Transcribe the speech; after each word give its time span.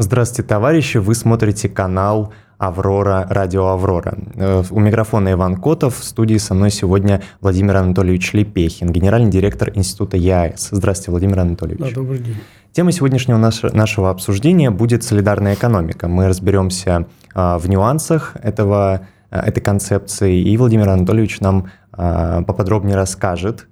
Здравствуйте, 0.00 0.48
товарищи! 0.48 0.98
Вы 0.98 1.16
смотрите 1.16 1.68
канал 1.68 2.32
Аврора, 2.56 3.26
радио 3.28 3.66
Аврора. 3.66 4.16
Э, 4.36 4.62
у 4.70 4.78
микрофона 4.78 5.32
Иван 5.32 5.56
Котов, 5.56 5.98
в 5.98 6.04
студии 6.04 6.36
со 6.36 6.54
мной 6.54 6.70
сегодня 6.70 7.20
Владимир 7.40 7.78
Анатольевич 7.78 8.32
Лепехин, 8.32 8.92
генеральный 8.92 9.28
директор 9.28 9.72
Института 9.74 10.16
ЯЭС. 10.16 10.68
Здравствуйте, 10.70 11.10
Владимир 11.10 11.40
Анатольевич. 11.40 11.80
Да, 11.80 11.90
добрый 11.92 12.20
день. 12.20 12.36
Тема 12.70 12.92
сегодняшнего 12.92 13.38
нашего 13.38 14.10
обсуждения 14.10 14.70
будет 14.70 15.02
солидарная 15.02 15.54
экономика. 15.54 16.06
Мы 16.06 16.28
разберемся 16.28 17.08
а, 17.34 17.58
в 17.58 17.68
нюансах 17.68 18.36
этого, 18.40 19.08
а, 19.30 19.40
этой 19.40 19.60
концепции, 19.60 20.40
и 20.40 20.56
Владимир 20.56 20.90
Анатольевич 20.90 21.40
нам 21.40 21.72
а, 21.90 22.44
поподробнее 22.44 22.94
расскажет, 22.94 23.66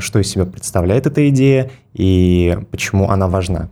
что 0.00 0.18
из 0.18 0.28
себя 0.28 0.44
представляет 0.44 1.06
эта 1.06 1.28
идея 1.28 1.70
и 1.94 2.58
почему 2.72 3.10
она 3.10 3.28
важна. 3.28 3.68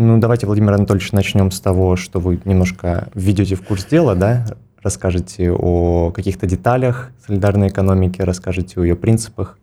Ну, 0.00 0.16
давайте, 0.18 0.46
Владимир 0.46 0.74
Анатольевич, 0.74 1.10
начнем 1.10 1.50
с 1.50 1.58
того, 1.58 1.96
что 1.96 2.20
вы 2.20 2.40
немножко 2.44 3.08
введете 3.16 3.56
в 3.56 3.62
курс 3.62 3.84
дела, 3.84 4.14
да, 4.14 4.46
расскажете 4.80 5.50
о 5.50 6.12
каких-то 6.12 6.46
деталях 6.46 7.10
солидарной 7.26 7.66
экономики, 7.66 8.22
расскажете 8.22 8.80
о 8.80 8.84
ее 8.84 8.94
принципах. 8.94 9.58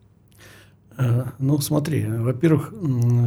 Э, 0.98 1.23
ну, 1.39 1.58
смотри, 1.59 2.05
во-первых, 2.05 2.73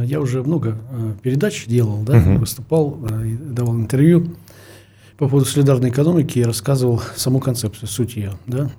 я 0.03 0.21
уже 0.21 0.43
много 0.43 0.77
э, 0.91 1.13
передач 1.23 1.65
делал, 1.65 2.03
да, 2.03 2.19
угу. 2.19 2.41
выступал, 2.41 2.99
э, 3.09 3.37
давал 3.39 3.77
интервью 3.77 4.35
по 5.17 5.27
поводу 5.27 5.45
солидарной 5.45 5.89
экономики 5.89 6.37
и 6.37 6.43
рассказывал 6.43 7.01
саму 7.15 7.39
концепцию, 7.39 7.89
суть 7.89 8.17
ее. 8.17 8.33
Да? 8.45 8.69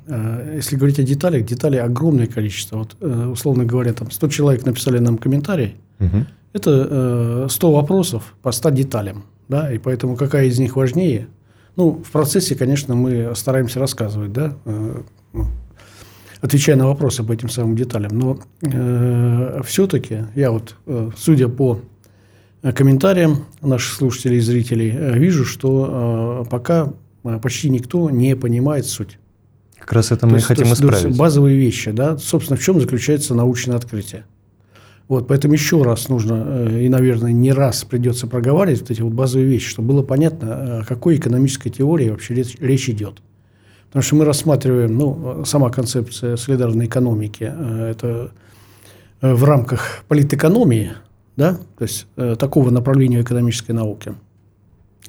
Если 0.54 0.76
говорить 0.76 1.00
о 1.00 1.02
деталях, 1.02 1.44
деталей 1.46 1.80
огромное 1.80 2.28
количество. 2.28 2.76
Вот, 2.78 3.02
условно 3.02 3.64
говоря, 3.64 3.92
там 3.92 4.12
100 4.12 4.28
человек 4.28 4.64
написали 4.64 5.00
нам 5.00 5.18
комментарий, 5.18 5.74
угу. 5.98 6.26
Это 6.52 7.48
100 7.48 7.68
э, 7.68 7.72
вопросов 7.72 8.34
по 8.42 8.52
100 8.52 8.70
деталям. 8.70 9.24
Да? 9.48 9.72
И 9.72 9.78
поэтому 9.78 10.16
какая 10.16 10.46
из 10.46 10.58
них 10.58 10.76
важнее? 10.76 11.28
Ну, 11.76 12.02
в 12.04 12.10
процессе, 12.10 12.54
конечно, 12.54 12.94
мы 12.94 13.32
стараемся 13.34 13.78
рассказывать, 13.78 14.32
да, 14.32 14.56
э, 14.64 15.02
ну, 15.32 15.46
отвечая 16.40 16.76
на 16.76 16.86
вопросы 16.86 17.22
по 17.22 17.32
этим 17.32 17.48
самым 17.48 17.76
деталям. 17.76 18.18
Но 18.18 18.38
э, 18.62 19.60
все-таки 19.64 20.24
я 20.34 20.50
вот, 20.50 20.74
э, 20.86 21.10
судя 21.16 21.48
по 21.48 21.80
комментариям 22.62 23.46
наших 23.60 23.94
слушателей 23.94 24.38
и 24.38 24.40
зрителей, 24.40 24.92
э, 24.94 25.18
вижу, 25.18 25.44
что 25.44 26.44
э, 26.44 26.50
пока 26.50 26.92
почти 27.40 27.70
никто 27.70 28.10
не 28.10 28.34
понимает 28.34 28.86
суть. 28.86 29.18
Как 29.78 29.92
раз 29.92 30.10
это 30.10 30.26
мы 30.26 30.40
то 30.40 30.44
хотим 30.44 30.66
есть, 30.66 30.80
исправить. 30.80 31.16
базовые 31.16 31.56
вещи, 31.56 31.90
да, 31.90 32.18
собственно, 32.18 32.58
в 32.58 32.62
чем 32.62 32.80
заключается 32.80 33.34
научное 33.34 33.76
открытие. 33.76 34.24
Вот, 35.10 35.26
поэтому 35.26 35.54
еще 35.54 35.82
раз 35.82 36.08
нужно, 36.08 36.68
э, 36.68 36.82
и, 36.84 36.88
наверное, 36.88 37.32
не 37.32 37.52
раз 37.52 37.82
придется 37.82 38.28
проговаривать 38.28 38.82
вот 38.82 38.92
эти 38.92 39.00
вот 39.00 39.12
базовые 39.12 39.48
вещи, 39.48 39.68
чтобы 39.68 39.88
было 39.88 40.02
понятно, 40.04 40.82
о 40.82 40.84
какой 40.84 41.16
экономической 41.16 41.68
теории 41.68 42.10
вообще 42.10 42.32
речь, 42.32 42.54
речь 42.60 42.88
идет. 42.88 43.20
Потому 43.88 44.04
что 44.04 44.14
мы 44.14 44.24
рассматриваем, 44.24 44.96
ну, 44.96 45.44
сама 45.44 45.70
концепция 45.70 46.36
солидарной 46.36 46.86
экономики, 46.86 47.52
э, 47.52 47.90
это 47.90 48.30
э, 49.20 49.34
в 49.34 49.42
рамках 49.42 50.04
политэкономии, 50.06 50.92
да, 51.36 51.58
то 51.76 51.82
есть 51.82 52.06
такого 52.38 52.70
направления 52.70 53.20
экономической 53.22 53.72
науки, 53.72 54.14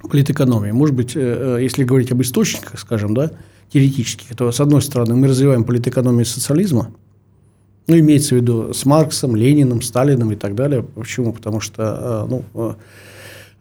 политэкономии. 0.02 0.72
Может 0.72 0.96
быть, 0.96 1.14
если 1.14 1.84
говорить 1.84 2.12
об 2.12 2.24
источниках, 2.24 2.80
скажем, 2.80 3.14
да, 3.14 3.34
теоретических, 3.70 4.36
то, 4.36 4.52
с 4.52 4.60
одной 4.60 4.82
стороны, 4.82 5.14
мы 5.16 5.28
развиваем 5.28 5.64
политэкономию 5.64 6.26
социализма– 6.26 6.92
ну, 7.88 8.00
имеется 8.00 8.36
в 8.36 8.38
виду 8.38 8.74
с 8.74 8.86
Марксом, 8.86 9.36
Лениным, 9.36 9.82
Сталиным 9.82 10.32
и 10.32 10.36
так 10.36 10.56
далее. 10.56 10.84
Почему? 10.84 11.34
Потому 11.34 11.60
что 11.60 12.28
э, 12.30 12.42
ну, 12.54 12.76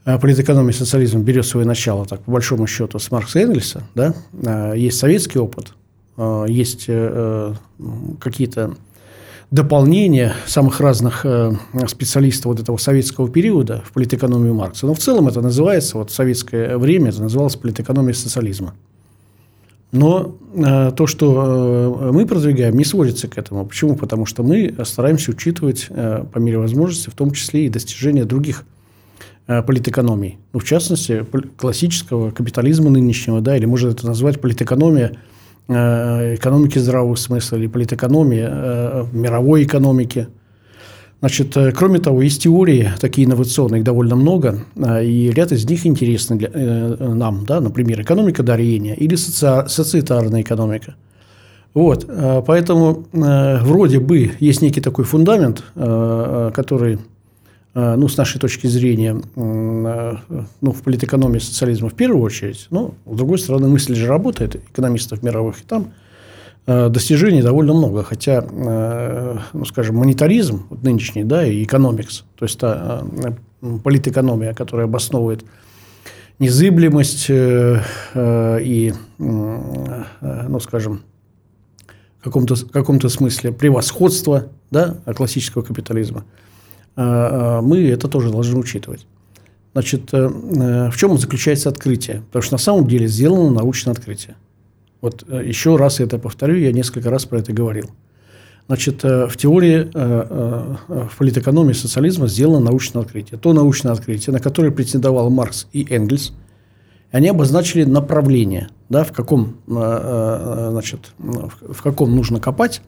э, 0.04 0.18
политэкономия 0.18 0.72
социализма 0.72 1.20
берет 1.20 1.46
свое 1.46 1.66
начало, 1.66 2.06
так, 2.06 2.20
по 2.22 2.32
большому 2.32 2.66
счету, 2.66 2.98
с 2.98 3.10
Маркса 3.10 3.41
и 3.41 3.42
Энгельса. 3.42 3.82
Да? 3.94 4.14
Э, 4.32 4.74
есть 4.76 4.98
советский 4.98 5.38
опыт, 5.38 5.72
есть 6.48 6.86
какие-то 8.20 8.75
дополнения 9.50 10.34
самых 10.47 10.78
разных 10.80 11.25
специалистов 11.86 12.47
вот 12.47 12.60
этого 12.60 12.76
советского 12.76 13.30
периода 13.30 13.82
в 13.86 13.92
политэкономию 13.92 14.53
Маркса. 14.53 14.86
Но 14.86 14.92
в 14.92 14.98
целом 14.98 15.28
это 15.28 15.41
называется, 15.41 15.97
вот 15.97 16.10
советское 16.10 16.76
время 16.76 17.09
это 17.09 17.22
называлось 17.22 17.56
политэкономия 17.56 18.12
социализма. 18.12 18.75
Но 19.93 20.37
э, 20.55 20.93
то, 20.97 21.06
что 21.06 21.99
э, 22.01 22.12
мы 22.12 22.27
продвигаем, 22.27 22.77
не 22.77 22.84
сводится 22.84 23.27
к 23.28 23.39
этому. 23.39 23.67
Почему? 23.67 23.97
Потому 23.97 24.25
что 24.25 24.43
мы 24.43 24.75
стараемся 24.84 25.33
учитывать 25.33 25.87
э, 25.91 26.25
по 26.33 26.39
мере 26.39 26.59
возможности, 26.59 27.11
в 27.11 27.15
том 27.15 27.33
числе 27.33 27.67
и 27.67 27.69
достижения 27.69 28.25
других 28.25 28.65
политэкономий. 29.47 30.39
Ну, 30.53 30.61
в 30.61 30.65
частности, 30.65 31.27
классического 31.56 32.31
капитализма 32.31 32.89
нынешнего, 32.89 33.41
да, 33.41 33.56
или 33.56 33.65
можно 33.65 33.89
это 33.89 34.06
назвать 34.06 34.41
политэкономия 34.41 35.17
экономики 35.67 36.78
здравого 36.78 37.17
смысла, 37.17 37.57
или 37.57 37.67
политэкономия 37.67 39.09
мировой 39.12 39.65
экономики– 39.65 40.28
Значит, 41.20 41.54
э, 41.56 41.72
кроме 41.72 41.98
того, 41.98 42.22
есть 42.22 42.42
теории 42.42 42.91
такие 42.98 43.26
инновационные, 43.26 43.81
их 43.81 43.84
довольно 43.84 44.16
много, 44.16 44.64
э, 44.75 45.04
и 45.04 45.31
ряд 45.31 45.53
из 45.53 45.69
них 45.69 45.86
интересны 45.86 46.36
для, 46.36 46.48
э, 46.53 47.12
нам, 47.14 47.44
да, 47.44 47.60
например, 47.60 48.00
экономика 48.00 48.42
дарения 48.42 48.94
или 48.94 49.16
соци... 49.16 49.69
социетарная 49.69 50.41
экономика. 50.41 50.94
Вот, 51.75 52.06
э, 52.09 52.42
поэтому 52.47 53.04
э, 53.12 53.59
вроде 53.62 54.00
бы 54.00 54.32
есть 54.41 54.62
некий 54.62 54.80
такой 54.80 55.04
фундамент, 55.04 55.62
э, 55.76 56.53
который, 56.54 56.98
э, 57.75 57.97
ну, 57.97 58.09
с 58.09 58.16
нашей 58.16 58.41
точки 58.41 58.66
зрения, 58.66 59.20
э, 59.36 60.16
ну, 60.62 60.72
в 60.72 60.82
политэкономии 60.82 61.38
социализма 61.38 61.91
в 61.91 61.94
первую 61.94 62.22
очередь, 62.22 62.66
но, 62.70 62.94
с 63.04 63.16
другой 63.16 63.38
стороны, 63.38 63.69
мысль 63.69 63.94
же 63.94 64.06
работает, 64.06 64.56
экономистов 64.56 65.22
мировых, 65.22 65.60
и 65.60 65.64
там 65.66 65.82
Э, 65.84 66.00
достижений 66.70 67.42
довольно 67.42 67.75
много. 67.75 68.04
Хотя, 68.04 68.44
э, 68.48 69.38
ну, 69.53 69.64
скажем, 69.64 69.97
монетаризм 69.97 70.66
вот 70.70 70.82
нынешний, 70.82 71.25
да, 71.25 71.44
и 71.44 71.64
экономикс, 71.64 72.25
то 72.38 72.44
есть 72.44 72.60
та 72.60 73.03
э, 73.25 73.32
политэкономия, 73.82 74.54
которая 74.54 74.86
обосновывает 74.86 75.44
незыблемость 76.38 77.26
и, 77.28 78.92
ну, 79.19 80.60
скажем, 80.60 81.03
в 82.20 82.25
каком-то 82.25 82.54
каком 82.72 83.00
смысле 83.00 83.53
превосходство 83.53 84.47
да, 84.70 84.97
классического 85.14 85.60
капитализма, 85.60 86.25
мы 86.97 87.86
это 87.91 88.09
тоже 88.09 88.30
должны 88.30 88.59
учитывать. 88.59 89.06
Значит, 89.72 90.12
в 90.12 90.92
чем 90.97 91.19
заключается 91.19 91.69
открытие? 91.69 92.22
Потому 92.28 92.42
что 92.42 92.54
на 92.54 92.59
самом 92.59 92.88
деле 92.88 93.06
сделано 93.06 93.50
научное 93.50 93.92
открытие. 93.92 94.36
Вот 95.00 95.25
э, 95.28 95.43
еще 95.47 95.77
раз 95.77 96.00
это 96.00 96.19
повторю, 96.19 96.56
я 96.56 96.72
несколько 96.72 97.11
раз 97.11 97.25
про 97.25 97.38
это 97.38 97.53
говорил. 97.53 97.91
Значит, 98.66 99.05
э, 99.05 99.27
в 99.27 99.37
теории, 99.37 99.91
э, 99.93 100.77
в 100.88 101.16
политэкономии 101.16 101.72
социализма 101.72 102.28
сделано 102.28 102.61
научное 102.61 103.03
открытие. 103.03 103.39
То 103.39 103.53
научное 103.53 103.93
открытие, 103.93 104.33
на 104.33 104.41
которое 104.41 104.71
претендовал 104.71 105.31
Маркс 105.31 105.66
и 105.72 105.87
Энгельс, 105.91 106.33
они 107.10 107.28
обозначили 107.28 107.84
направление, 107.84 108.69
да, 108.89 109.03
в, 109.03 109.10
каком, 109.10 109.56
значит, 109.66 111.12
в 111.19 111.83
каком 111.83 112.15
нужно 112.15 112.39
копать, 112.39 112.83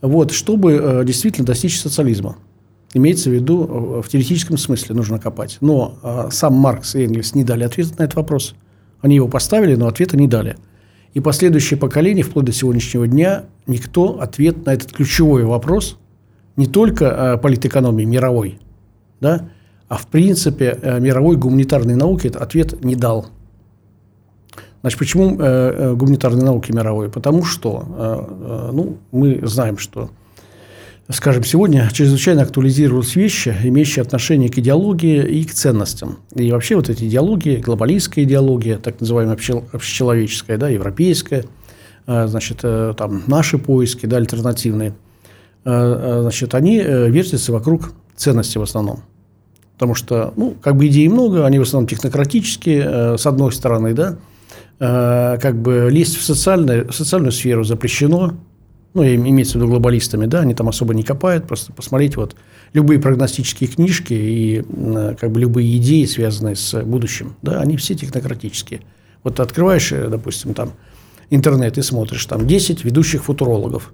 вот, 0.00 0.32
чтобы 0.32 1.04
действительно 1.06 1.46
достичь 1.46 1.78
социализма. 1.78 2.38
Имеется 2.92 3.30
в 3.30 3.34
виду, 3.34 4.02
в 4.04 4.08
теоретическом 4.08 4.58
смысле 4.58 4.96
нужно 4.96 5.20
копать. 5.20 5.58
Но 5.60 6.28
сам 6.32 6.54
Маркс 6.54 6.96
и 6.96 7.04
Энгельс 7.04 7.36
не 7.36 7.44
дали 7.44 7.62
ответа 7.62 7.90
на 7.98 8.02
этот 8.02 8.16
вопрос. 8.16 8.56
Они 9.00 9.14
его 9.14 9.28
поставили, 9.28 9.76
но 9.76 9.86
ответа 9.86 10.16
не 10.16 10.26
дали. 10.26 10.56
И 11.16 11.20
последующие 11.20 11.78
поколения, 11.78 12.22
вплоть 12.22 12.44
до 12.44 12.52
сегодняшнего 12.52 13.06
дня, 13.08 13.46
никто 13.66 14.20
ответ 14.20 14.66
на 14.66 14.74
этот 14.74 14.92
ключевой 14.92 15.44
вопрос, 15.44 15.96
не 16.56 16.66
только 16.66 17.06
э, 17.06 17.36
политэкономии 17.38 18.04
мировой, 18.04 18.58
да, 19.22 19.48
а 19.88 19.96
в 19.96 20.08
принципе 20.08 20.78
э, 20.82 21.00
мировой 21.00 21.38
гуманитарной 21.38 21.94
науки 21.94 22.26
этот 22.26 22.42
ответ 22.42 22.84
не 22.84 22.96
дал. 22.96 23.28
Значит, 24.82 24.98
почему 24.98 25.40
э, 25.40 25.94
гуманитарной 25.94 26.44
науки 26.44 26.70
мировой? 26.70 27.08
Потому 27.08 27.44
что 27.44 28.68
ну, 28.74 28.98
мы 29.10 29.40
знаем, 29.42 29.78
что 29.78 30.10
скажем, 31.08 31.44
сегодня 31.44 31.88
чрезвычайно 31.92 32.42
актуализировались 32.42 33.14
вещи, 33.14 33.54
имеющие 33.62 34.02
отношение 34.02 34.48
к 34.48 34.58
идеологии 34.58 35.22
и 35.24 35.44
к 35.44 35.54
ценностям. 35.54 36.18
И 36.34 36.50
вообще 36.50 36.74
вот 36.76 36.88
эти 36.88 37.04
идеологии, 37.04 37.58
глобалистская 37.58 38.24
идеология, 38.24 38.78
так 38.78 39.00
называемая 39.00 39.36
общечеловеческая, 39.72 40.58
да, 40.58 40.68
европейская, 40.68 41.44
э, 42.06 42.26
значит, 42.26 42.60
э, 42.62 42.94
там 42.96 43.22
наши 43.28 43.58
поиски, 43.58 44.06
да, 44.06 44.16
альтернативные, 44.16 44.94
э, 45.64 46.18
значит, 46.22 46.54
они 46.54 46.78
вертятся 46.78 47.52
вокруг 47.52 47.92
ценностей 48.16 48.58
в 48.58 48.62
основном. 48.62 49.02
Потому 49.74 49.94
что, 49.94 50.32
ну, 50.36 50.56
как 50.60 50.76
бы 50.76 50.88
идей 50.88 51.06
много, 51.08 51.46
они 51.46 51.58
в 51.58 51.62
основном 51.62 51.86
технократические, 51.86 53.18
с 53.18 53.26
одной 53.26 53.52
стороны, 53.52 53.92
да, 53.92 54.16
как 54.78 55.60
бы 55.60 55.88
лезть 55.90 56.16
в 56.16 56.22
социальную, 56.22 56.90
социальную 56.92 57.32
сферу 57.32 57.62
запрещено, 57.62 58.34
ну, 58.96 59.04
имеется 59.04 59.52
в 59.52 59.56
виду 59.56 59.68
глобалистами, 59.68 60.24
да, 60.24 60.40
они 60.40 60.54
там 60.54 60.70
особо 60.70 60.94
не 60.94 61.02
копают, 61.02 61.46
просто 61.46 61.70
посмотреть 61.70 62.16
вот 62.16 62.34
любые 62.72 62.98
прогностические 62.98 63.68
книжки 63.68 64.14
и 64.14 64.64
как 65.20 65.30
бы 65.32 65.38
любые 65.38 65.76
идеи, 65.76 66.06
связанные 66.06 66.56
с 66.56 66.82
будущим, 66.82 67.36
да, 67.42 67.60
они 67.60 67.76
все 67.76 67.94
технократические. 67.94 68.80
Вот 69.22 69.38
открываешь, 69.38 69.92
э, 69.92 70.08
допустим, 70.08 70.54
там 70.54 70.72
интернет 71.28 71.76
и 71.76 71.82
смотришь, 71.82 72.24
там 72.24 72.46
10 72.46 72.84
ведущих 72.84 73.24
футурологов. 73.24 73.92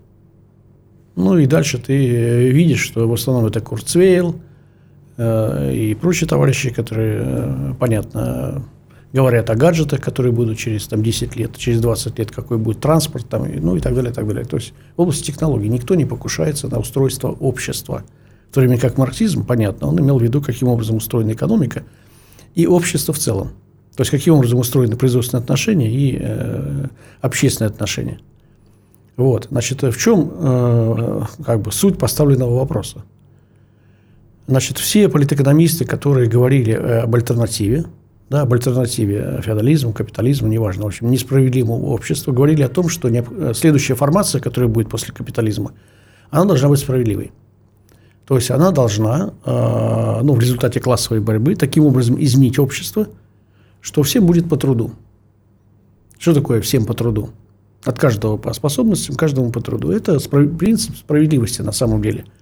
Ну 1.16 1.37
и 1.37 1.46
дальше 1.46 1.78
ты 1.78 1.94
э, 1.94 2.49
видишь, 2.50 2.82
что 2.82 3.08
в 3.08 3.12
основном 3.12 3.46
это 3.46 3.60
Курцвейл 3.60 4.40
э, 5.16 5.75
и 5.75 5.94
прочие 5.94 6.28
товарищи, 6.28 6.70
которые, 6.70 7.22
э, 7.25 7.75
понятно, 7.78 8.64
говорят 9.12 9.50
о 9.50 9.55
гаджетах, 9.55 10.00
которые 10.00 10.32
будут 10.32 10.59
через 10.59 10.87
там, 10.87 11.03
10 11.03 11.37
лет, 11.37 11.56
через 11.56 11.81
20 11.81 12.19
лет, 12.19 12.31
какой 12.31 12.59
будет 12.59 12.81
транспорт, 12.81 13.29
там, 13.29 13.47
ну 13.55 13.76
и 13.76 13.81
так 13.81 13.94
далее, 13.94 14.11
и 14.11 14.14
так 14.14 14.26
далее. 14.26 14.44
То 14.44 14.56
есть 14.56 14.73
в 14.97 15.03
области 15.03 15.26
технологий 15.26 15.69
никто 15.69 15.94
не 15.94 16.05
покушается 16.05 16.69
на 16.69 16.79
устройство 16.79 17.29
общества. 17.29 18.05
В 18.50 18.55
то 18.55 18.61
время 18.61 18.79
как 18.79 18.99
марксизм, 18.99 19.44
понятно, 19.44 19.88
он 19.88 19.99
имел 20.00 20.19
в 20.19 20.23
виду, 20.23 20.41
каким 20.43 20.69
образом 20.69 20.97
устроена 20.97 21.32
экономика 21.32 21.85
и 22.55 22.67
общество 22.67 23.12
в 23.12 23.19
целом. 23.19 23.49
То 23.97 24.00
есть 24.00 24.11
каким 24.11 24.35
образом 24.35 24.59
устроены 24.59 24.97
производственные 24.97 25.43
отношения 25.43 25.91
и 25.91 26.19
э, 26.19 26.87
общественные 27.20 27.69
отношения. 27.69 28.20
Вот, 29.17 29.49
значит, 29.50 29.82
в 29.82 29.99
чем 29.99 30.31
э, 30.35 31.23
как 31.44 31.61
бы 31.61 31.70
суть 31.70 31.99
поставленного 31.99 32.59
вопроса? 32.59 33.05
Значит, 34.47 34.79
все 34.79 35.09
политэкономисты, 35.09 35.85
которые 35.85 36.29
говорили 36.29 36.73
об 36.73 37.14
альтернативе, 37.14 37.85
да, 38.32 38.43
об 38.43 38.52
альтернативе 38.55 39.43
феодализму, 39.44 39.93
капитализму, 39.93 40.49
неважно, 40.49 40.84
в 40.84 40.87
общем, 40.87 41.11
несправедливому 41.11 41.88
обществу, 41.88 42.32
говорили 42.32 42.62
о 42.62 42.70
том, 42.70 42.88
что 42.88 43.11
следующая 43.52 43.94
формация, 43.94 44.40
которая 44.40 44.70
будет 44.70 44.88
после 44.88 45.12
капитализма, 45.12 45.73
она 46.31 46.46
должна 46.46 46.70
быть 46.70 46.81
справедливой. 46.81 47.31
То 48.25 48.37
есть 48.37 48.50
она 48.50 48.70
должна, 48.70 49.34
э, 49.44 50.20
ну, 50.23 50.32
в 50.32 50.40
результате 50.40 50.81
классовой 50.81 51.20
борьбы, 51.20 51.56
таким 51.56 51.84
образом 51.84 52.19
изменить 52.23 52.58
общество, 52.58 53.06
что 53.82 54.02
всем 54.02 54.25
будет 54.25 54.49
по 54.49 54.56
труду. 54.56 54.93
Что 56.17 56.32
такое 56.32 56.62
всем 56.62 56.87
по 56.87 56.94
труду? 56.94 57.31
От 57.85 57.99
каждого 57.99 58.38
по 58.38 58.55
способностям, 58.55 59.14
каждому 59.14 59.50
по 59.50 59.61
труду. 59.61 59.90
Это 59.90 60.19
принцип 60.31 60.96
справедливости 60.96 61.61
на 61.61 61.73
самом 61.73 62.00
деле– 62.00 62.25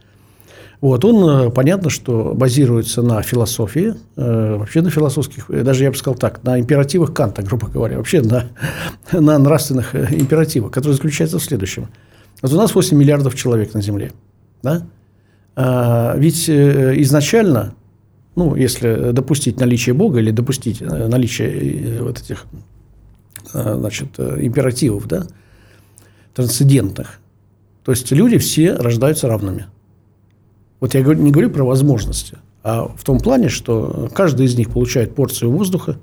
вот, 0.81 1.05
он, 1.05 1.49
э, 1.49 1.50
понятно, 1.50 1.91
что 1.91 2.32
базируется 2.35 3.03
на 3.03 3.21
философии, 3.21 3.94
э, 4.17 4.56
вообще 4.56 4.81
на 4.81 4.88
философских, 4.91 5.50
э, 5.50 5.62
даже 5.62 5.85
я 5.85 5.91
бы 5.91 5.97
сказал 5.97 6.17
так, 6.17 6.43
на 6.43 6.59
императивах 6.59 7.12
Канта, 7.12 7.43
грубо 7.43 7.69
говоря, 7.69 7.99
вообще 7.99 8.23
на, 8.23 8.47
на 9.12 9.38
нравственных 9.38 9.94
императивах, 9.94 10.73
которые 10.73 10.97
заключаются 10.97 11.38
в 11.38 11.44
следующем. 11.44 11.88
Вот 12.41 12.53
у 12.53 12.56
нас 12.56 12.75
8 12.75 12.97
миллиардов 12.97 13.35
человек 13.35 13.75
на 13.75 13.82
Земле. 13.82 14.12
Да? 14.62 14.87
А, 15.55 16.15
ведь 16.17 16.49
изначально, 16.49 17.75
ну, 18.35 18.55
если 18.55 19.12
допустить 19.12 19.61
наличие 19.61 19.94
Бога 19.94 20.19
или 20.21 20.31
допустить 20.31 20.81
наличие 20.81 22.03
вот 22.03 22.21
этих 22.21 22.47
значит, 23.53 24.19
императивов, 24.19 25.06
да, 25.06 25.26
трансцендентных, 26.35 27.19
то 27.85 27.93
есть 27.93 28.11
люди 28.12 28.38
все 28.38 28.73
рождаются 28.76 29.29
равными– 29.29 29.67
вот 30.81 30.94
я 30.94 31.03
не 31.03 31.31
говорю 31.31 31.50
про 31.50 31.65
возможности, 31.65 32.38
а 32.62 32.88
в 32.94 33.05
том 33.05 33.21
плане, 33.21 33.49
что 33.49 34.09
каждый 34.15 34.47
из 34.47 34.56
них 34.56 34.71
получает 34.71 35.15
порцию 35.15 35.50
воздуха, 35.50 35.99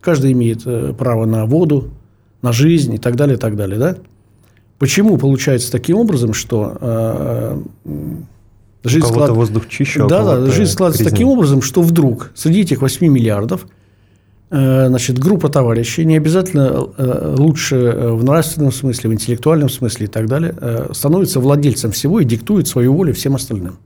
каждый 0.00 0.32
имеет 0.32 0.62
э, 0.66 0.94
право 0.96 1.24
на 1.24 1.46
воду, 1.46 1.90
на 2.42 2.52
жизнь 2.52 2.94
и 2.94 2.98
так 2.98 3.16
далее, 3.16 3.36
и 3.36 3.40
так 3.40 3.56
далее. 3.56 3.78
Да? 3.78 3.96
Почему 4.78 5.18
получается 5.18 5.70
таким 5.70 5.98
образом, 5.98 6.32
что 6.32 6.76
э, 6.80 7.62
жизнь 8.84 9.06
склад... 9.06 9.30
воздух 9.30 9.68
чище, 9.68 10.06
да, 10.08 10.24
да, 10.24 10.46
жизнь 10.46 10.72
складывается 10.72 11.08
таким 11.08 11.28
образом, 11.28 11.60
что 11.60 11.82
вдруг 11.82 12.32
среди 12.34 12.62
этих 12.62 12.80
8 12.80 13.06
миллиардов 13.06 13.66
э, 14.50 14.86
значит, 14.88 15.18
группа 15.18 15.48
товарищей, 15.48 16.04
не 16.04 16.16
обязательно 16.16 16.88
э, 16.96 17.34
лучше 17.36 17.76
в 17.76 18.24
нравственном 18.24 18.72
смысле, 18.72 19.10
в 19.10 19.12
интеллектуальном 19.12 19.68
смысле 19.68 20.06
и 20.06 20.08
так 20.08 20.26
далее, 20.26 20.54
становится 20.92 21.40
владельцем 21.40 21.92
всего 21.92 22.20
и 22.20 22.24
диктует 22.24 22.66
свою 22.66 22.94
волю 22.94 23.12
всем 23.12 23.34
остальным. 23.34 23.78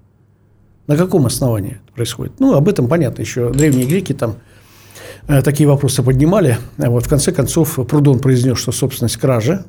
На 0.87 0.97
каком 0.97 1.27
основании 1.27 1.81
это 1.83 1.93
происходит? 1.95 2.35
Ну, 2.41 2.55
об 2.55 2.69
этом 2.69 2.89
понятно. 2.89 3.23
Еще 3.23 3.51
древние 3.51 3.87
греки 3.87 4.13
там 4.13 4.37
э, 5.29 5.41
такие 5.43 5.69
вопросы 5.69 6.03
поднимали. 6.03 6.59
Вот 6.77 7.07
в 7.07 7.09
конце 7.09 7.33
концов 7.33 7.79
Прудон 7.89 8.19
произнес, 8.19 8.59
что 8.59 8.71
собственность 8.73 9.17
кража, 9.17 9.65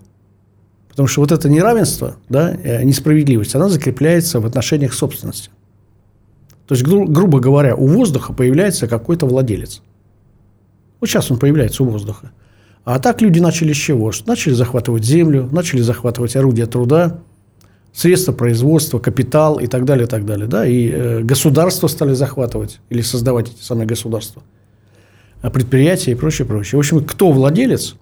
потому 0.90 1.08
что 1.08 1.22
вот 1.22 1.32
это 1.32 1.50
неравенство, 1.50 2.18
да, 2.28 2.52
э, 2.52 2.84
несправедливость, 2.84 3.56
она 3.56 3.70
закрепляется 3.70 4.40
в 4.40 4.46
отношениях 4.46 4.94
собственности. 4.94 5.52
То 6.68 6.76
есть, 6.76 6.84
гру- 6.86 7.08
грубо 7.08 7.40
говоря, 7.40 7.76
у 7.76 7.88
воздуха 7.88 8.34
появляется 8.34 8.88
какой-то 8.88 9.26
владелец. 9.26 9.82
Вот 11.00 11.10
сейчас 11.10 11.30
он 11.32 11.38
появляется 11.38 11.84
у 11.84 11.88
воздуха. 11.88 12.32
А 12.84 13.00
так 13.00 13.22
люди 13.22 13.40
начали 13.40 13.74
с 13.74 13.78
чего? 13.78 14.12
Начали 14.26 14.54
захватывать 14.54 15.04
землю, 15.06 15.48
начали 15.52 15.82
захватывать 15.82 16.36
орудия 16.36 16.66
труда, 16.66 17.20
средства 17.96 18.34
производства, 18.34 19.00
капитал 19.00 19.58
и 19.58 19.68
так 19.68 19.86
далее, 19.86 20.06
и 20.06 20.10
так 20.10 20.26
далее. 20.26 20.48
Да? 20.48 20.68
И 20.68 20.90
э, 20.90 21.22
государства 21.22 21.88
стали 21.88 22.14
захватывать 22.14 22.80
или 22.90 23.02
создавать 23.02 23.50
эти 23.50 23.64
самые 23.64 23.88
государства, 23.88 24.44
а 25.42 25.50
предприятия 25.50 26.12
и 26.12 26.16
прочее, 26.16 26.46
прочее. 26.46 26.78
В 26.78 26.80
общем, 26.80 27.04
кто 27.06 27.32
владелец, 27.32 27.96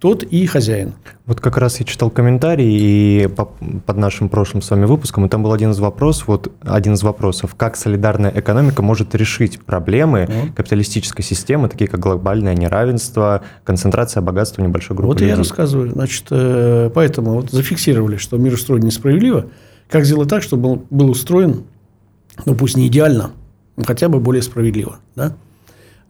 тот 0.00 0.22
и 0.22 0.46
хозяин. 0.46 0.94
Вот 1.26 1.40
как 1.40 1.58
раз 1.58 1.78
я 1.78 1.84
читал 1.84 2.10
комментарии 2.10 3.24
и 3.24 3.28
по, 3.28 3.52
под 3.84 3.96
нашим 3.98 4.30
прошлым 4.30 4.62
с 4.62 4.70
вами 4.70 4.86
выпуском, 4.86 5.26
и 5.26 5.28
там 5.28 5.42
был 5.42 5.52
один 5.52 5.72
из 5.72 5.78
вопросов, 5.78 6.26
вот 6.28 6.50
один 6.62 6.94
из 6.94 7.02
вопросов, 7.02 7.54
как 7.54 7.76
солидарная 7.76 8.32
экономика 8.34 8.80
может 8.80 9.14
решить 9.14 9.60
проблемы 9.60 10.26
вот. 10.26 10.54
капиталистической 10.56 11.22
системы, 11.22 11.68
такие 11.68 11.86
как 11.86 12.00
глобальное 12.00 12.54
неравенство, 12.54 13.42
концентрация 13.62 14.22
богатства 14.22 14.62
небольшой 14.62 14.96
группы 14.96 15.08
Вот 15.08 15.20
людей. 15.20 15.32
я 15.32 15.36
рассказываю. 15.36 15.90
Значит, 15.90 16.24
э, 16.30 16.90
поэтому 16.94 17.34
вот 17.34 17.50
зафиксировали, 17.50 18.16
что 18.16 18.38
мир 18.38 18.54
устроен 18.54 18.82
несправедливо. 18.82 19.46
Как 19.90 20.06
сделать 20.06 20.30
так, 20.30 20.42
чтобы 20.42 20.70
он 20.70 20.82
был 20.88 21.10
устроен, 21.10 21.64
ну 22.46 22.54
пусть 22.54 22.76
не 22.76 22.86
идеально, 22.86 23.32
но 23.76 23.84
хотя 23.84 24.08
бы 24.08 24.18
более 24.18 24.42
справедливо, 24.42 24.98
да? 25.14 25.36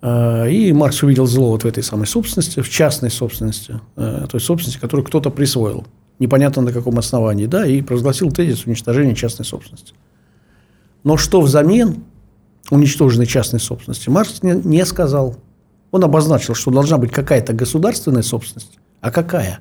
А, 0.03 0.47
и 0.47 0.73
Маркс 0.73 1.03
увидел 1.03 1.27
зло 1.27 1.51
вот 1.51 1.65
в 1.65 1.67
этой 1.67 1.83
самой 1.83 2.07
собственности, 2.07 2.61
в 2.61 2.69
частной 2.69 3.11
собственности, 3.11 3.81
э, 3.97 4.27
той 4.31 4.41
собственности, 4.41 4.81
которую 4.81 5.05
кто-то 5.07 5.31
присвоил, 5.31 5.87
непонятно 6.19 6.63
на 6.63 6.73
каком 6.73 6.99
основании, 6.99 7.47
да, 7.47 7.67
и 7.67 7.83
провозгласил 7.83 8.31
тезис 8.31 8.65
уничтожения 8.67 9.15
частной 9.15 9.45
собственности. 9.45 9.95
Но 11.05 11.17
что 11.17 11.41
взамен 11.41 12.05
уничтоженной 12.71 13.27
частной 13.27 13.61
собственности, 13.61 14.09
Маркс 14.09 14.43
не, 14.43 14.53
не 14.53 14.85
сказал. 14.87 15.37
Он 15.91 16.05
обозначил, 16.05 16.55
что 16.55 16.71
должна 16.71 16.99
быть 16.99 17.11
какая-то 17.11 17.53
государственная 17.53 18.23
собственность. 18.23 18.79
А 19.01 19.11
какая? 19.11 19.61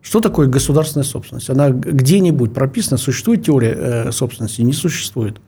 Что 0.00 0.20
такое 0.20 0.48
государственная 0.48 1.04
собственность? 1.04 1.48
Она 1.48 1.70
где-нибудь 1.70 2.52
прописана, 2.52 2.98
существует 2.98 3.44
теория 3.44 3.76
э, 3.78 4.12
собственности? 4.12 4.62
Не 4.62 4.72
существует. 4.72 5.40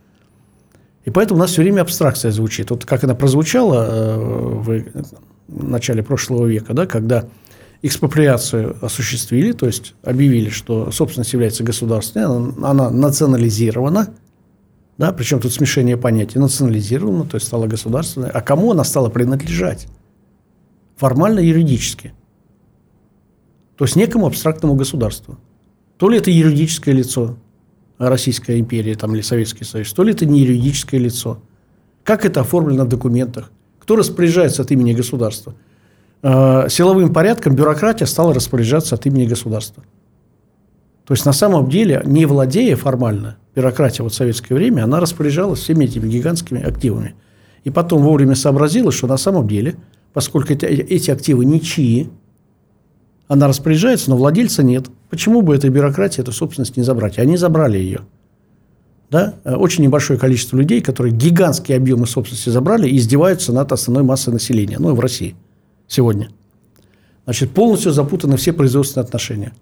И 1.05 1.11
поэтому 1.11 1.39
у 1.39 1.41
нас 1.41 1.51
все 1.53 1.63
время 1.63 1.83
абстракция 1.83 2.31
звучит. 2.31 2.71
Вот 2.71 2.85
как 2.85 3.05
она 3.05 3.15
прозвучала 3.15 3.87
э, 3.89 4.17
в 4.17 4.85
начале 5.49 6.03
прошлого 6.03 6.47
века, 6.47 6.75
да, 6.75 6.87
когда 6.87 7.27
экспроприацию 7.83 8.77
осуществили, 8.85 9.53
то 9.53 9.67
есть 9.67 9.95
объявили, 10.03 10.51
что 10.51 10.91
собственность 10.91 11.33
является 11.33 11.65
государственной, 11.65 12.27
она, 12.27 12.71
она 12.71 12.91
национализирована, 12.91 14.15
да, 14.99 15.13
причем 15.13 15.41
тут 15.41 15.53
смешение 15.53 15.97
понятий, 15.97 16.39
национализирована, 16.39 17.25
то 17.25 17.37
есть 17.37 17.47
стала 17.47 17.67
государственной, 17.67 18.29
а 18.29 18.43
кому 18.43 18.73
она 18.73 18.85
стала 18.85 19.09
принадлежать? 19.09 19.89
Формально 20.97 21.41
юридически. 21.41 22.13
То 23.79 23.87
есть 23.87 23.97
некому 23.97 24.27
абстрактному 24.27 24.75
государству. 24.75 25.39
То 25.97 26.11
ли 26.11 26.19
это 26.19 26.31
юридическое 26.31 26.95
лицо, 26.95 27.39
Российская 28.09 28.59
империя 28.59 28.95
там, 28.95 29.15
или 29.15 29.21
Советский 29.21 29.65
Союз, 29.65 29.93
то 29.93 30.03
ли 30.03 30.13
это 30.13 30.25
не 30.25 30.41
юридическое 30.41 30.99
лицо. 30.99 31.43
Как 32.03 32.25
это 32.25 32.41
оформлено 32.41 32.85
в 32.85 32.89
документах? 32.89 33.53
Кто 33.79 33.97
распоряжается 33.97 34.63
от 34.63 34.71
имени 34.71 34.95
государства? 34.95 35.55
Э, 36.23 36.69
силовым 36.69 37.13
порядком 37.13 37.55
бюрократия 37.55 38.07
стала 38.07 38.33
распоряжаться 38.33 38.95
от 38.95 39.05
имени 39.07 39.27
государства. 39.27 39.85
То 41.05 41.13
есть, 41.13 41.27
на 41.27 41.33
самом 41.33 41.69
деле, 41.69 42.03
не 42.05 42.25
владея 42.25 42.77
формально, 42.77 43.37
бюрократия 43.55 44.03
вот 44.03 44.13
в 44.13 44.15
советское 44.15 44.55
время, 44.55 44.85
она 44.85 45.01
распоряжалась 45.01 45.61
всеми 45.61 45.85
этими 45.85 46.09
гигантскими 46.09 46.63
активами. 46.63 47.17
И 47.65 47.71
потом 47.71 48.03
вовремя 48.03 48.35
сообразила, 48.35 48.93
что 48.93 49.07
на 49.09 49.17
самом 49.17 49.47
деле, 49.49 49.77
поскольку 50.13 50.53
эти, 50.53 51.11
активы 51.11 51.45
ничьи, 51.45 52.09
она 53.31 53.47
распоряжается, 53.47 54.11
но 54.11 54.17
владельца 54.17 54.65
нет. 54.65 54.87
Почему 55.09 55.43
бы 55.43 55.55
этой 55.55 55.71
бюрократии 55.71 56.21
эту 56.21 56.33
собственность 56.33 56.77
не 56.77 56.83
забрать? 56.83 57.17
Они 57.17 57.37
забрали 57.37 57.79
ее. 57.79 58.01
Да? 59.09 59.35
Очень 59.45 59.85
небольшое 59.85 60.19
количество 60.19 60.57
людей, 60.57 60.81
которые 60.81 61.15
гигантские 61.15 61.77
объемы 61.77 62.09
собственности 62.09 62.49
забрали 62.49 62.89
и 62.89 62.97
издеваются 62.97 63.53
над 63.53 63.71
основной 63.71 64.03
массой 64.03 64.33
населения, 64.33 64.79
ну, 64.81 64.97
в 64.97 64.99
России 64.99 65.37
сегодня. 65.87 66.31
Значит, 67.23 67.53
полностью 67.53 67.93
запутаны 67.93 68.37
все 68.37 68.53
производственные 68.53 69.05
отношения. 69.05 69.53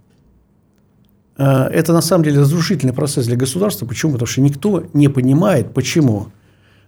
Э, 1.36 1.64
это 1.64 1.92
на 1.92 2.00
самом 2.00 2.24
деле 2.24 2.40
разрушительный 2.40 2.94
процесс 2.94 3.26
для 3.26 3.36
государства. 3.36 3.84
Почему? 3.84 4.12
Потому 4.12 4.28
что 4.28 4.40
никто 4.40 4.84
не 4.94 5.08
понимает, 5.08 5.74
почему 5.74 6.28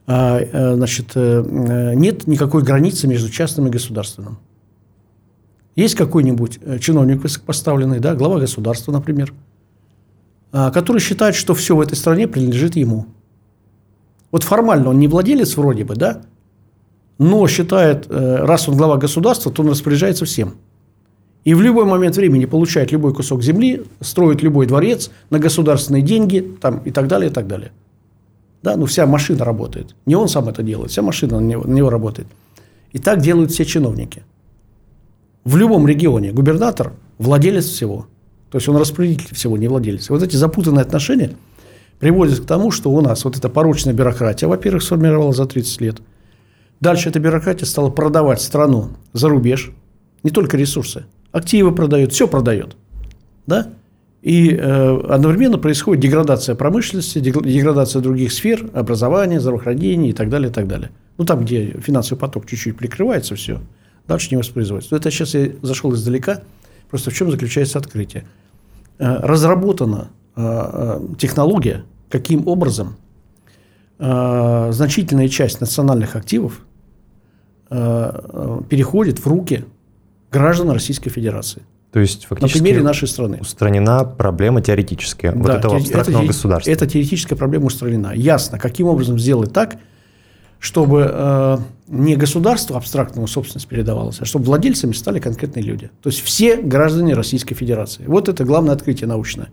э, 0.07 0.77
значит, 0.77 1.15
нет 1.15 2.27
никакой 2.27 2.63
границы 2.63 3.07
между 3.07 3.29
частным 3.29 3.67
и 3.67 3.71
государственным. 3.71 4.39
Есть 5.77 5.95
какой-нибудь 5.95 6.61
чиновник 6.81 7.23
высокопоставленный, 7.23 8.01
да, 8.01 8.15
глава 8.15 8.41
государства, 8.41 8.93
например, 8.93 9.33
который 10.51 11.01
считает, 11.01 11.35
что 11.35 11.55
все 11.55 11.77
в 11.77 11.81
этой 11.81 11.95
стране 11.95 12.27
принадлежит 12.27 12.77
ему. 12.77 13.07
Вот 14.31 14.43
формально 14.43 14.91
он 14.91 14.99
не 14.99 15.09
владелец 15.09 15.57
вроде 15.57 15.85
бы, 15.85 15.95
да, 15.95 16.23
но 17.19 17.47
считает, 17.47 18.07
раз 18.09 18.69
он 18.69 18.77
глава 18.77 18.97
государства, 18.97 19.53
то 19.53 19.63
он 19.63 19.71
распоряжается 19.71 20.25
всем– 20.25 20.55
и 21.45 21.55
в 21.55 21.63
любой 21.63 21.87
момент 21.87 22.17
времени 22.17 22.45
получает 22.45 22.93
любой 22.93 23.15
кусок 23.15 23.43
земли, 23.43 23.85
строит 24.01 24.43
любой 24.43 24.67
дворец 24.67 25.11
на 25.31 25.39
государственные 25.39 26.03
деньги 26.03 26.57
там, 26.61 26.81
и 26.81 26.91
так 26.91 27.09
далее, 27.09 27.31
и 27.31 27.33
так 27.33 27.47
далее. 27.47 27.73
Да, 28.63 28.77
ну 28.77 28.85
вся 28.85 29.07
машина 29.07 29.45
работает. 29.45 29.97
Не 30.05 30.17
он 30.17 30.29
сам 30.29 30.49
это 30.49 30.63
делает, 30.63 30.91
вся 30.91 31.01
машина 31.01 31.41
на 31.41 31.45
него, 31.45 31.65
на 31.65 31.73
него 31.73 31.89
работает. 31.89 32.29
И 32.93 32.99
так 32.99 33.23
делают 33.23 33.53
все 33.53 33.65
чиновники. 33.65 34.23
В 35.45 35.57
любом 35.57 35.87
регионе 35.87 36.33
губернатор– 36.33 36.93
владелец 37.19 37.65
всего. 37.65 38.07
То 38.51 38.59
есть 38.59 38.69
он 38.69 38.77
распорядитель 38.77 39.35
всего, 39.35 39.57
не 39.57 39.69
владелец. 39.69 40.11
Вот 40.11 40.23
эти 40.23 40.37
запутанные 40.37 40.83
отношения 40.83 41.33
приводят 41.99 42.41
к 42.41 42.47
тому, 42.47 42.71
что 42.71 42.91
у 42.91 43.01
нас 43.01 43.25
вот 43.25 43.37
эта 43.37 43.49
порочная 43.49 43.95
бюрократия, 43.95 44.49
во-первых, 44.49 44.83
сформировалась 44.83 45.37
за 45.37 45.47
30 45.47 45.81
лет. 45.81 46.03
Дальше 46.81 47.11
эта 47.11 47.21
бюрократия 47.21 47.67
стала 47.67 47.91
продавать 47.91 48.41
страну 48.41 48.91
за 49.13 49.29
рубеж, 49.29 49.71
не 50.23 50.31
только 50.31 50.57
ресурсы, 50.57 51.05
активы 51.33 51.75
продает, 51.75 52.13
все 52.13 52.27
продает. 52.27 52.77
Да? 53.47 53.69
И 54.23 54.51
э, 54.51 55.01
одновременно 55.09 55.59
происходит 55.59 56.03
деградация 56.03 56.55
промышленности, 56.55 57.21
деградация 57.21 58.03
других 58.03 58.33
сфер, 58.33 58.69
образования, 58.75 59.41
здравоохранения 59.41 60.11
и 60.11 60.13
так 60.13 60.29
далее, 60.29 60.51
и 60.51 60.53
так 60.53 60.69
далее. 60.69 60.91
Ну, 61.17 61.25
там, 61.25 61.45
где 61.45 61.79
финансовый 61.81 62.19
поток 62.19 62.47
чуть-чуть 62.47 62.77
прикрывается, 62.77 63.35
все, 63.35 63.61
дальше 64.11 64.29
не 64.31 64.37
воспроизводится. 64.37 64.97
Это 64.97 65.11
сейчас 65.11 65.35
я 65.35 65.53
зашел 65.63 65.95
издалека. 65.95 66.43
Просто 66.91 67.11
в 67.11 67.15
чем 67.15 67.31
заключается 67.31 67.79
открытие? 67.79 68.27
Э, 68.99 69.19
разработана 69.23 70.11
э, 70.37 70.43
э 70.43 71.01
технология, 71.19 71.85
каким 72.09 72.47
образом 72.47 72.97
значительная 74.03 75.29
часть 75.29 75.61
национальных 75.61 76.17
активов 76.17 76.65
переходит 77.69 79.19
в 79.19 79.27
руки 79.27 79.67
граждан 80.33 80.71
Российской 80.71 81.11
Федерации. 81.11 81.63
То 81.93 82.01
есть 82.01 82.25
фактически 82.25 82.57
на 82.57 82.65
примере 82.65 82.83
нашей 82.83 83.09
страны. 83.09 83.39
устранена 83.43 84.05
проблема 84.05 84.63
теоретическая 84.63 85.33
да, 85.33 85.39
вот 85.39 85.51
этого 85.51 85.77
абстрактного 85.77 86.23
это, 86.23 86.29
государства. 86.29 86.71
Эта 86.71 86.87
теоретическая 86.87 87.37
проблема 87.37 87.67
устранена. 87.67 88.13
Ясно, 88.15 88.59
каким 88.59 88.87
образом 88.87 89.19
сделать 89.19 89.53
так, 89.53 89.77
чтобы 90.59 91.63
не 91.91 92.17
государство 92.17 92.77
абстрактную 92.77 93.27
собственность 93.27 93.69
передавалось, 93.69 94.21
а 94.21 94.25
чтобы 94.25 94.47
владельцами 94.47 94.93
стали 94.93 95.19
конкретные 95.19 95.63
люди. 95.63 95.91
То 96.03 96.09
есть 96.09 96.23
все 96.23 96.57
граждане 96.57 97.15
Российской 97.15 97.55
Федерации. 97.55 98.05
Вот 98.07 98.29
это 98.29 98.45
главное 98.45 98.75
открытие 98.75 99.09
научное. 99.09 99.51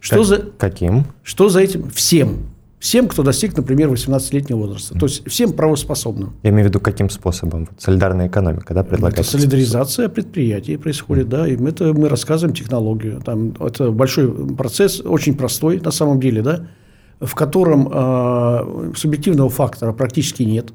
Что 0.00 0.16
как, 0.16 0.24
за, 0.24 0.38
каким? 0.58 1.04
Что 1.22 1.48
за 1.48 1.60
этим? 1.60 1.90
Всем 1.90 2.52
всем, 2.82 3.06
кто 3.06 3.22
достиг, 3.22 3.56
например, 3.56 3.88
18-летнего 3.90 4.58
возраста. 4.58 4.98
То 4.98 5.06
есть 5.06 5.28
всем 5.28 5.52
правоспособным. 5.52 6.32
Я 6.42 6.50
имею 6.50 6.64
в 6.64 6.68
виду, 6.68 6.80
каким 6.80 7.10
способом? 7.10 7.68
Солидарная 7.78 8.26
экономика, 8.26 8.74
да, 8.74 8.82
предлагается? 8.82 9.36
Это 9.36 9.42
солидаризация 9.42 10.08
предприятий 10.08 10.76
происходит, 10.76 11.28
mm. 11.28 11.30
да, 11.30 11.46
и 11.46 11.54
это 11.54 11.94
мы 11.94 12.08
рассказываем 12.08 12.56
технологию. 12.56 13.22
Там, 13.24 13.54
это 13.60 13.92
большой 13.92 14.56
процесс, 14.56 15.00
очень 15.00 15.36
простой 15.36 15.80
на 15.80 15.92
самом 15.92 16.18
деле, 16.18 16.42
да, 16.42 16.66
в 17.20 17.36
котором 17.36 17.88
э, 17.88 18.92
субъективного 18.96 19.48
фактора 19.48 19.92
практически 19.92 20.42
нет. 20.42 20.72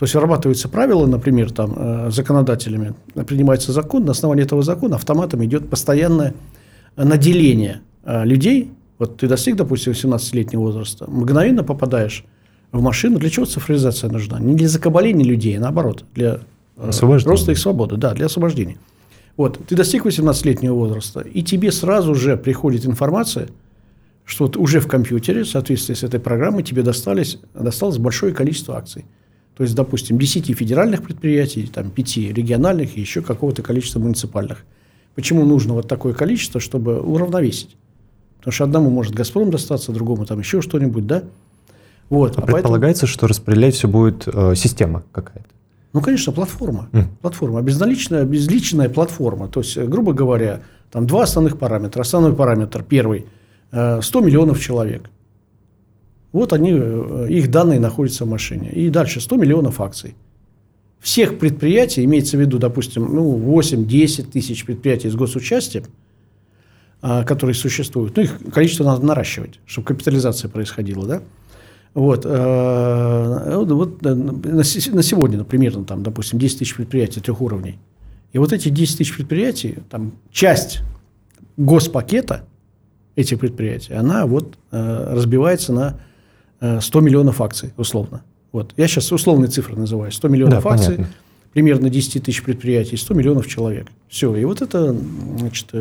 То 0.00 0.04
есть 0.04 0.14
вырабатываются 0.16 0.68
правила, 0.68 1.06
например, 1.06 1.52
там, 1.52 1.74
э, 1.76 2.10
законодателями, 2.10 2.94
принимается 3.28 3.70
закон, 3.70 4.04
на 4.04 4.10
основании 4.10 4.44
этого 4.44 4.62
закона 4.62 4.96
автоматом 4.96 5.44
идет 5.44 5.70
постоянное 5.70 6.34
наделение 6.96 7.82
э, 8.04 8.24
людей 8.24 8.72
вот 9.00 9.16
ты 9.16 9.28
достиг, 9.28 9.56
допустим, 9.56 9.92
18-летнего 9.92 10.60
возраста, 10.60 11.10
мгновенно 11.10 11.64
попадаешь 11.64 12.24
в 12.70 12.82
машину. 12.82 13.18
Для 13.18 13.30
чего 13.30 13.46
цифровизация 13.46 14.10
нужна? 14.10 14.38
Не 14.38 14.54
для 14.54 14.68
закабаления 14.68 15.24
людей, 15.24 15.56
а 15.56 15.60
наоборот, 15.60 16.04
для 16.14 16.40
э, 16.76 16.90
роста 17.00 17.52
их 17.52 17.58
свободы, 17.58 17.96
да, 17.96 18.12
для 18.12 18.26
освобождения. 18.26 18.76
Вот, 19.38 19.58
ты 19.66 19.74
достиг 19.74 20.04
18-летнего 20.04 20.74
возраста, 20.74 21.20
и 21.20 21.42
тебе 21.42 21.72
сразу 21.72 22.14
же 22.14 22.36
приходит 22.36 22.84
информация, 22.84 23.48
что 24.26 24.44
вот 24.44 24.58
уже 24.58 24.80
в 24.80 24.86
компьютере, 24.86 25.44
в 25.44 25.48
соответствии 25.48 25.94
с 25.94 26.02
этой 26.02 26.20
программой, 26.20 26.62
тебе 26.62 26.82
достались, 26.82 27.38
досталось 27.54 27.96
большое 27.96 28.34
количество 28.34 28.76
акций. 28.76 29.06
То 29.60 29.64
есть, 29.64 29.74
допустим, 29.74 30.18
10 30.18 30.56
федеральных 30.56 31.02
предприятий, 31.02 31.66
там, 31.66 31.90
5 31.90 32.16
региональных 32.32 32.96
и 32.96 33.00
еще 33.02 33.20
какого-то 33.20 33.62
количества 33.62 34.00
муниципальных. 34.00 34.64
Почему 35.14 35.44
нужно 35.44 35.74
вот 35.74 35.86
такое 35.86 36.14
количество, 36.14 36.62
чтобы 36.62 36.98
уравновесить? 36.98 37.76
Потому 38.38 38.52
что 38.52 38.64
одному 38.64 38.88
может 38.88 39.12
«Газпром» 39.12 39.50
достаться, 39.50 39.92
другому 39.92 40.24
там 40.24 40.38
еще 40.38 40.62
что-нибудь, 40.62 41.06
да? 41.06 41.24
Вот. 42.08 42.38
А, 42.38 42.40
а 42.40 42.46
предполагается, 42.46 43.02
поэтому... 43.02 43.18
что 43.18 43.26
распределять 43.26 43.74
все 43.74 43.86
будет 43.86 44.26
э, 44.28 44.54
система 44.56 45.04
какая-то? 45.12 45.50
Ну, 45.92 46.00
конечно, 46.00 46.32
платформа. 46.32 46.88
Mm. 46.92 47.04
Платформа. 47.20 47.60
Безналичная, 47.60 48.24
безличная 48.24 48.88
платформа. 48.88 49.48
То 49.48 49.60
есть, 49.60 49.76
грубо 49.76 50.14
говоря, 50.14 50.62
там 50.90 51.06
два 51.06 51.24
основных 51.24 51.58
параметра. 51.58 52.00
Основной 52.00 52.34
параметр 52.34 52.82
первый 52.82 53.26
э,– 53.72 54.00
100 54.02 54.20
миллионов 54.22 54.58
человек. 54.58 55.10
Вот 56.32 56.52
они, 56.52 56.72
э, 56.72 57.26
их 57.30 57.50
данные 57.50 57.80
находятся 57.80 58.24
в 58.24 58.28
машине. 58.28 58.70
И 58.70 58.88
дальше 58.90 59.20
100 59.20 59.36
миллионов 59.36 59.80
акций. 59.80 60.14
Всех 61.00 61.38
предприятий, 61.38 62.04
имеется 62.04 62.36
в 62.36 62.40
виду, 62.40 62.58
допустим, 62.58 63.04
ну, 63.14 63.38
8-10 63.38 64.30
тысяч 64.30 64.64
предприятий 64.64 65.08
с 65.08 65.14
госучастием– 65.14 65.84
а, 67.02 67.24
которые 67.24 67.54
существуют. 67.54 68.14
Ну, 68.16 68.24
их 68.24 68.38
количество 68.52 68.84
надо 68.84 69.06
наращивать, 69.06 69.58
чтобы 69.64 69.86
капитализация 69.86 70.50
происходила, 70.50 71.06
да. 71.06 71.22
Вот, 71.94 72.26
э, 72.26 73.64
вот 73.64 74.04
э, 74.06 74.14
на 74.14 74.62
сегодня, 74.62 75.38
например, 75.38 75.76
ну, 75.76 75.84
там, 75.86 76.02
допустим, 76.02 76.38
10 76.38 76.58
тысяч 76.58 76.74
предприятий 76.74 77.20
трех 77.20 77.40
уровней. 77.40 77.78
И 78.34 78.38
вот 78.38 78.52
эти 78.52 78.68
10 78.68 78.98
тысяч 78.98 79.16
предприятий, 79.16 79.78
там, 79.88 80.12
часть 80.30 80.80
госпакета 81.56 82.44
этих 83.16 83.40
предприятий, 83.40 83.94
она 83.94 84.26
вот 84.26 84.56
разбивается 84.70 85.72
на 85.72 86.00
100 86.60 87.00
миллионов 87.00 87.40
акций, 87.40 87.72
условно. 87.76 88.22
Вот. 88.52 88.72
Я 88.76 88.88
сейчас 88.88 89.10
условные 89.12 89.48
цифры 89.48 89.76
называю. 89.76 90.12
100 90.12 90.28
миллионов 90.28 90.64
да, 90.64 90.70
акций, 90.70 90.96
понятно. 90.96 91.14
примерно 91.52 91.90
10 91.90 92.24
тысяч 92.24 92.42
предприятий, 92.42 92.96
100 92.96 93.14
миллионов 93.14 93.46
человек. 93.46 93.88
Все. 94.08 94.34
И 94.34 94.44
вот 94.44 94.60
это, 94.60 94.94
значит, 95.38 95.72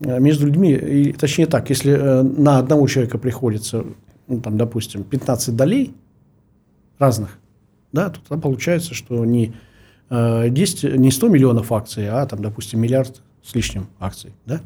Э, 0.00 0.18
между 0.20 0.46
людьми, 0.46 0.72
и, 0.72 1.12
точнее 1.12 1.46
так, 1.46 1.70
если 1.70 1.92
э, 1.92 2.22
на 2.22 2.58
одного 2.58 2.86
человека 2.86 3.16
приходится, 3.16 3.84
ну, 4.28 4.40
там, 4.40 4.58
допустим, 4.58 5.04
15 5.04 5.56
долей 5.56 5.94
разных, 6.98 7.38
да, 7.92 8.10
то 8.10 8.20
тогда 8.28 8.42
получается, 8.42 8.92
что 8.92 9.24
не, 9.24 9.54
10, 10.10 10.84
э, 10.84 10.96
не 10.96 11.10
100 11.10 11.28
миллионов 11.28 11.72
акций, 11.72 12.08
а, 12.10 12.26
там, 12.26 12.42
допустим, 12.42 12.80
миллиард 12.80 13.22
с 13.42 13.54
лишним 13.54 13.86
акций. 13.98 14.32
Да? 14.44 14.60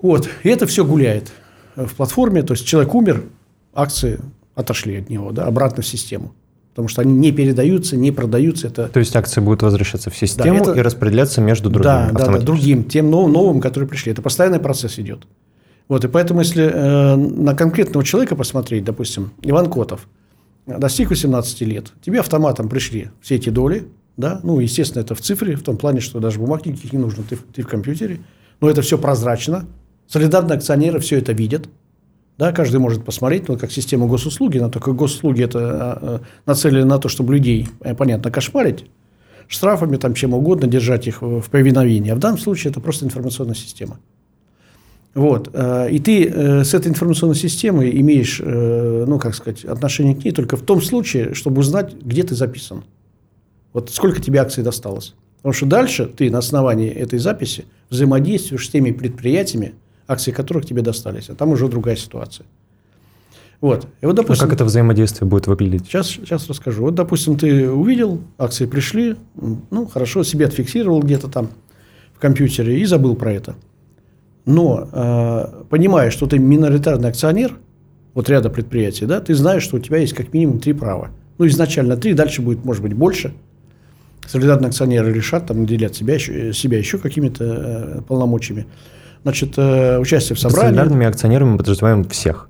Вот. 0.00 0.28
И 0.42 0.48
это 0.48 0.66
все 0.66 0.84
гуляет 0.84 1.32
в 1.74 1.94
платформе. 1.94 2.42
То 2.42 2.52
есть 2.52 2.66
человек 2.66 2.94
умер, 2.94 3.24
акции 3.74 4.20
отошли 4.54 4.98
от 4.98 5.10
него, 5.10 5.32
да, 5.32 5.46
обратно 5.46 5.82
в 5.82 5.86
систему 5.86 6.34
потому 6.72 6.88
что 6.88 7.02
они 7.02 7.12
не 7.12 7.32
передаются, 7.32 7.96
не 7.96 8.12
продаются. 8.12 8.68
Это... 8.68 8.88
То 8.88 8.98
есть 8.98 9.14
акции 9.14 9.40
будут 9.40 9.62
возвращаться 9.62 10.08
в 10.10 10.16
систему 10.16 10.64
да, 10.64 10.70
это... 10.70 10.80
и 10.80 10.82
распределяться 10.82 11.40
между 11.42 11.68
другими 11.68 11.84
Да, 11.84 12.10
да, 12.12 12.32
да, 12.32 12.38
другим, 12.38 12.84
тем 12.84 13.10
новым, 13.10 13.32
новым, 13.32 13.60
которые 13.60 13.88
пришли. 13.88 14.12
Это 14.12 14.22
постоянный 14.22 14.58
процесс 14.58 14.98
идет. 14.98 15.26
Вот, 15.88 16.04
и 16.04 16.08
поэтому, 16.08 16.40
если 16.40 16.64
э, 16.64 17.16
на 17.16 17.54
конкретного 17.54 18.04
человека 18.04 18.36
посмотреть, 18.36 18.84
допустим, 18.84 19.32
Иван 19.42 19.70
Котов 19.70 20.08
достиг 20.66 21.10
18 21.10 21.60
лет, 21.62 21.92
тебе 22.02 22.20
автоматом 22.20 22.68
пришли 22.68 23.10
все 23.20 23.34
эти 23.34 23.50
доли, 23.50 23.88
да, 24.16 24.40
ну, 24.42 24.60
естественно, 24.60 25.02
это 25.02 25.14
в 25.14 25.20
цифре, 25.20 25.56
в 25.56 25.62
том 25.62 25.76
плане, 25.76 26.00
что 26.00 26.20
даже 26.20 26.38
бумаг 26.38 26.64
никаких 26.64 26.92
не 26.92 26.98
нужно, 26.98 27.24
ты, 27.28 27.36
ты 27.36 27.62
в 27.62 27.66
компьютере, 27.66 28.20
но 28.60 28.70
это 28.70 28.80
все 28.80 28.96
прозрачно, 28.96 29.66
солидарные 30.06 30.56
акционеры 30.56 31.00
все 31.00 31.18
это 31.18 31.32
видят, 31.32 31.68
да, 32.38 32.52
каждый 32.52 32.80
может 32.80 33.04
посмотреть, 33.04 33.48
ну, 33.48 33.58
как 33.58 33.70
система 33.70 34.06
госуслуги, 34.06 34.58
но 34.58 34.70
только 34.70 34.92
госуслуги 34.92 35.44
это 35.44 35.58
а, 35.60 35.98
а, 36.00 36.20
нацелены 36.46 36.86
на 36.86 36.98
то, 36.98 37.08
чтобы 37.08 37.34
людей, 37.34 37.68
э, 37.80 37.94
понятно, 37.94 38.30
кошмарить, 38.30 38.86
штрафами, 39.48 39.96
там, 39.96 40.14
чем 40.14 40.32
угодно, 40.32 40.66
держать 40.66 41.06
их 41.06 41.20
в 41.20 41.48
повиновении. 41.50 42.10
А 42.10 42.14
в 42.14 42.18
данном 42.18 42.38
случае 42.38 42.70
это 42.70 42.80
просто 42.80 43.04
информационная 43.04 43.54
система. 43.54 44.00
Вот. 45.14 45.50
Э, 45.52 45.90
и 45.90 45.98
ты 45.98 46.26
э, 46.26 46.64
с 46.64 46.72
этой 46.72 46.88
информационной 46.88 47.36
системой 47.36 48.00
имеешь, 48.00 48.40
ну, 48.42 49.18
как 49.18 49.34
сказать, 49.34 49.64
отношение 49.64 50.16
к 50.16 50.24
ней 50.24 50.32
только 50.32 50.56
в 50.56 50.62
том 50.62 50.80
случае, 50.80 51.34
чтобы 51.34 51.60
узнать, 51.60 51.94
где 51.94 52.22
ты 52.22 52.34
записан. 52.34 52.84
Вот 53.74 53.90
сколько 53.90 54.22
тебе 54.22 54.40
акций 54.40 54.64
досталось. 54.64 55.14
Потому 55.36 55.52
что 55.52 55.66
дальше 55.66 56.06
ты 56.06 56.30
на 56.30 56.38
основании 56.38 56.88
этой 56.88 57.18
записи 57.18 57.66
взаимодействуешь 57.90 58.66
с 58.66 58.70
теми 58.70 58.92
предприятиями, 58.92 59.74
акции 60.12 60.30
которых 60.30 60.66
тебе 60.66 60.82
достались, 60.82 61.28
а 61.28 61.34
там 61.34 61.50
уже 61.50 61.68
другая 61.68 61.96
ситуация. 61.96 62.46
Вот. 63.62 63.86
И 64.00 64.06
вот, 64.06 64.16
допустим, 64.16 64.44
а 64.44 64.46
как 64.46 64.54
это 64.54 64.64
взаимодействие 64.64 65.28
будет 65.28 65.46
выглядеть? 65.46 65.86
Сейчас, 65.86 66.08
сейчас 66.08 66.48
расскажу. 66.48 66.82
Вот, 66.82 66.96
допустим, 66.96 67.38
ты 67.38 67.70
увидел, 67.70 68.20
акции 68.36 68.66
пришли, 68.66 69.14
ну, 69.70 69.86
хорошо, 69.86 70.24
себе 70.24 70.46
отфиксировал 70.46 71.00
где-то 71.00 71.28
там 71.28 71.50
в 72.12 72.18
компьютере 72.18 72.80
и 72.80 72.84
забыл 72.84 73.14
про 73.14 73.32
это. 73.32 73.54
Но, 74.44 74.88
э, 74.92 75.64
понимая, 75.70 76.10
что 76.10 76.26
ты 76.26 76.40
миноритарный 76.40 77.08
акционер, 77.08 77.56
вот 78.14 78.28
ряда 78.28 78.50
предприятий, 78.50 79.06
да, 79.06 79.20
ты 79.20 79.32
знаешь, 79.34 79.62
что 79.62 79.76
у 79.76 79.80
тебя 79.80 79.98
есть 79.98 80.12
как 80.12 80.32
минимум 80.32 80.58
три 80.58 80.72
права. 80.72 81.10
Ну, 81.38 81.46
изначально 81.46 81.96
три, 81.96 82.14
дальше 82.14 82.42
будет, 82.42 82.64
может 82.64 82.82
быть, 82.82 82.94
больше. 82.94 83.32
Солидарные 84.26 84.68
акционеры 84.70 85.12
решат 85.12 85.46
там 85.46 85.60
наделят 85.60 85.94
себя 85.94 86.14
еще, 86.14 86.52
себя 86.52 86.78
еще 86.78 86.98
какими-то 86.98 87.44
э, 87.44 88.00
полномочиями. 88.02 88.66
Значит, 89.22 89.54
э, 89.56 89.98
участие 89.98 90.36
в 90.36 90.40
собрании. 90.40 90.70
Солидарными 90.70 91.06
акционерами 91.06 91.50
мы 91.50 91.58
подразумеваем 91.58 92.04
всех. 92.08 92.48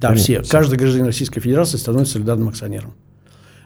Да, 0.00 0.08
Понятно. 0.08 0.42
все. 0.42 0.42
Каждый 0.42 0.78
гражданин 0.78 1.06
Российской 1.06 1.40
Федерации 1.40 1.76
становится 1.76 2.14
солидарным 2.14 2.48
акционером. 2.48 2.94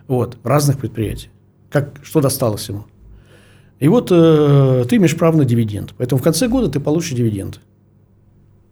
Вот, 0.08 0.36
разных 0.42 0.78
предприятий. 0.78 1.30
Как, 1.70 1.94
что 2.02 2.20
досталось 2.20 2.68
ему. 2.68 2.84
И 3.80 3.88
вот 3.88 4.10
э, 4.10 4.84
ты 4.88 4.96
имеешь 4.96 5.16
право 5.16 5.36
на 5.36 5.44
дивиденд. 5.44 5.94
Поэтому 5.96 6.20
в 6.20 6.24
конце 6.24 6.48
года 6.48 6.70
ты 6.70 6.80
получишь 6.80 7.12
дивиденд. 7.12 7.60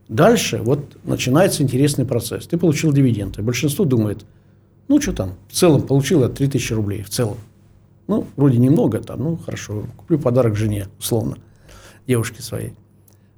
Дальше 0.08 0.58
вот 0.58 0.98
начинается 1.04 1.62
интересный 1.62 2.04
процесс. 2.04 2.46
Ты 2.46 2.58
получил 2.58 2.92
дивиденды. 2.92 3.42
Большинство 3.42 3.84
думает, 3.84 4.26
ну, 4.88 5.00
что 5.00 5.12
там, 5.12 5.34
в 5.48 5.52
целом 5.52 5.82
получила 5.82 6.28
3000 6.28 6.72
рублей, 6.74 7.02
в 7.02 7.08
целом. 7.08 7.38
Ну, 8.08 8.26
вроде 8.36 8.58
немного 8.58 8.98
там, 8.98 9.20
ну, 9.20 9.36
хорошо, 9.36 9.86
куплю 9.96 10.18
подарок 10.18 10.56
жене, 10.56 10.88
условно, 10.98 11.38
девушке 12.06 12.42
своей. 12.42 12.74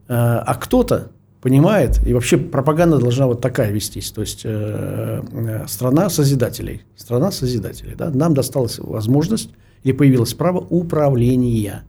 Э, 0.09 0.15
а 0.15 0.55
кто-то 0.55 1.11
понимает, 1.41 2.01
и 2.07 2.15
вообще 2.15 2.39
пропаганда 2.39 2.99
должна 2.99 3.27
вот 3.27 3.41
такая 3.41 3.71
вестись, 3.71 4.11
то 4.11 4.23
есть 4.23 4.43
э, 4.45 5.23
э, 5.31 5.67
страна 5.69 6.09
созидателей, 6.09 6.83
страна 6.97 7.31
созидателей, 7.31 7.95
да, 7.95 8.11
нам 8.11 8.33
досталась 8.33 8.79
возможность 8.79 9.51
или 9.83 9.93
появилось 9.93 10.33
право 10.33 10.59
управления, 10.59 11.83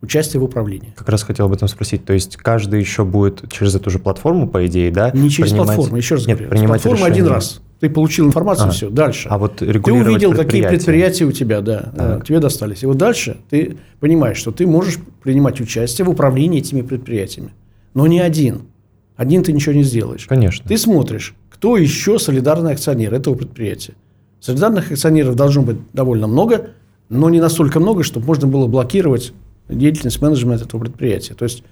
участия 0.00 0.38
в 0.38 0.44
управлении. 0.44 0.94
Как 0.96 1.10
раз 1.10 1.24
хотел 1.24 1.44
об 1.44 1.52
этом 1.52 1.68
спросить, 1.68 2.06
то 2.06 2.14
есть 2.14 2.38
каждый 2.38 2.80
еще 2.80 3.04
будет 3.04 3.50
через 3.52 3.74
эту 3.74 3.90
же 3.90 3.98
платформу, 3.98 4.48
по 4.48 4.66
идее, 4.66 4.90
да? 4.90 5.10
Не 5.12 5.28
через 5.28 5.50
принимать... 5.50 5.74
платформу, 5.74 5.96
еще 5.98 6.14
раз 6.14 6.26
Нет, 6.26 6.38
говорю, 6.38 6.50
принимать 6.50 6.82
платформу 6.82 7.06
решения. 7.06 7.22
один 7.22 7.26
раз, 7.26 7.60
ты 7.80 7.90
получил 7.90 8.26
информацию, 8.26 8.68
а, 8.68 8.70
все, 8.70 8.90
дальше. 8.90 9.28
А 9.28 9.38
вот 9.38 9.56
Ты 9.56 9.66
увидел, 9.66 10.32
какие 10.32 10.66
предприятия 10.66 11.24
у 11.24 11.32
тебя, 11.32 11.60
да, 11.60 11.92
так. 11.94 12.26
тебе 12.26 12.40
достались. 12.40 12.82
И 12.82 12.86
вот 12.86 12.96
дальше 12.96 13.36
ты 13.50 13.76
понимаешь, 14.00 14.38
что 14.38 14.50
ты 14.50 14.66
можешь 14.66 14.98
принимать 15.22 15.60
участие 15.60 16.06
в 16.06 16.10
управлении 16.10 16.60
этими 16.60 16.82
предприятиями, 16.82 17.50
но 17.94 18.06
не 18.06 18.20
один– 18.20 18.62
один 19.16 19.42
ты 19.42 19.52
ничего 19.52 19.74
не 19.74 19.82
сделаешь. 19.82 20.26
Конечно. 20.26 20.68
Ты 20.68 20.76
смотришь, 20.76 21.34
кто 21.50 21.76
еще 21.76 22.18
солидарный 22.18 22.72
акционер 22.72 23.14
этого 23.14 23.34
предприятия. 23.34 23.94
Солидарных 24.40 24.92
акционеров 24.92 25.34
должно 25.34 25.62
быть 25.62 25.78
довольно 25.92 26.26
много, 26.26 26.70
но 27.08 27.30
не 27.30 27.40
настолько 27.40 27.80
много, 27.80 28.02
чтобы 28.02 28.26
можно 28.26 28.46
было 28.46 28.66
блокировать 28.66 29.32
деятельность 29.68 30.20
менеджмента 30.20 30.66
этого 30.66 30.82
предприятия. 30.82 31.34
То 31.34 31.44
есть, 31.44 31.64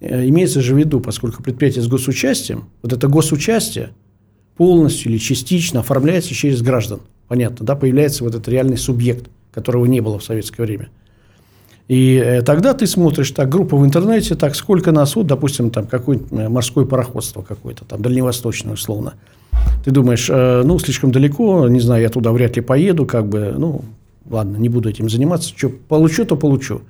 э, 0.00 0.28
имеется 0.28 0.60
же 0.60 0.74
в 0.74 0.78
виду, 0.78 1.00
поскольку 1.00 1.42
предприятие 1.42 1.82
с 1.82 1.88
госучастием, 1.88 2.68
вот 2.82 2.92
это 2.92 3.08
госучастие 3.08 3.90
полностью 4.56 5.12
или 5.12 5.18
частично 5.18 5.80
оформляется 5.80 6.34
через 6.34 6.62
граждан. 6.62 7.00
Понятно, 7.28 7.66
да, 7.66 7.76
появляется 7.76 8.24
вот 8.24 8.34
этот 8.34 8.48
реальный 8.48 8.78
субъект, 8.78 9.28
которого 9.52 9.86
не 9.86 10.00
было 10.00 10.18
в 10.18 10.24
советское 10.24 10.62
время– 10.62 10.88
и 11.88 12.16
э, 12.16 12.42
тогда 12.42 12.74
ты 12.74 12.86
смотришь, 12.86 13.30
так, 13.30 13.48
группа 13.48 13.76
в 13.76 13.84
интернете, 13.84 14.34
так, 14.34 14.56
сколько 14.56 14.90
нас, 14.90 15.14
вот, 15.14 15.26
допустим, 15.26 15.70
там, 15.70 15.86
какое-нибудь 15.86 16.32
э, 16.32 16.48
морское 16.48 16.84
пароходство 16.84 17.42
какое-то, 17.42 17.84
там, 17.84 18.02
дальневосточное, 18.02 18.74
условно. 18.74 19.14
Ты 19.84 19.92
думаешь, 19.92 20.28
э, 20.28 20.62
ну, 20.64 20.78
слишком 20.80 21.12
далеко, 21.12 21.68
не 21.68 21.78
знаю, 21.78 22.02
я 22.02 22.08
туда 22.08 22.32
вряд 22.32 22.56
ли 22.56 22.62
поеду, 22.62 23.06
как 23.06 23.28
бы, 23.28 23.54
ну, 23.56 23.82
ладно, 24.28 24.56
не 24.56 24.68
буду 24.68 24.88
этим 24.88 25.08
заниматься, 25.08 25.52
что 25.56 25.68
получу, 25.68 26.24
то 26.24 26.36
получу. 26.36 26.80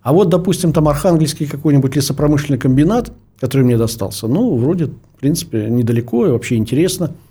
А 0.00 0.14
вот, 0.14 0.30
допустим, 0.30 0.72
там 0.72 0.88
Архангельский 0.88 1.46
какой-нибудь 1.46 1.94
лесопромышленный 1.94 2.58
комбинат, 2.58 3.12
который 3.40 3.62
мне 3.62 3.76
достался, 3.76 4.28
ну, 4.28 4.56
вроде, 4.56 4.86
в 4.86 5.20
принципе, 5.20 5.68
недалеко 5.68 6.26
и 6.26 6.30
вообще 6.30 6.56
интересно– 6.56 7.12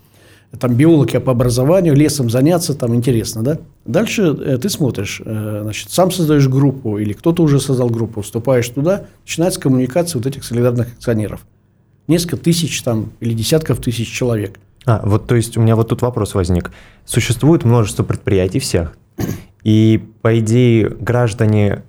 там 0.59 0.75
биологи 0.75 1.17
по 1.17 1.31
образованию, 1.31 1.95
лесом 1.95 2.29
заняться, 2.29 2.73
там 2.73 2.95
интересно, 2.95 3.43
да? 3.43 3.57
Дальше 3.85 4.23
э, 4.23 4.57
ты 4.57 4.69
смотришь, 4.69 5.21
э, 5.23 5.59
значит, 5.63 5.91
сам 5.91 6.11
создаешь 6.11 6.47
группу 6.47 6.97
или 6.97 7.13
кто-то 7.13 7.43
уже 7.43 7.59
создал 7.59 7.89
группу, 7.89 8.21
вступаешь 8.21 8.67
туда, 8.69 9.05
начинается 9.23 9.59
коммуникация 9.59 10.19
вот 10.19 10.27
этих 10.27 10.43
солидарных 10.43 10.93
акционеров. 10.93 11.45
Несколько 12.07 12.37
тысяч 12.37 12.81
там 12.83 13.11
или 13.19 13.33
десятков 13.33 13.81
тысяч 13.81 14.11
человек. 14.11 14.59
А, 14.85 15.01
вот 15.03 15.27
то 15.27 15.35
есть 15.35 15.57
у 15.57 15.61
меня 15.61 15.75
вот 15.75 15.89
тут 15.89 16.01
вопрос 16.01 16.35
возник. 16.35 16.71
Существует 17.05 17.65
множество 17.65 18.03
предприятий 18.03 18.59
всех, 18.59 18.95
и 19.63 20.03
по 20.21 20.39
идее 20.39 20.89
граждане, 20.89 21.83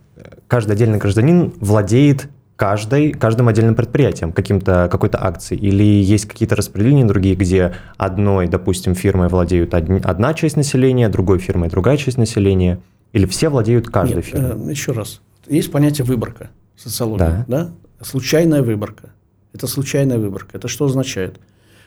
каждый 0.49 0.73
отдельный 0.73 0.99
гражданин 0.99 1.53
владеет 1.61 2.29
каждой, 2.57 3.13
каждым 3.13 3.49
отдельным 3.49 3.75
предприятием, 3.75 4.33
каким-то, 4.33 4.89
какой-то 4.91 5.23
акцией? 5.23 5.61
Или 5.61 5.85
есть 5.85 6.27
какие-то 6.27 6.57
распределения 6.57 7.05
другие, 7.05 7.37
где 7.37 7.75
одной, 7.97 8.49
допустим, 8.49 8.95
фирмой 8.95 9.29
владеют 9.29 9.75
одни, 9.75 10.01
одна 10.03 10.35
часть 10.35 10.57
населения, 10.57 11.09
другой 11.09 11.39
фирмой 11.39 11.69
другая 11.69 11.97
часть 11.97 12.19
населения? 12.19 12.81
Или 13.13 13.27
все 13.27 13.49
владеют 13.49 13.89
каждой 13.89 14.17
Нет, 14.17 14.25
фирмой? 14.25 14.69
Э, 14.69 14.71
еще 14.71 14.93
раз. 14.93 15.21
Есть 15.47 15.71
понятие 15.71 16.05
выборка 16.05 16.51
в 16.75 16.81
социологии. 16.83 17.19
Да. 17.19 17.45
Да? 17.47 17.71
Случайная 18.03 18.63
выборка. 18.63 19.11
Это 19.53 19.67
случайная 19.67 20.19
выборка. 20.19 20.57
Это 20.57 20.69
что 20.69 20.87
означает? 20.87 21.39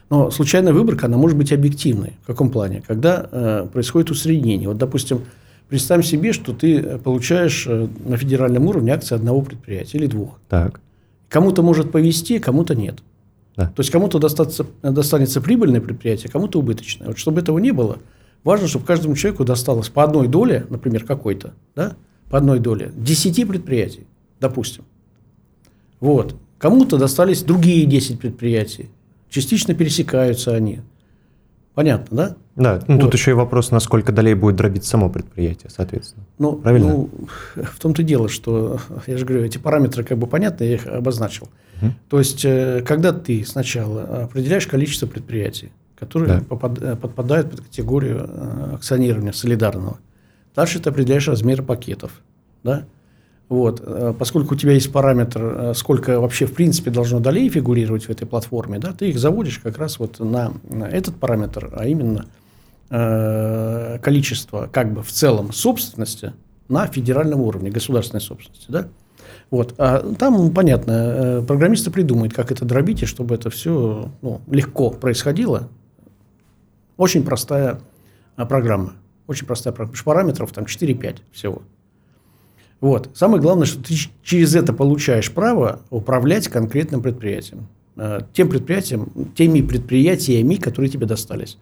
Но 0.10 0.32
случайная 0.32 0.74
выборка, 0.74 1.06
она 1.06 1.18
может 1.18 1.38
быть 1.38 1.52
объективной. 1.52 2.18
В 2.24 2.28
каком 2.28 2.50
плане? 2.50 2.82
Когда 2.88 3.28
э, 3.32 3.68
происходит 3.72 4.10
усреднение. 4.10 4.68
Вот, 4.68 4.78
допустим, 4.78 5.22
Представь 5.70 6.06
себе, 6.06 6.34
что 6.34 6.54
ты 6.54 6.80
э, 6.80 6.98
получаешь 6.98 7.66
э, 7.68 7.88
на 8.04 8.18
федеральном 8.18 8.66
уровне 8.66 8.92
акции 8.92 9.14
одного 9.14 9.44
предприятия 9.44 10.00
или 10.00 10.08
двух. 10.08 10.40
Так. 10.50 10.82
Кому-то 11.30 11.62
может 11.62 11.92
повезти, 11.92 12.40
кому-то 12.40 12.74
нет. 12.74 13.00
Да. 13.56 13.68
То 13.68 13.82
есть 13.82 13.92
кому-то 13.92 14.18
достанется, 14.18 14.66
достанется 14.82 15.42
прибыльное 15.42 15.80
предприятие, 15.80 16.32
кому-то 16.32 16.60
убыточное. 16.60 17.08
Вот 17.08 17.20
чтобы 17.20 17.42
этого 17.42 17.60
не 17.60 17.72
было, 17.72 18.00
важно, 18.44 18.68
чтобы 18.68 18.86
каждому 18.86 19.16
человеку 19.16 19.46
досталось 19.46 19.90
по 19.90 20.04
одной 20.04 20.28
доле, 20.28 20.66
например, 20.70 21.06
какой-то, 21.06 21.54
да, 21.76 21.96
по 22.32 22.40
одной 22.40 22.60
доле, 22.60 22.92
10 22.96 23.48
предприятий, 23.48 24.08
допустим. 24.40 24.86
Вот. 26.00 26.36
Кому-то 26.58 26.98
достались 26.98 27.44
другие 27.44 27.86
10 27.86 28.20
предприятий. 28.20 28.90
Частично 29.30 29.76
пересекаются 29.76 30.56
они. 30.56 30.82
Понятно, 31.80 32.18
да? 32.18 32.36
Да, 32.58 32.84
ну 32.90 32.96
вот. 32.96 33.04
тут 33.04 33.14
еще 33.14 33.32
и 33.32 33.34
вопрос, 33.34 33.72
насколько 33.72 34.12
долей 34.12 34.34
будет 34.34 34.58
дробить 34.58 34.84
само 34.84 35.10
предприятие, 35.10 35.70
соответственно. 35.70 36.26
Ну, 36.38 36.58
Правильно? 36.58 36.90
Ну, 36.90 37.10
в 37.56 37.80
том-то 37.80 38.02
и 38.02 38.06
дело, 38.06 38.28
что, 38.28 38.82
я 39.08 39.18
же 39.18 39.26
говорю, 39.26 39.46
эти 39.46 39.60
параметры 39.60 40.04
как 40.04 40.18
бы 40.18 40.28
понятны, 40.28 40.66
я 40.66 40.74
их 40.74 40.86
обозначил. 40.86 41.48
Угу. 41.82 41.92
То 42.10 42.20
есть, 42.20 42.44
э, 42.44 42.84
когда 42.86 43.14
ты 43.14 43.46
сначала 43.46 44.24
определяешь 44.24 44.68
количество 44.68 45.08
предприятий, 45.08 45.72
которые 45.98 46.40
да. 46.40 46.42
попад, 46.42 46.82
э, 46.82 46.98
подпадают 46.98 47.50
под 47.50 47.62
категорию 47.62 48.30
э, 48.30 48.72
акционирования 48.76 49.32
солидарного, 49.32 50.00
дальше 50.54 50.82
ты 50.82 50.90
определяешь 50.90 51.30
размер 51.30 51.64
пакетов, 51.64 52.12
да? 52.62 52.84
Вот. 53.50 53.82
Э, 53.84 54.14
поскольку 54.18 54.54
у 54.54 54.58
тебя 54.58 54.74
есть 54.74 54.92
параметр, 54.92 55.42
э, 55.44 55.74
сколько 55.76 56.22
вообще 56.22 56.46
в 56.46 56.54
принципе 56.54 56.92
должно 56.92 57.20
долей 57.20 57.50
фигурировать 57.50 58.06
в 58.06 58.10
этой 58.12 58.28
платформе, 58.28 58.78
да, 58.78 58.94
ты 58.94 59.10
их 59.10 59.18
заводишь 59.18 59.58
как 59.58 59.80
раз 59.80 59.98
вот 59.98 60.20
на, 60.20 60.54
на 60.70 60.86
этот 60.86 61.16
параметр, 61.16 61.74
а 61.76 61.88
именно 61.88 62.28
э, 62.92 63.98
количество 64.02 64.70
как 64.72 64.94
бы 64.94 65.02
в 65.02 65.12
целом 65.12 65.52
собственности 65.52 66.34
на 66.68 66.86
федеральном 66.86 67.42
уровне, 67.42 67.72
государственной 67.72 68.22
собственности. 68.22 68.68
Да? 68.70 68.88
Вот. 69.50 69.74
А 69.80 70.14
там, 70.14 70.54
понятно, 70.54 70.92
э, 70.92 71.42
программисты 71.42 71.90
придумают, 71.90 72.36
как 72.36 72.52
это 72.52 72.66
дробить, 72.66 73.02
и 73.02 73.08
чтобы 73.08 73.34
это 73.34 73.50
все 73.50 74.12
ну, 74.22 74.42
легко 74.48 74.92
происходило. 74.92 75.70
Очень 76.98 77.24
простая 77.24 77.80
программа. 78.36 78.94
Очень 79.26 79.48
простая 79.48 79.74
программа. 79.74 79.98
Параметров 80.06 80.52
там 80.52 80.66
4-5 80.66 81.18
всего. 81.32 81.64
Вот. 82.82 83.10
Самое 83.14 83.42
главное, 83.42 83.66
что 83.66 83.84
ты 83.84 83.94
через 84.24 84.56
это 84.56 84.74
получаешь 84.74 85.32
право 85.32 85.82
управлять 85.90 86.48
конкретным 86.48 87.02
предприятием. 87.02 87.68
Э, 87.98 88.22
тем 88.34 88.50
предприятием, 88.50 89.10
теми 89.36 89.62
предприятиями, 89.62 90.56
которые 90.56 90.90
тебе 90.90 91.06
достались. 91.06 91.58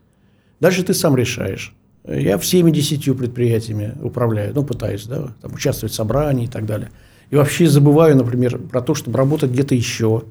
Дальше 0.60 0.84
ты 0.84 0.94
сам 0.94 1.16
решаешь. 1.16 1.74
Я 2.08 2.38
всеми 2.38 2.72
десятью 2.72 3.16
предприятиями 3.16 3.94
управляю, 4.02 4.54
ну, 4.54 4.64
пытаюсь, 4.64 5.06
да, 5.06 5.34
там, 5.42 5.54
участвовать 5.54 5.92
в 5.92 5.96
собрании 5.96 6.46
и 6.46 6.50
так 6.50 6.66
далее. 6.66 6.92
И 7.32 7.36
вообще 7.36 7.68
забываю, 7.68 8.16
например, 8.16 8.60
про 8.60 8.82
то, 8.82 8.94
чтобы 8.94 9.18
работать 9.18 9.52
где-то 9.52 9.76
еще. 9.76 10.24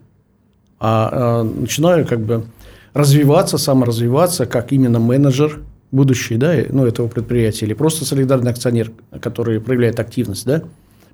А, 0.78 1.10
а 1.40 1.42
начинаю 1.42 2.06
как 2.06 2.20
бы 2.20 2.46
развиваться, 2.94 3.58
саморазвиваться, 3.58 4.46
как 4.46 4.72
именно 4.72 5.00
менеджер– 5.00 5.60
будущий, 5.90 6.36
да, 6.36 6.54
ну, 6.70 6.86
этого 6.86 7.08
предприятия, 7.08 7.66
или 7.66 7.74
просто 7.74 8.04
солидарный 8.04 8.50
акционер, 8.50 8.90
который 9.20 9.60
проявляет 9.60 10.00
активность, 10.00 10.46
да, 10.46 10.62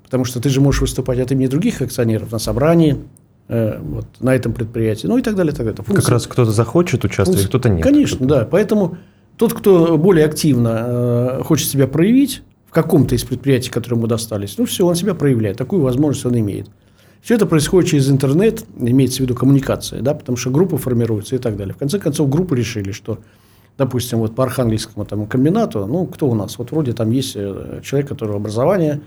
потому 0.03 0.25
что 0.25 0.39
ты 0.39 0.49
же 0.49 0.61
можешь 0.61 0.81
выступать 0.81 1.19
от 1.19 1.31
имени 1.31 1.47
других 1.47 1.81
акционеров 1.81 2.31
на 2.31 2.39
собрании, 2.39 2.97
э, 3.47 3.79
вот, 3.81 4.05
на 4.19 4.35
этом 4.35 4.53
предприятии, 4.53 5.07
ну 5.07 5.17
и 5.17 5.21
так 5.21 5.35
далее. 5.35 5.53
Так 5.53 5.65
далее. 5.65 5.75
Функция, 5.75 6.01
как 6.01 6.09
раз 6.09 6.27
кто-то 6.27 6.51
захочет 6.51 7.03
участвовать, 7.03 7.47
кто-то 7.47 7.69
нет. 7.69 7.83
Конечно, 7.83 8.25
да. 8.25 8.45
Поэтому 8.49 8.97
тот, 9.37 9.53
кто 9.53 9.97
более 9.97 10.25
активно 10.25 11.39
э, 11.39 11.43
хочет 11.43 11.69
себя 11.69 11.87
проявить 11.87 12.43
в 12.67 12.71
каком-то 12.71 13.15
из 13.15 13.23
предприятий, 13.23 13.69
которые 13.69 13.97
ему 13.97 14.07
достались, 14.07 14.57
ну 14.57 14.65
все, 14.65 14.85
он 14.85 14.95
себя 14.95 15.13
проявляет. 15.13 15.57
Такую 15.57 15.81
возможность 15.81 16.25
он 16.25 16.37
имеет. 16.39 16.67
Все 17.21 17.35
это 17.35 17.45
происходит 17.45 17.89
через 17.89 18.09
интернет, 18.09 18.65
имеется 18.77 19.17
в 19.17 19.19
виду 19.21 19.33
коммуникация, 19.33 20.01
да, 20.01 20.13
потому 20.13 20.35
что 20.35 20.49
группы 20.49 20.75
формируются 20.75 21.35
и 21.35 21.39
так 21.39 21.55
далее. 21.55 21.73
В 21.73 21.77
конце 21.77 21.97
концов, 21.97 22.29
группы 22.29 22.55
решили, 22.55 22.91
что, 22.91 23.19
допустим, 23.77 24.19
вот 24.19 24.35
по 24.35 24.43
Архангельскому 24.43 25.05
там, 25.05 25.25
комбинату, 25.27 25.85
ну, 25.85 26.05
кто 26.05 26.29
у 26.29 26.35
нас? 26.35 26.57
Вот 26.57 26.71
вроде 26.71 26.93
там 26.93 27.11
есть 27.11 27.33
э, 27.35 27.81
человек, 27.83 28.09
который 28.09 28.35
образование 28.35 29.01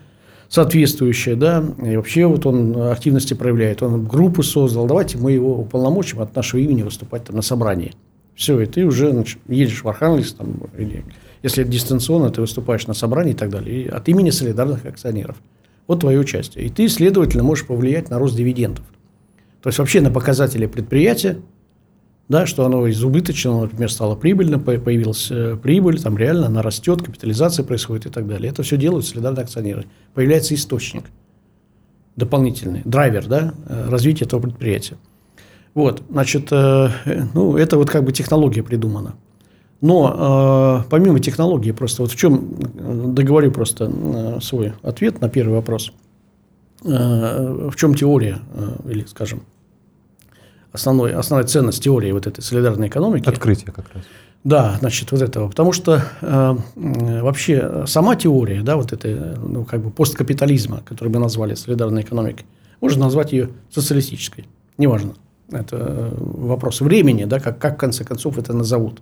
соответствующее, 0.48 1.34
да, 1.34 1.64
и 1.84 1.96
вообще 1.96 2.26
вот 2.26 2.46
он 2.46 2.76
активности 2.90 3.34
проявляет, 3.34 3.82
он 3.82 4.04
группу 4.04 4.44
создал, 4.44 4.86
давайте 4.86 5.18
мы 5.18 5.32
его 5.32 5.58
уполномочим 5.58 6.20
от 6.20 6.36
нашего 6.36 6.60
имени 6.60 6.82
выступать 6.82 7.24
там 7.24 7.36
на 7.36 7.42
собрании. 7.42 7.94
Все, 8.36 8.60
и 8.60 8.66
ты 8.66 8.84
уже 8.84 9.10
значит, 9.10 9.38
едешь 9.48 9.82
в 9.82 9.88
Архангельск, 9.88 10.36
там, 10.36 10.54
или 10.78 11.04
если 11.42 11.62
это 11.62 11.72
дистанционно, 11.72 12.30
ты 12.30 12.40
выступаешь 12.40 12.86
на 12.86 12.94
собрании 12.94 13.32
и 13.32 13.36
так 13.36 13.50
далее, 13.50 13.82
и 13.82 13.88
от 13.88 14.08
имени 14.08 14.30
солидарных 14.30 14.84
акционеров. 14.84 15.36
Вот 15.86 16.00
твое 16.00 16.18
участие. 16.18 16.66
И 16.66 16.70
ты, 16.70 16.88
следовательно, 16.88 17.44
можешь 17.44 17.66
повлиять 17.66 18.10
на 18.10 18.18
рост 18.18 18.36
дивидендов. 18.36 18.84
То 19.62 19.68
есть, 19.68 19.78
вообще 19.78 20.00
на 20.00 20.10
показатели 20.10 20.66
предприятия, 20.66 21.38
да, 22.28 22.46
что 22.46 22.64
оно 22.64 22.86
из 22.86 23.02
убыточного, 23.04 23.62
например, 23.62 23.90
стало 23.90 24.16
прибыльным, 24.16 24.60
появилась 24.60 25.28
э, 25.30 25.56
прибыль, 25.56 26.00
там 26.00 26.18
реально 26.18 26.46
она 26.46 26.62
растет, 26.62 27.02
капитализация 27.02 27.64
происходит 27.64 28.06
и 28.06 28.10
так 28.10 28.26
далее. 28.26 28.50
Это 28.50 28.62
все 28.62 28.76
делают 28.76 29.06
солидарные 29.06 29.44
акционеры. 29.44 29.86
Появляется 30.14 30.54
источник 30.54 31.04
дополнительный, 32.16 32.82
драйвер 32.84 33.26
да, 33.26 33.54
э, 33.68 33.88
развития 33.88 34.24
этого 34.24 34.40
предприятия. 34.40 34.96
Вот, 35.74 36.02
значит, 36.10 36.48
э, 36.50 36.88
ну, 37.34 37.56
это 37.56 37.76
вот 37.76 37.90
как 37.90 38.02
бы 38.04 38.12
технология 38.12 38.62
придумана. 38.62 39.14
Но 39.80 40.82
э, 40.84 40.88
помимо 40.90 41.20
технологии, 41.20 41.70
просто 41.72 42.02
вот 42.02 42.10
в 42.10 42.16
чем, 42.16 43.14
договорю 43.14 43.52
просто 43.52 43.90
э, 43.92 44.40
свой 44.40 44.72
ответ 44.82 45.20
на 45.20 45.28
первый 45.28 45.54
вопрос. 45.54 45.92
Э, 46.84 47.68
в 47.70 47.76
чем 47.76 47.94
теория, 47.94 48.38
э, 48.54 48.90
или, 48.90 49.04
скажем, 49.04 49.42
основной, 50.76 51.12
основная 51.14 51.46
ценность 51.46 51.82
теории 51.82 52.12
вот 52.12 52.26
этой 52.26 52.42
солидарной 52.42 52.88
экономики? 52.88 53.28
Открытие 53.28 53.72
как 53.72 53.86
раз. 53.92 54.04
Да, 54.44 54.76
значит, 54.78 55.10
вот 55.10 55.22
этого. 55.22 55.48
Потому 55.48 55.72
что 55.72 56.04
э, 56.20 56.56
вообще 56.74 57.84
сама 57.86 58.14
теория, 58.14 58.62
да, 58.62 58.76
вот 58.76 58.92
этой, 58.92 59.16
ну, 59.36 59.64
как 59.64 59.82
бы 59.82 59.90
посткапитализма, 59.90 60.82
который 60.84 61.08
мы 61.08 61.18
назвали 61.18 61.54
солидарной 61.54 62.02
экономикой, 62.02 62.46
можно 62.80 63.06
назвать 63.06 63.32
ее 63.32 63.50
социалистической. 63.70 64.46
Неважно. 64.78 65.14
Это 65.50 66.12
вопрос 66.16 66.80
времени, 66.80 67.24
да, 67.24 67.40
как, 67.40 67.58
как 67.58 67.74
в 67.74 67.78
конце 67.78 68.04
концов 68.04 68.38
это 68.38 68.52
назовут. 68.52 69.00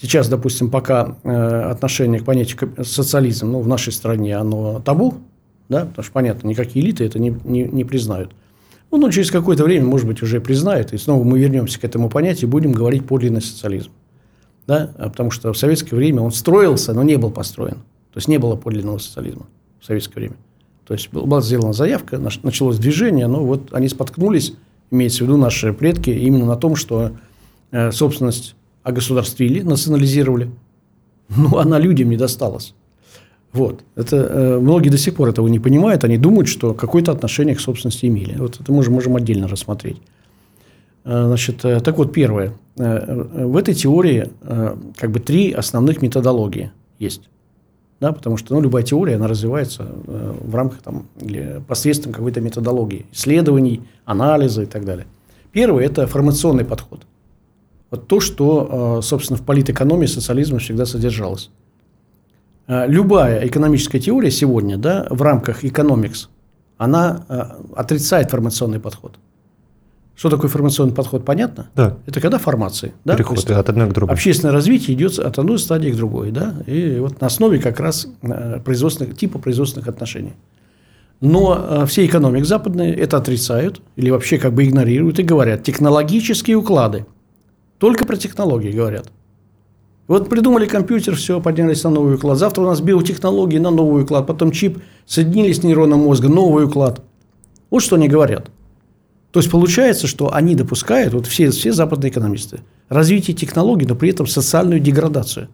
Сейчас, 0.00 0.28
допустим, 0.28 0.70
пока 0.70 1.16
э, 1.24 1.70
отношение 1.70 2.20
к 2.20 2.24
понятию 2.24 2.84
социализм 2.84 3.52
ну, 3.52 3.60
в 3.60 3.68
нашей 3.68 3.92
стране 3.92 4.36
оно 4.36 4.80
табу, 4.80 5.14
да, 5.68 5.86
потому 5.86 6.04
что, 6.04 6.12
понятно, 6.12 6.46
никакие 6.48 6.84
элиты 6.84 7.04
это 7.04 7.18
не, 7.18 7.34
не, 7.44 7.64
не 7.64 7.84
признают. 7.84 8.32
Ну, 8.90 8.98
но 8.98 9.10
через 9.10 9.30
какое-то 9.30 9.64
время, 9.64 9.86
может 9.86 10.06
быть, 10.06 10.22
уже 10.22 10.40
признают, 10.40 10.92
и 10.92 10.98
снова 10.98 11.22
мы 11.22 11.38
вернемся 11.38 11.78
к 11.78 11.84
этому 11.84 12.08
понятию 12.08 12.48
и 12.48 12.50
будем 12.50 12.72
говорить 12.72 13.06
подлинный 13.06 13.42
социализм. 13.42 13.90
Да? 14.66 14.92
А 14.98 15.10
потому 15.10 15.30
что 15.30 15.52
в 15.52 15.58
советское 15.58 15.96
время 15.96 16.22
он 16.22 16.32
строился, 16.32 16.94
но 16.94 17.02
не 17.02 17.16
был 17.16 17.30
построен. 17.30 17.76
То 18.12 18.16
есть, 18.16 18.28
не 18.28 18.38
было 18.38 18.56
подлинного 18.56 18.98
социализма 18.98 19.46
в 19.80 19.84
советское 19.84 20.20
время. 20.20 20.36
То 20.86 20.94
есть, 20.94 21.10
была 21.12 21.42
сделана 21.42 21.74
заявка, 21.74 22.18
началось 22.18 22.78
движение, 22.78 23.26
но 23.26 23.44
вот 23.44 23.72
они 23.72 23.88
споткнулись, 23.88 24.54
имеется 24.90 25.18
в 25.18 25.26
виду 25.26 25.36
наши 25.36 25.72
предки, 25.74 26.10
именно 26.10 26.46
на 26.46 26.56
том, 26.56 26.74
что 26.74 27.12
э, 27.70 27.92
собственность 27.92 28.54
огосударствили, 28.82 29.60
национализировали, 29.60 30.50
но 31.28 31.58
она 31.58 31.78
людям 31.78 32.08
не 32.08 32.16
досталась. 32.16 32.74
Вот. 33.52 33.80
Это, 33.96 34.16
э, 34.16 34.58
многие 34.58 34.90
до 34.90 34.98
сих 34.98 35.14
пор 35.14 35.28
этого 35.30 35.48
не 35.48 35.58
понимают, 35.58 36.04
они 36.04 36.18
думают, 36.18 36.48
что 36.48 36.74
какое-то 36.74 37.12
отношение 37.12 37.54
к 37.54 37.60
собственности 37.60 38.06
имели. 38.06 38.36
Вот 38.38 38.60
это 38.60 38.70
мы 38.70 38.76
можем, 38.76 38.94
можем 38.94 39.16
отдельно 39.16 39.48
рассмотреть. 39.48 40.00
Э, 41.04 41.24
значит, 41.26 41.64
э, 41.64 41.80
так 41.80 41.98
вот, 41.98 42.12
первое. 42.12 42.52
Э, 42.76 43.44
в 43.46 43.56
этой 43.56 43.74
теории 43.74 44.30
э, 44.42 44.76
как 44.96 45.10
бы 45.10 45.20
три 45.20 45.52
основных 45.52 46.02
методологии 46.02 46.70
есть. 46.98 47.28
Да, 48.00 48.12
потому 48.12 48.36
что 48.36 48.54
ну, 48.54 48.60
любая 48.60 48.84
теория, 48.84 49.16
она 49.16 49.26
развивается 49.26 49.86
э, 50.06 50.34
в 50.40 50.54
рамках 50.54 50.82
там, 50.82 51.06
или 51.20 51.62
посредством 51.66 52.12
какой-то 52.12 52.40
методологии, 52.40 53.06
исследований, 53.12 53.82
анализа 54.04 54.62
и 54.62 54.66
так 54.66 54.84
далее. 54.84 55.06
Первый– 55.52 55.84
это 55.86 56.06
формационный 56.06 56.64
подход– 56.64 57.00
вот 57.90 58.06
то, 58.06 58.20
что, 58.20 58.98
э, 58.98 59.02
собственно, 59.02 59.38
в 59.38 59.42
политэкономии 59.42 60.06
социализма 60.06 60.58
всегда 60.58 60.84
содержалось. 60.84 61.50
Э, 62.68 62.86
любая 62.86 63.46
экономическая 63.46 63.98
теория 63.98 64.30
сегодня 64.30 64.76
да, 64.76 65.06
в 65.10 65.20
рамках 65.22 65.64
экономикс, 65.64 66.28
она 66.76 67.24
э, 67.28 67.42
отрицает 67.74 68.30
формационный 68.30 68.78
подход. 68.78 69.18
Что 70.14 70.30
такое 70.30 70.50
формационный 70.50 70.94
подход, 70.94 71.24
понятно? 71.24 71.70
Да. 71.74 71.96
Это 72.06 72.20
когда 72.20 72.38
формации. 72.38 72.92
Да? 73.04 73.14
Переход 73.14 73.38
от 73.50 73.68
одной 73.68 73.88
к 73.88 73.92
другой. 73.92 74.14
Общественное 74.14 74.52
развитие 74.52 74.96
идет 74.96 75.18
от 75.18 75.38
одной 75.38 75.58
стадии 75.58 75.90
к 75.90 75.96
другой. 75.96 76.30
Да? 76.32 76.54
И 76.66 76.98
вот 76.98 77.20
на 77.20 77.28
основе 77.28 77.58
как 77.58 77.78
раз 77.78 78.08
производственных, 78.64 79.16
типа 79.16 79.38
производственных 79.38 79.86
отношений. 79.88 80.34
Но 81.20 81.86
все 81.86 82.04
экономик 82.04 82.46
западные 82.46 82.94
это 82.94 83.16
отрицают 83.16 83.80
или 83.94 84.10
вообще 84.10 84.38
как 84.38 84.54
бы 84.54 84.64
игнорируют 84.64 85.20
и 85.20 85.22
говорят, 85.22 85.62
технологические 85.62 86.56
уклады– 86.56 87.06
только 87.78 88.04
про 88.04 88.16
технологии 88.16 88.72
говорят. 88.72 89.10
Вот 90.08 90.30
придумали 90.30 90.66
компьютер, 90.66 91.14
все, 91.16 91.38
поднялись 91.38 91.84
на 91.84 91.90
новый 91.90 92.14
уклад. 92.14 92.38
Завтра 92.38 92.62
у 92.62 92.66
нас 92.66 92.80
биотехнологии 92.80 93.58
на 93.58 93.70
новый 93.70 94.04
уклад, 94.04 94.26
потом 94.26 94.50
чип, 94.50 94.78
соединились 95.06 95.58
с 95.58 95.62
нейроном 95.62 96.00
мозга, 96.00 96.28
новый 96.28 96.64
уклад. 96.64 97.02
Вот 97.70 97.82
что 97.82 97.96
они 97.96 98.08
говорят. 98.08 98.50
То 99.32 99.40
есть 99.40 99.50
получается, 99.50 100.06
что 100.06 100.34
они 100.34 100.54
допускают, 100.54 101.12
вот 101.12 101.26
все, 101.26 101.50
все 101.50 101.72
западные 101.72 102.10
экономисты, 102.10 102.60
развитие 102.88 103.36
технологий, 103.36 103.86
но 103.86 103.94
при 103.94 104.08
этом 104.08 104.26
социальную 104.26 104.80
деградацию. 104.80 105.48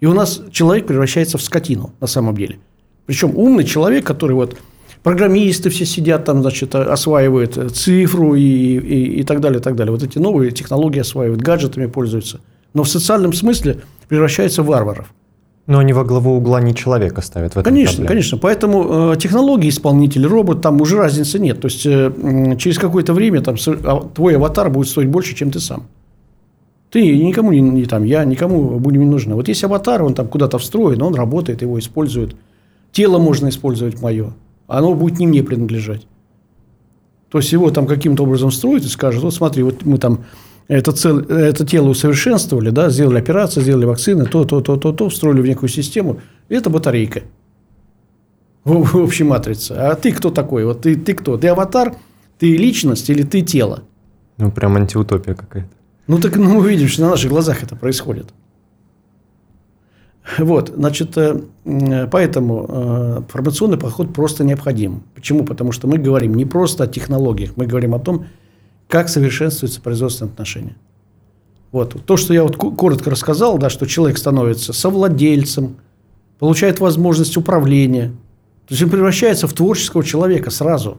И 0.00 0.06
у 0.06 0.14
нас 0.14 0.40
человек 0.50 0.86
превращается 0.86 1.36
в 1.36 1.42
скотину 1.42 1.92
на 2.00 2.06
самом 2.06 2.34
деле. 2.34 2.58
Причем 3.04 3.36
умный 3.36 3.64
человек, 3.64 4.06
который 4.06 4.32
вот 4.32 4.56
программисты 5.02 5.68
все 5.68 5.84
сидят 5.84 6.24
там, 6.24 6.40
значит, 6.40 6.74
осваивают 6.74 7.76
цифру 7.76 8.34
и, 8.34 8.42
и, 8.42 9.20
и 9.20 9.22
так 9.24 9.40
далее, 9.42 9.60
и 9.60 9.62
так 9.62 9.76
далее. 9.76 9.92
Вот 9.92 10.02
эти 10.02 10.16
новые 10.16 10.50
технологии 10.50 11.00
осваивают, 11.00 11.42
гаджетами 11.42 11.84
пользуются. 11.84 12.40
Но 12.72 12.84
в 12.84 12.88
социальном 12.88 13.34
смысле 13.34 13.82
превращаются 14.08 14.62
в 14.62 14.66
варваров. 14.66 15.12
Но 15.66 15.78
они 15.78 15.92
во 15.92 16.02
главу 16.04 16.36
угла 16.36 16.62
не 16.62 16.74
человека 16.74 17.20
ставят 17.20 17.54
в 17.54 17.58
этом 17.58 17.70
Конечно, 17.70 17.96
проблеме. 17.96 18.08
конечно. 18.08 18.38
Поэтому 18.38 19.12
э, 19.12 19.16
технологии, 19.18 19.68
исполнитель, 19.68 20.26
робот, 20.26 20.62
там 20.62 20.80
уже 20.80 20.96
разницы 20.96 21.38
нет. 21.38 21.60
То 21.60 21.68
есть, 21.68 21.84
э, 21.84 22.56
через 22.58 22.78
какое-то 22.78 23.12
время 23.12 23.42
там, 23.42 23.56
а, 23.66 24.00
твой 24.14 24.36
аватар 24.36 24.70
будет 24.70 24.88
стоить 24.88 25.08
больше, 25.08 25.34
чем 25.34 25.50
ты 25.50 25.60
сам. 25.60 25.84
Ты 26.90 27.18
никому 27.18 27.52
не, 27.52 27.60
не 27.60 27.84
там, 27.84 28.04
я 28.04 28.24
никому 28.24 28.78
будем 28.78 29.00
не 29.00 29.10
нужны. 29.10 29.34
Вот 29.34 29.48
есть 29.48 29.62
аватар, 29.62 30.02
он 30.02 30.14
там 30.14 30.26
куда-то 30.26 30.56
встроен, 30.56 31.02
он 31.02 31.14
работает, 31.14 31.60
его 31.60 31.78
используют. 31.78 32.34
Тело 32.92 33.18
можно 33.18 33.50
использовать 33.50 34.00
мое 34.00 34.32
оно 34.68 34.94
будет 34.94 35.18
не 35.18 35.26
мне 35.26 35.42
принадлежать. 35.42 36.06
То 37.30 37.38
есть 37.38 37.50
его 37.52 37.70
там 37.70 37.86
каким-то 37.86 38.22
образом 38.22 38.52
строят 38.52 38.84
и 38.84 38.88
скажут, 38.88 39.24
вот 39.24 39.34
смотри, 39.34 39.62
вот 39.62 39.84
мы 39.84 39.98
там 39.98 40.24
это, 40.68 40.92
цель, 40.92 41.24
это 41.30 41.66
тело 41.66 41.88
усовершенствовали, 41.88 42.70
да, 42.70 42.90
сделали 42.90 43.18
операции, 43.18 43.62
сделали 43.62 43.86
вакцины, 43.86 44.26
то, 44.26 44.44
то, 44.44 44.60
то, 44.60 44.76
то, 44.76 44.92
то, 44.92 45.08
встроили 45.08 45.40
в 45.40 45.46
некую 45.46 45.70
систему. 45.70 46.20
Это 46.50 46.68
батарейка 46.68 47.22
в, 48.64 48.84
в 48.84 48.96
общей 48.96 49.24
матрице. 49.24 49.72
А 49.72 49.94
ты 49.94 50.12
кто 50.12 50.30
такой? 50.30 50.66
Вот 50.66 50.82
ты, 50.82 50.94
ты 50.94 51.14
кто? 51.14 51.38
Ты 51.38 51.48
аватар, 51.48 51.96
ты 52.38 52.54
личность 52.54 53.08
или 53.08 53.22
ты 53.22 53.40
тело? 53.40 53.84
Ну, 54.36 54.50
прям 54.50 54.76
антиутопия 54.76 55.34
какая-то. 55.34 55.70
Ну, 56.06 56.20
так 56.20 56.36
ну, 56.36 56.60
мы 56.60 56.70
видим, 56.70 56.88
что 56.88 57.02
на 57.02 57.10
наших 57.10 57.30
глазах 57.30 57.62
это 57.62 57.74
происходит. 57.74 58.26
Вот, 60.36 60.70
значит, 60.76 61.16
э, 61.16 61.40
поэтому 62.10 62.66
э, 62.68 63.22
формационный 63.30 63.78
подход 63.78 64.12
просто 64.12 64.44
необходим. 64.44 65.02
Почему? 65.14 65.44
Потому 65.44 65.72
что 65.72 65.88
мы 65.88 65.96
говорим 65.96 66.34
не 66.34 66.44
просто 66.44 66.84
о 66.84 66.86
технологиях, 66.86 67.52
мы 67.56 67.66
говорим 67.66 67.94
о 67.94 67.98
том, 67.98 68.26
как 68.88 69.08
совершенствуются 69.08 69.80
производственные 69.80 70.32
отношения. 70.32 70.76
Вот. 71.70 72.04
То, 72.04 72.16
что 72.16 72.34
я 72.34 72.42
вот 72.42 72.56
коротко 72.56 73.10
рассказал, 73.10 73.58
да, 73.58 73.70
что 73.70 73.86
человек 73.86 74.18
становится 74.18 74.72
совладельцем, 74.72 75.76
получает 76.38 76.80
возможность 76.80 77.36
управления. 77.36 78.08
То 78.66 78.74
есть 78.74 78.82
он 78.82 78.90
превращается 78.90 79.46
в 79.46 79.52
творческого 79.52 80.02
человека 80.02 80.50
сразу. 80.50 80.98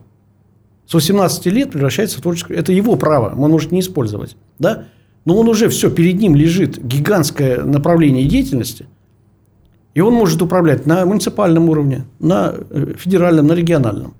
С 0.86 0.94
18 0.94 1.46
лет 1.46 1.72
превращается 1.72 2.18
в 2.18 2.22
творческого. 2.22 2.54
Это 2.54 2.72
его 2.72 2.96
право, 2.96 3.34
он 3.36 3.50
может 3.50 3.72
не 3.72 3.80
использовать. 3.80 4.36
Да? 4.58 4.84
Но 5.24 5.36
он 5.36 5.48
уже 5.48 5.68
все, 5.68 5.90
перед 5.90 6.18
ним 6.18 6.34
лежит 6.34 6.82
гигантское 6.82 7.62
направление 7.62 8.26
деятельности– 8.26 8.86
и 9.94 10.00
он 10.00 10.14
может 10.14 10.40
управлять 10.40 10.86
на 10.86 11.04
муниципальном 11.04 11.68
уровне, 11.68 12.04
на 12.18 12.54
э, 12.70 12.94
федеральном, 12.96 13.46
на 13.48 13.52
региональном. 13.52 14.14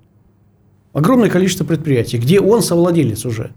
огромное 0.92 1.30
количество 1.30 1.64
предприятий, 1.64 2.18
где 2.18 2.40
он 2.40 2.62
совладелец 2.62 3.24
уже. 3.24 3.52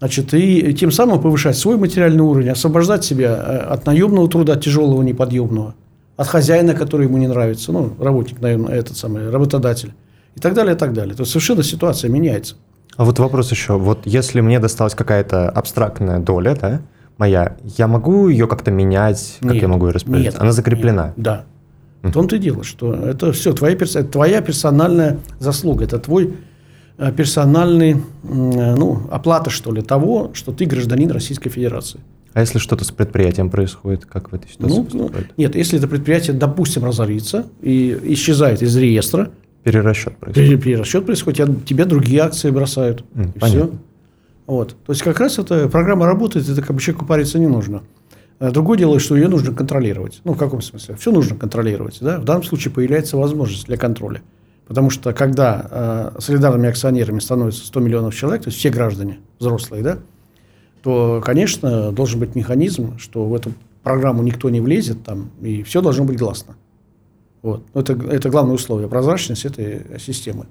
Значит, 0.00 0.32
и 0.32 0.72
тем 0.72 0.90
самым 0.90 1.20
повышать 1.20 1.58
свой 1.58 1.76
материальный 1.76 2.22
уровень, 2.22 2.48
освобождать 2.48 3.04
себя 3.04 3.36
э, 3.36 3.56
от 3.58 3.84
наемного 3.84 4.28
труда, 4.30 4.56
тяжелого, 4.56 5.02
неподъемного, 5.02 5.74
от 6.16 6.26
хозяина, 6.26 6.74
который 6.74 7.06
ему 7.06 7.18
не 7.18 7.28
нравится, 7.28 7.70
ну, 7.70 7.92
работник, 8.00 8.40
наверное, 8.40 8.74
этот 8.74 8.96
самый, 8.96 9.30
работодатель, 9.30 9.92
и 10.36 10.40
так 10.40 10.54
далее, 10.54 10.74
и 10.74 10.78
так 10.78 10.94
далее. 10.94 11.14
То 11.14 11.20
есть 11.20 11.32
совершенно 11.32 11.62
ситуация 11.62 12.10
меняется. 12.10 12.56
А 12.96 13.04
вот 13.04 13.18
вопрос 13.18 13.50
еще. 13.50 13.76
Вот 13.76 14.00
если 14.06 14.40
мне 14.40 14.58
досталась 14.58 14.94
какая-то 14.94 15.50
абстрактная 15.50 16.18
доля, 16.18 16.56
да, 16.58 16.80
моя, 17.18 17.56
я 17.76 17.86
могу 17.86 18.28
ее 18.28 18.46
как-то 18.46 18.70
менять? 18.70 19.36
Как 19.40 19.52
нет, 19.52 19.62
я 19.62 19.68
могу 19.68 19.86
ее 19.86 19.92
распределить? 19.92 20.32
Нет, 20.32 20.40
Она 20.40 20.52
закреплена? 20.52 21.06
Нет, 21.08 21.14
да. 21.16 21.44
В 22.02 22.10
том-то 22.10 22.36
и 22.36 22.38
дело, 22.38 22.64
что 22.64 22.94
это 22.94 23.32
все 23.32 23.52
твоя, 23.52 23.76
твоя 23.76 24.40
персональная 24.40 25.18
заслуга, 25.38 25.84
это 25.84 25.98
твой 25.98 26.36
персональный, 27.16 27.92
э, 27.92 27.96
ну, 28.22 29.02
оплата, 29.10 29.50
что 29.50 29.72
ли, 29.72 29.82
того, 29.82 30.30
что 30.34 30.52
ты 30.52 30.66
гражданин 30.66 31.10
Российской 31.10 31.48
Федерации. 31.48 32.00
А 32.32 32.40
если 32.40 32.58
что-то 32.58 32.84
с 32.84 32.90
предприятием 32.90 33.50
происходит, 33.50 34.06
как 34.06 34.30
в 34.30 34.34
этой 34.34 34.50
ситуации? 34.50 34.86
Ну, 34.92 35.10
нет, 35.36 35.56
если 35.56 35.78
это 35.78 35.88
предприятие, 35.88 36.36
допустим, 36.36 36.84
разорится 36.84 37.46
и 37.60 37.98
исчезает 38.04 38.62
из 38.62 38.76
реестра, 38.76 39.30
перерасчет 39.64 40.16
происходит. 40.16 40.62
Перерасчет 40.62 41.06
происходит, 41.06 41.64
тебе 41.64 41.84
другие 41.86 42.20
акции 42.20 42.50
бросают. 42.50 43.04
Mm, 43.14 43.32
и 43.34 43.38
все. 43.40 43.70
Вот. 44.46 44.76
То 44.86 44.92
есть 44.92 45.02
как 45.02 45.18
раз 45.20 45.38
эта 45.38 45.68
программа 45.68 46.06
работает, 46.06 46.48
это 46.48 46.60
как 46.60 46.76
бы 46.76 46.82
человеку 46.82 47.06
париться 47.06 47.38
не 47.38 47.46
нужно. 47.46 47.82
А 48.38 48.50
другое 48.50 48.78
дело, 48.78 48.98
что 48.98 49.16
ее 49.16 49.28
нужно 49.28 49.54
контролировать. 49.54 50.20
Ну, 50.24 50.32
в 50.32 50.38
каком 50.38 50.62
смысле? 50.62 50.96
Все 50.96 51.12
нужно 51.12 51.36
контролировать. 51.36 51.98
Да? 52.00 52.18
В 52.18 52.24
данном 52.24 52.42
случае 52.42 52.72
появляется 52.72 53.16
возможность 53.16 53.66
для 53.66 53.76
контроля. 53.76 54.22
Потому 54.70 54.88
что 54.88 55.12
когда 55.12 55.66
э, 55.68 56.20
солидарными 56.20 56.68
акционерами 56.68 57.18
становится 57.18 57.66
100 57.66 57.80
миллионов 57.80 58.14
человек, 58.14 58.44
то 58.44 58.50
есть 58.50 58.58
все 58.60 58.70
граждане 58.70 59.18
взрослые, 59.40 59.82
да, 59.82 59.98
то, 60.84 61.20
конечно, 61.24 61.90
должен 61.90 62.20
быть 62.20 62.36
механизм, 62.36 62.96
что 62.96 63.24
в 63.24 63.34
эту 63.34 63.50
программу 63.82 64.22
никто 64.22 64.48
не 64.48 64.60
влезет, 64.60 65.02
там, 65.02 65.30
и 65.40 65.64
все 65.64 65.82
должно 65.82 66.04
быть 66.04 66.20
гласно. 66.20 66.54
Вот. 67.42 67.64
Это, 67.74 67.94
это 67.94 68.30
главное 68.30 68.54
условие, 68.54 68.88
прозрачность 68.88 69.44
этой 69.44 69.98
системы. 69.98 70.46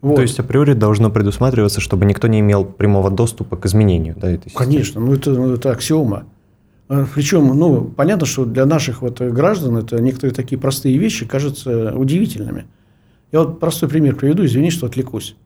Вот. 0.00 0.16
То 0.16 0.22
есть 0.22 0.38
априори 0.38 0.72
должно 0.72 1.10
предусматриваться, 1.10 1.82
чтобы 1.82 2.06
никто 2.06 2.28
не 2.28 2.40
имел 2.40 2.64
прямого 2.64 3.10
доступа 3.10 3.58
к 3.58 3.66
изменению 3.66 4.14
да, 4.16 4.30
этой 4.30 4.48
системы? 4.48 4.64
Конечно, 4.64 5.00
ну 5.02 5.12
это, 5.12 5.32
ну, 5.32 5.52
это 5.52 5.72
аксиома. 5.72 6.24
А, 6.88 7.04
Причем, 7.14 7.48
ну, 7.48 7.84
понятно, 7.84 8.24
что 8.24 8.46
для 8.46 8.64
наших 8.64 9.02
вот 9.02 9.20
граждан 9.20 9.76
это 9.76 10.00
некоторые 10.00 10.34
такие 10.34 10.58
простые 10.58 10.96
вещи 10.96 11.26
кажутся 11.26 11.94
удивительными. 11.94 12.64
Я 13.32 13.40
вот 13.40 13.60
простой 13.60 13.88
пример 13.88 14.16
приведу, 14.16 14.44
извини, 14.44 14.70
что 14.70 14.86
отвлекусь. 14.86 15.36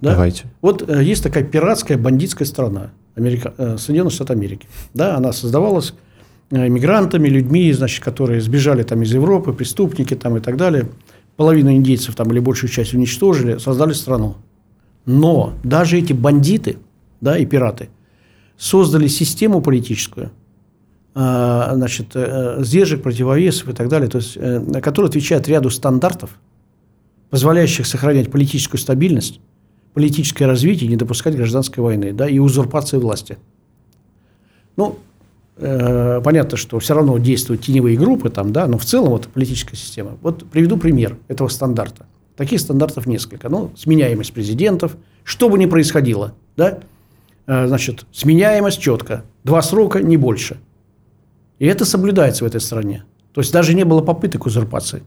Давайте. 0.00 0.44
Да? 0.44 0.50
Вот 0.60 0.88
э, 0.88 1.04
есть 1.04 1.22
такая 1.22 1.44
пиратская 1.44 1.96
бандитская 1.96 2.46
страна, 2.46 2.90
Америка, 3.14 3.54
э, 3.56 3.76
Соединенные 3.78 4.10
Штаты 4.10 4.32
Америки. 4.32 4.68
Да, 4.92 5.16
она 5.16 5.32
создавалась 5.32 5.94
э, 6.50 6.68
мигрантами, 6.68 7.28
людьми, 7.28 7.72
значит, 7.72 8.02
которые 8.02 8.40
сбежали 8.40 8.82
там 8.82 9.02
из 9.02 9.12
Европы, 9.12 9.52
преступники 9.52 10.14
там 10.14 10.36
и 10.36 10.40
так 10.40 10.56
далее. 10.56 10.88
Половину 11.36 11.70
индейцев 11.70 12.16
там 12.16 12.30
или 12.32 12.40
большую 12.40 12.70
часть 12.70 12.92
уничтожили, 12.94 13.58
создали 13.58 13.92
страну. 13.92 14.36
Но 15.06 15.54
даже 15.62 15.96
эти 15.98 16.12
бандиты 16.12 16.78
да, 17.20 17.38
и 17.38 17.46
пираты 17.46 17.88
создали 18.56 19.06
систему 19.06 19.60
политическую, 19.60 20.32
Э, 21.20 21.72
значит, 21.74 22.14
э, 22.14 22.62
сдержек, 22.62 23.02
противовесов 23.02 23.68
и 23.68 23.72
так 23.72 23.88
далее, 23.88 24.08
то 24.08 24.18
есть, 24.18 24.36
э, 24.36 24.80
который 24.80 25.06
отвечает 25.06 25.48
ряду 25.48 25.68
стандартов, 25.68 26.38
позволяющих 27.30 27.86
сохранять 27.86 28.30
политическую 28.30 28.80
стабильность, 28.80 29.40
политическое 29.94 30.46
развитие, 30.46 30.88
не 30.88 30.96
допускать 30.96 31.36
гражданской 31.36 31.82
войны 31.82 32.12
да, 32.12 32.28
и 32.28 32.38
узурпации 32.38 32.98
власти. 32.98 33.38
Ну, 34.76 34.98
э, 35.56 36.20
понятно, 36.22 36.56
что 36.56 36.78
все 36.78 36.94
равно 36.94 37.18
действуют 37.18 37.62
теневые 37.62 37.98
группы, 37.98 38.30
там, 38.30 38.52
да, 38.52 38.66
но 38.66 38.78
в 38.78 38.84
целом 38.84 39.10
вот 39.10 39.28
политическая 39.28 39.76
система. 39.76 40.16
Вот 40.22 40.48
приведу 40.50 40.76
пример 40.76 41.16
этого 41.28 41.48
стандарта. 41.48 42.06
Таких 42.36 42.60
стандартов 42.60 43.06
несколько. 43.06 43.48
Ну, 43.48 43.72
сменяемость 43.76 44.32
президентов, 44.32 44.96
что 45.24 45.48
бы 45.48 45.58
ни 45.58 45.66
происходило, 45.66 46.34
да, 46.56 46.78
э, 47.46 47.66
значит, 47.66 48.06
сменяемость 48.12 48.80
четко, 48.80 49.24
два 49.44 49.62
срока, 49.62 50.00
не 50.00 50.16
больше– 50.16 50.58
и 51.58 51.66
это 51.66 51.84
соблюдается 51.84 52.44
в 52.44 52.46
этой 52.46 52.60
стране. 52.60 53.04
То 53.32 53.40
есть 53.40 53.52
даже 53.52 53.74
не 53.74 53.84
было 53.84 54.00
попыток 54.00 54.46
узурпации. 54.46 55.02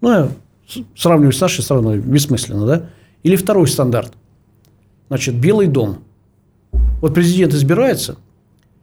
Ну, 0.00 0.30
я 0.68 0.84
сравниваю 0.96 1.32
с 1.32 1.40
нашей 1.40 1.62
страной, 1.62 1.98
бессмысленно, 1.98 2.66
да? 2.66 2.90
Или 3.22 3.36
второй 3.36 3.68
стандарт. 3.68 4.12
Значит, 5.08 5.36
Белый 5.36 5.66
дом. 5.66 5.98
Вот 7.00 7.14
президент 7.14 7.54
избирается, 7.54 8.16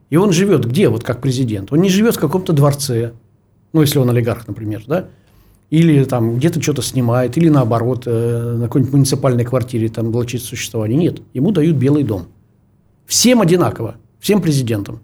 и 0.09 0.15
он 0.15 0.31
живет 0.31 0.65
где, 0.65 0.89
вот 0.89 1.03
как 1.03 1.21
президент? 1.21 1.73
Он 1.73 1.79
не 1.79 1.89
живет 1.89 2.15
в 2.15 2.19
каком-то 2.19 2.53
дворце, 2.53 3.13
ну, 3.73 3.81
если 3.81 3.99
он 3.99 4.09
олигарх, 4.09 4.47
например, 4.47 4.83
да? 4.87 5.07
Или 5.69 6.03
там 6.03 6.37
где-то 6.37 6.61
что-то 6.61 6.83
снимает, 6.83 7.35
или 7.35 7.49
наоборот, 7.49 8.03
э, 8.05 8.55
на 8.59 8.65
какой-нибудь 8.65 8.93
муниципальной 8.93 9.43
квартире 9.43 9.89
там 9.89 10.11
влачит 10.11 10.43
существование. 10.43 10.97
Нет, 10.97 11.21
ему 11.33 11.51
дают 11.51 11.77
Белый 11.77 12.03
дом. 12.03 12.27
Всем 13.07 13.41
одинаково, 13.41 13.95
всем 14.19 14.41
президентам. 14.41 14.99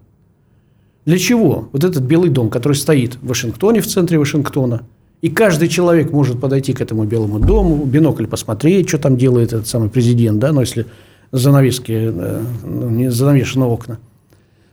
Для 1.04 1.18
чего? 1.18 1.68
Вот 1.72 1.82
этот 1.82 2.04
Белый 2.04 2.30
дом, 2.30 2.50
который 2.50 2.74
стоит 2.74 3.16
в 3.16 3.26
Вашингтоне, 3.26 3.80
в 3.80 3.86
центре 3.88 4.18
Вашингтона, 4.18 4.82
и 5.22 5.28
каждый 5.28 5.68
человек 5.68 6.12
может 6.12 6.40
подойти 6.40 6.72
к 6.72 6.80
этому 6.80 7.04
Белому 7.04 7.38
дому, 7.38 7.84
бинокль 7.84 8.26
посмотреть, 8.26 8.88
что 8.88 8.98
там 8.98 9.16
делает 9.16 9.52
этот 9.52 9.66
самый 9.66 9.90
президент, 9.90 10.38
да, 10.38 10.52
но 10.52 10.60
если 10.62 10.86
занавески, 11.32 11.92
э, 11.92 12.42
ну, 12.64 12.90
не 12.90 13.10
занавешены 13.10 13.64
окна. 13.64 13.98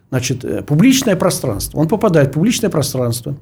Значит, 0.09 0.45
э, 0.45 0.63
публичное 0.63 1.15
пространство. 1.15 1.79
Он 1.79 1.87
попадает 1.87 2.29
в 2.29 2.31
публичное 2.31 2.69
пространство, 2.69 3.35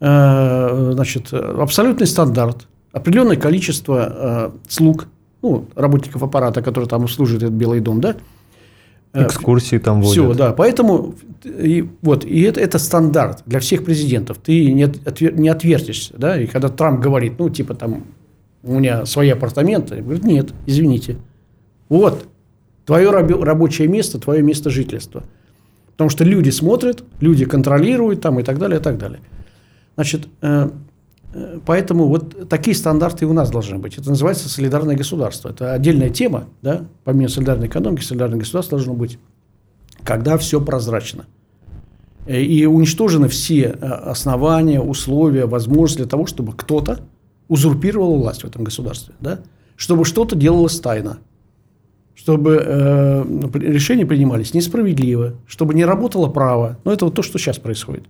э, 0.00 0.90
значит, 0.94 1.32
абсолютный 1.32 2.06
стандарт, 2.06 2.68
определенное 2.92 3.36
количество 3.36 4.52
слуг, 4.68 5.08
ну, 5.42 5.66
работников 5.74 6.22
аппарата, 6.22 6.62
которые 6.62 6.88
там 6.88 7.04
обслуживают 7.04 7.42
этот 7.42 7.54
Белый 7.54 7.80
дом, 7.80 8.00
да, 8.00 8.16
Экскурсии 9.14 9.78
там 9.78 10.02
водят. 10.02 10.12
Все, 10.12 10.34
да. 10.34 10.52
Поэтому 10.52 11.14
и, 11.44 11.88
вот, 12.02 12.24
и 12.24 12.42
это, 12.42 12.60
это 12.60 12.78
стандарт 12.78 13.42
для 13.46 13.60
всех 13.60 13.84
президентов. 13.84 14.38
Ты 14.38 14.72
не, 14.72 14.84
отвер, 14.84 15.34
не 15.38 15.48
отвертишься. 15.48 16.14
Да? 16.16 16.40
И 16.40 16.46
когда 16.46 16.68
Трамп 16.68 17.00
говорит, 17.00 17.38
ну, 17.38 17.48
типа 17.48 17.74
там, 17.74 18.04
у 18.62 18.78
меня 18.78 19.06
свои 19.06 19.30
апартаменты, 19.30 19.96
говорит, 20.02 20.24
нет, 20.24 20.52
извините. 20.66 21.16
Вот, 21.88 22.26
твое 22.86 23.10
рабочее 23.10 23.88
место, 23.88 24.18
твое 24.18 24.42
место 24.42 24.70
жительства. 24.70 25.22
Потому 25.92 26.10
что 26.10 26.24
люди 26.24 26.50
смотрят, 26.50 27.04
люди 27.20 27.44
контролируют 27.44 28.20
там 28.20 28.40
и 28.40 28.42
так 28.42 28.58
далее, 28.58 28.80
и 28.80 28.82
так 28.82 28.98
далее. 28.98 29.20
Значит, 29.94 30.26
э, 30.40 30.68
э, 30.68 30.70
поэтому 31.66 32.08
вот 32.08 32.48
такие 32.48 32.76
стандарты 32.76 33.24
и 33.24 33.28
у 33.28 33.32
нас 33.32 33.50
должны 33.50 33.78
быть. 33.78 33.98
Это 33.98 34.08
называется 34.08 34.48
солидарное 34.48 34.96
государство. 34.96 35.48
Это 35.48 35.72
отдельная 35.72 36.10
тема, 36.10 36.44
да, 36.62 36.84
помимо 37.04 37.28
солидарной 37.28 37.66
экономики, 37.66 38.02
солидарное 38.02 38.38
государство 38.38 38.78
должно 38.78 38.94
быть 38.94 39.18
когда 40.04 40.36
все 40.36 40.60
прозрачно. 40.60 41.26
Э, 42.26 42.40
и 42.40 42.64
уничтожены 42.66 43.28
все 43.28 43.62
э, 43.62 43.86
основания, 43.86 44.80
условия, 44.80 45.46
возможности 45.46 46.02
для 46.02 46.08
того, 46.08 46.26
чтобы 46.26 46.52
кто-то 46.52 47.00
узурпировал 47.48 48.18
власть 48.18 48.42
в 48.42 48.46
этом 48.46 48.64
государстве. 48.64 49.14
Да? 49.20 49.40
Чтобы 49.76 50.04
что-то 50.04 50.36
делалось 50.36 50.78
тайно. 50.78 51.18
Чтобы 52.14 52.62
э, 52.64 53.24
решения 53.54 54.06
принимались 54.06 54.54
несправедливо. 54.54 55.34
Чтобы 55.46 55.74
не 55.74 55.84
работало 55.84 56.28
право. 56.28 56.78
Но 56.84 56.92
это 56.92 57.06
вот 57.06 57.14
то, 57.14 57.22
что 57.22 57.38
сейчас 57.38 57.58
происходит. 57.58 58.04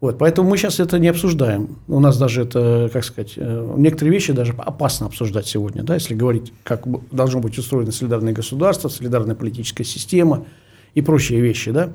Вот, 0.00 0.16
поэтому 0.18 0.48
мы 0.48 0.56
сейчас 0.56 0.80
это 0.80 0.98
не 0.98 1.08
обсуждаем. 1.08 1.78
У 1.86 2.00
нас 2.00 2.18
даже 2.18 2.42
это, 2.42 2.88
как 2.92 3.04
сказать, 3.04 3.34
э, 3.36 3.74
некоторые 3.76 4.14
вещи 4.14 4.32
даже 4.32 4.52
опасно 4.52 5.06
обсуждать 5.06 5.46
сегодня, 5.46 5.82
да, 5.82 5.94
если 5.94 6.14
говорить, 6.14 6.52
как 6.62 6.86
должно 7.12 7.40
быть 7.40 7.58
устроено 7.58 7.92
солидарное 7.92 8.32
государство, 8.32 8.88
солидарная 8.88 9.34
политическая 9.34 9.84
система– 9.84 10.46
и 10.94 11.02
прочие 11.02 11.40
вещи. 11.40 11.70
Да? 11.70 11.92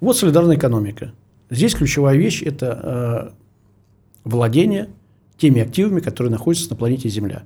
Вот 0.00 0.16
солидарная 0.16 0.56
экономика. 0.56 1.12
Здесь 1.50 1.74
ключевая 1.74 2.16
вещь– 2.16 2.42
это 2.44 3.32
э, 3.34 4.28
владение 4.28 4.88
теми 5.36 5.62
активами, 5.62 6.00
которые 6.00 6.30
находятся 6.30 6.70
на 6.70 6.76
планете 6.76 7.08
Земля. 7.08 7.42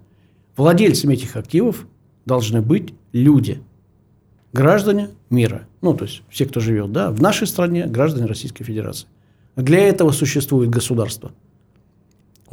Владельцами 0.57 1.15
этих 1.15 1.37
активов 1.37 1.87
должны 2.27 2.61
быть 2.61 2.95
люди, 3.13 3.63
граждане 4.53 5.11
мира. 5.31 5.67
Ну, 5.81 5.95
то 5.95 6.05
есть, 6.05 6.23
все, 6.29 6.47
кто 6.47 6.61
живет 6.61 6.93
да, 6.93 7.11
в 7.11 7.21
нашей 7.21 7.47
стране, 7.47 7.87
граждане 7.87 8.27
Российской 8.27 8.65
Федерации. 8.65 9.09
Для 9.57 9.81
этого 9.81 10.13
существует 10.13 10.71
государство– 10.71 11.33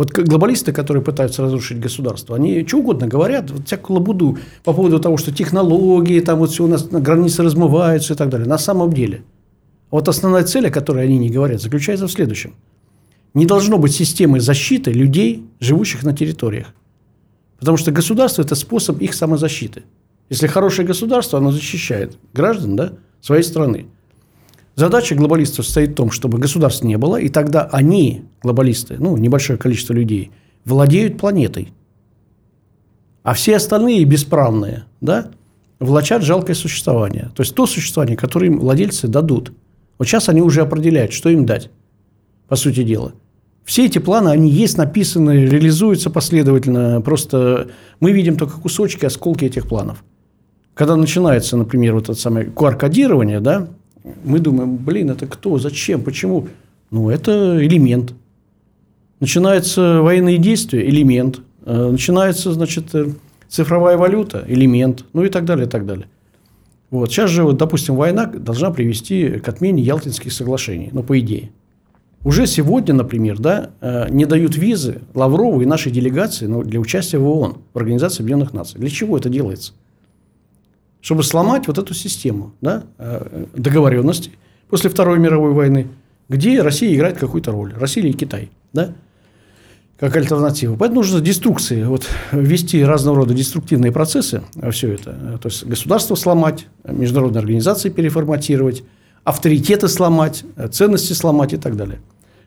вот 0.02 0.14
глобалисты, 0.14 0.72
которые 0.72 1.04
пытаются 1.04 1.44
разрушить 1.44 1.80
государство, 1.80 2.36
они 2.36 2.66
что 2.66 2.78
угодно 2.78 3.08
говорят, 3.08 3.52
вот 3.52 3.68
всякую 3.68 3.98
лабуду 3.98 4.38
по 4.64 4.74
поводу 4.74 5.00
того, 5.00 5.18
что 5.18 5.32
технологии, 5.32 6.20
там 6.22 6.40
вот 6.40 6.50
все 6.50 6.64
у 6.64 6.68
нас 6.68 6.88
границы 6.88 7.44
размываются 7.44 8.14
и 8.14 8.18
так 8.18 8.30
далее. 8.30 8.48
На 8.48 8.58
самом 8.58 8.94
деле, 8.94 9.24
вот 9.92 10.08
основная 10.08 10.44
цель, 10.44 10.68
о 10.68 10.72
которой 10.72 11.04
они 11.04 11.20
не 11.20 11.30
говорят, 11.30 11.62
заключается 11.62 12.08
в 12.08 12.12
следующем. 12.12 12.56
Не 13.34 13.46
должно 13.46 13.78
быть 13.78 13.92
системы 13.92 14.40
защиты 14.40 14.92
людей, 14.92 15.46
живущих 15.60 16.02
на 16.04 16.16
территориях. 16.16 16.74
Потому 17.60 17.78
что 17.78 17.92
государство– 17.92 18.42
это 18.44 18.56
способ 18.56 19.00
их 19.02 19.14
самозащиты. 19.14 19.84
Если 20.30 20.48
хорошее 20.48 20.88
государство, 20.88 21.38
оно 21.38 21.52
защищает 21.52 22.18
граждан 22.34 22.76
да, 22.76 22.94
своей 23.22 23.44
страны. 23.44 23.86
Задача 24.76 25.16
глобалистов 25.16 25.66
состоит 25.66 25.92
в 25.92 25.96
том, 25.96 26.12
чтобы 26.12 26.38
государств 26.38 26.84
не 26.84 26.98
было, 26.98 27.18
и 27.18 27.30
тогда 27.30 27.68
они, 27.72 28.24
глобалисты, 28.42 28.98
ну, 29.00 29.18
небольшое 29.18 29.60
количество 29.60 29.94
людей, 29.94 30.32
владеют 30.66 31.18
планетой. 31.18 31.74
А 33.24 33.34
все 33.34 33.58
остальные 33.58 34.06
бесправные, 34.06 34.86
да, 35.02 35.32
влачат 35.80 36.24
жалкое 36.24 36.56
существование. 36.56 37.32
То 37.36 37.44
есть 37.44 37.54
то 37.54 37.66
существование, 37.68 38.18
которое 38.18 38.48
им 38.48 38.60
владельцы 38.60 39.08
дадут. 39.08 39.52
Вот 39.98 40.08
сейчас 40.08 40.30
они 40.30 40.42
уже 40.42 40.62
определяют, 40.62 41.12
что 41.14 41.30
им 41.30 41.46
дать, 41.46 41.70
по 42.48 42.56
сути 42.56 42.84
дела. 42.84 43.14
Все 43.64 43.86
эти 43.86 44.00
планы, 44.00 44.30
они 44.30 44.50
есть, 44.50 44.78
написаны, 44.78 45.46
реализуются 45.46 46.10
последовательно. 46.10 47.02
Просто 47.02 47.70
мы 48.00 48.12
видим 48.12 48.38
только 48.38 48.60
кусочки, 48.60 49.06
осколки 49.06 49.46
этих 49.46 49.68
планов. 49.68 50.04
Когда 50.74 50.96
начинается, 50.96 51.58
например, 51.58 51.94
вот 51.94 52.06
это 52.06 52.16
самое 52.16 52.48
QR-кодирование, 52.48 53.40
да, 53.40 53.68
мы 54.24 54.40
думаем, 54.40 54.78
блин, 54.78 55.12
это 55.12 55.28
кто, 55.28 55.58
зачем, 55.58 56.02
почему? 56.02 56.48
Ну, 56.90 57.10
это 57.10 57.64
элемент. 57.66 58.14
Начинаются 59.20 60.02
военные 60.02 60.38
действия– 60.38 60.88
элемент. 60.90 61.42
Э, 61.66 61.92
начинается, 61.92 62.52
значит, 62.54 62.94
э, 62.96 63.10
цифровая 63.48 63.98
валюта– 63.98 64.44
элемент. 64.48 65.06
Ну, 65.14 65.24
и 65.24 65.30
так 65.30 65.46
далее, 65.46 65.68
и 65.68 65.70
так 65.70 65.86
далее. 65.86 66.08
Вот. 66.90 67.12
Сейчас 67.12 67.30
же, 67.30 67.44
вот, 67.44 67.58
допустим, 67.58 67.96
война 67.96 68.26
должна 68.26 68.72
привести 68.72 69.40
к 69.40 69.48
отмене 69.48 69.84
Ялтинских 69.84 70.34
соглашений. 70.34 70.90
Ну, 70.92 71.04
по 71.04 71.20
идее. 71.20 71.52
Уже 72.24 72.46
сегодня, 72.46 72.94
например, 72.94 73.40
да, 73.40 73.72
э, 73.80 74.10
не 74.10 74.26
дают 74.26 74.56
визы 74.56 75.02
Лаврову 75.14 75.62
и 75.62 75.66
нашей 75.66 75.92
делегации 75.92 76.46
ну, 76.46 76.64
для 76.64 76.80
участия 76.80 77.18
в 77.18 77.28
ООН, 77.28 77.58
в 77.74 77.78
Организации 77.78 78.22
Объединенных 78.22 78.54
Наций. 78.54 78.80
Для 78.80 78.90
чего 78.90 79.18
это 79.18 79.30
делается? 79.30 79.74
Чтобы 81.02 81.24
сломать 81.24 81.68
вот 81.68 81.78
эту 81.78 81.94
систему 81.94 82.54
да, 82.62 82.84
договоренностей 83.54 84.34
после 84.70 84.90
Второй 84.90 85.20
мировой 85.20 85.54
войны, 85.54 85.88
где 86.30 86.62
Россия 86.62 86.96
играет 86.96 87.18
какую-то 87.18 87.52
роль. 87.52 87.74
Россия 87.74 88.06
и 88.06 88.14
Китай. 88.14 88.52
Да? 88.72 88.94
как 90.02 90.16
альтернатива. 90.18 90.76
Поэтому 90.76 91.02
нужно 91.02 91.22
деструкции, 91.22 91.84
вот, 91.84 92.08
ввести 92.32 92.84
разного 92.84 93.18
рода 93.18 93.36
деструктивные 93.36 93.92
процессы, 93.92 94.42
все 94.72 94.94
это. 94.94 95.40
То 95.40 95.48
есть, 95.48 95.64
государство 95.64 96.16
сломать, 96.16 96.66
международные 96.84 97.42
организации 97.42 97.90
переформатировать, 97.90 98.84
авторитеты 99.24 99.88
сломать, 99.88 100.44
ценности 100.72 101.14
сломать 101.14 101.54
и 101.54 101.58
так 101.58 101.78
далее. 101.78 102.00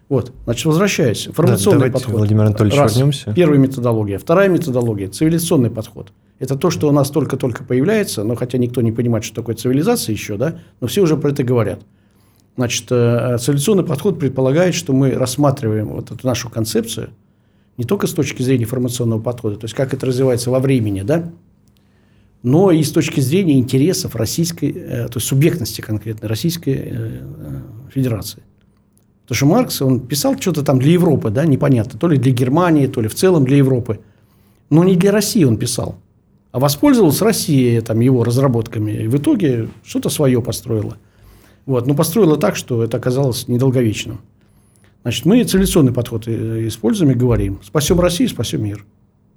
Вот, 0.08 0.32
значит, 0.46 0.64
возвращаясь. 0.64 1.28
Информационный 1.28 1.86
да, 1.86 1.92
подход. 1.92 2.16
Владимир 2.16 2.42
Анатольевич, 2.42 2.76
Раз. 2.76 2.96
вернемся. 2.96 3.32
Первая 3.32 3.60
методология. 3.60 4.18
Вторая 4.18 4.48
методология– 4.48 5.08
цивилизационный 5.10 5.70
подход. 5.70 6.08
Это 6.38 6.56
то, 6.56 6.70
что 6.70 6.88
у 6.88 6.92
нас 6.92 7.10
только-только 7.10 7.64
появляется, 7.64 8.24
но 8.24 8.34
хотя 8.34 8.58
никто 8.58 8.80
не 8.80 8.92
понимает, 8.92 9.24
что 9.24 9.36
такое 9.36 9.54
цивилизация 9.54 10.12
еще, 10.12 10.36
да, 10.36 10.58
но 10.80 10.86
все 10.86 11.02
уже 11.02 11.16
про 11.16 11.30
это 11.30 11.44
говорят. 11.44 11.80
Значит, 12.56 12.86
э, 12.90 13.36
цивилизационный 13.40 13.84
подход 13.84 14.18
предполагает, 14.18 14.74
что 14.74 14.92
мы 14.92 15.12
рассматриваем 15.12 15.88
вот 15.88 16.10
эту 16.10 16.26
нашу 16.26 16.50
концепцию– 16.50 17.10
не 17.76 17.84
только 17.84 18.06
с 18.06 18.12
точки 18.12 18.42
зрения 18.42 18.64
информационного 18.64 19.20
подхода, 19.20 19.56
то 19.56 19.64
есть 19.64 19.74
как 19.74 19.92
это 19.92 20.06
развивается 20.06 20.50
во 20.50 20.60
времени, 20.60 21.02
да, 21.02 21.30
но 22.42 22.70
и 22.70 22.82
с 22.82 22.92
точки 22.92 23.20
зрения 23.20 23.58
интересов 23.58 24.14
российской, 24.16 24.70
э, 24.70 25.08
то 25.08 25.16
есть 25.16 25.26
субъектности 25.26 25.80
конкретно 25.80 26.28
Российской 26.28 26.74
э, 26.74 26.90
э, 26.92 27.60
Федерации. 27.90 28.42
Потому 29.22 29.36
что 29.36 29.46
Маркс, 29.46 29.82
он 29.82 30.00
писал 30.00 30.38
что-то 30.38 30.62
там 30.62 30.78
для 30.78 30.92
Европы, 30.92 31.30
да, 31.30 31.46
непонятно, 31.46 31.98
то 31.98 32.06
ли 32.06 32.18
для 32.18 32.32
Германии, 32.32 32.86
то 32.86 33.00
ли 33.00 33.08
в 33.08 33.14
целом 33.14 33.44
для 33.44 33.56
Европы. 33.56 34.00
Но 34.68 34.84
не 34.84 34.96
для 34.96 35.12
России 35.12 35.44
он 35.44 35.56
писал. 35.56 35.96
А 36.54 36.60
воспользовалась 36.60 37.20
Россия 37.20 37.80
там, 37.80 37.98
его 37.98 38.22
разработками. 38.22 38.92
И 38.92 39.08
в 39.08 39.16
итоге 39.16 39.70
что-то 39.82 40.08
свое 40.08 40.40
построила. 40.40 40.98
Вот. 41.66 41.88
Но 41.88 41.94
построила 41.94 42.36
так, 42.36 42.54
что 42.54 42.84
это 42.84 42.96
оказалось 42.96 43.48
недолговечным. 43.48 44.20
Значит, 45.02 45.24
мы 45.24 45.42
цивилизационный 45.42 45.92
подход 45.92 46.28
э, 46.28 46.68
используем 46.68 47.10
и 47.10 47.14
говорим, 47.14 47.58
спасем 47.64 47.98
Россию, 47.98 48.28
спасем 48.28 48.62
мир. 48.62 48.86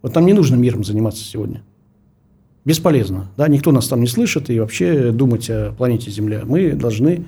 Вот 0.03 0.13
нам 0.13 0.27
не 0.27 0.33
нужно 0.33 0.57
миром 0.57 0.83
заниматься 0.83 1.23
сегодня. 1.23 1.63
Бесполезно. 2.65 3.31
Да? 3.35 3.47
Никто 3.47 3.71
нас 3.71 3.87
там 3.87 4.01
не 4.01 4.07
слышит 4.07 4.51
и 4.51 4.59
вообще 4.59 5.09
думать 5.11 5.49
о 5.49 5.73
планете 5.75 6.11
Земля. 6.11 6.43
Мы 6.45 6.73
должны 6.73 7.25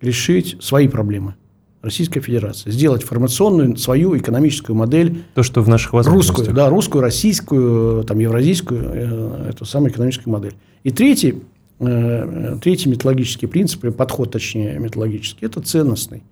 решить 0.00 0.56
свои 0.60 0.88
проблемы. 0.88 1.36
Российская 1.80 2.20
Федерация. 2.20 2.72
Сделать 2.72 3.04
формационную 3.04 3.76
свою 3.76 4.16
экономическую 4.16 4.74
модель. 4.74 5.22
То, 5.34 5.42
что 5.42 5.62
в 5.62 5.68
наших 5.68 5.92
возможностях. 5.92 6.38
Русскую, 6.38 6.56
да, 6.56 6.68
русскую, 6.68 7.02
российскую, 7.02 8.04
там, 8.04 8.18
евразийскую, 8.18 8.80
э, 8.84 9.50
эту 9.50 9.64
самую 9.64 9.92
экономическую 9.92 10.32
модель. 10.32 10.54
И 10.82 10.90
третий, 10.90 11.42
э, 11.78 12.58
третий 12.62 12.88
методологический 12.88 13.46
принцип, 13.46 13.94
подход, 13.96 14.32
точнее, 14.32 14.78
методологический, 14.78 15.46
это 15.46 15.60
ценностный. 15.60 16.24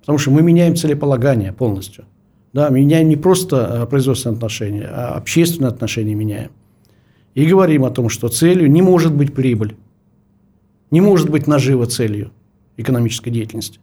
Потому 0.00 0.18
что 0.18 0.30
мы 0.30 0.42
меняем 0.42 0.76
целеполагание 0.76 1.52
полностью. 1.52 2.04
Да, 2.52 2.68
меняем 2.68 3.08
не 3.08 3.16
просто 3.16 3.82
э, 3.82 3.86
производственные 3.86 4.36
отношения, 4.36 4.88
а 4.88 5.16
общественные 5.16 5.68
отношения 5.68 6.14
меняем. 6.14 6.50
И 7.34 7.44
говорим 7.44 7.84
о 7.84 7.90
том, 7.90 8.08
что 8.08 8.28
целью 8.28 8.70
не 8.70 8.82
может 8.82 9.12
быть 9.12 9.34
прибыль. 9.34 9.74
Не 10.92 11.00
может 11.00 11.28
быть 11.28 11.48
нажива 11.48 11.86
целью 11.86 12.30
экономической 12.76 13.30
деятельности. 13.30 13.80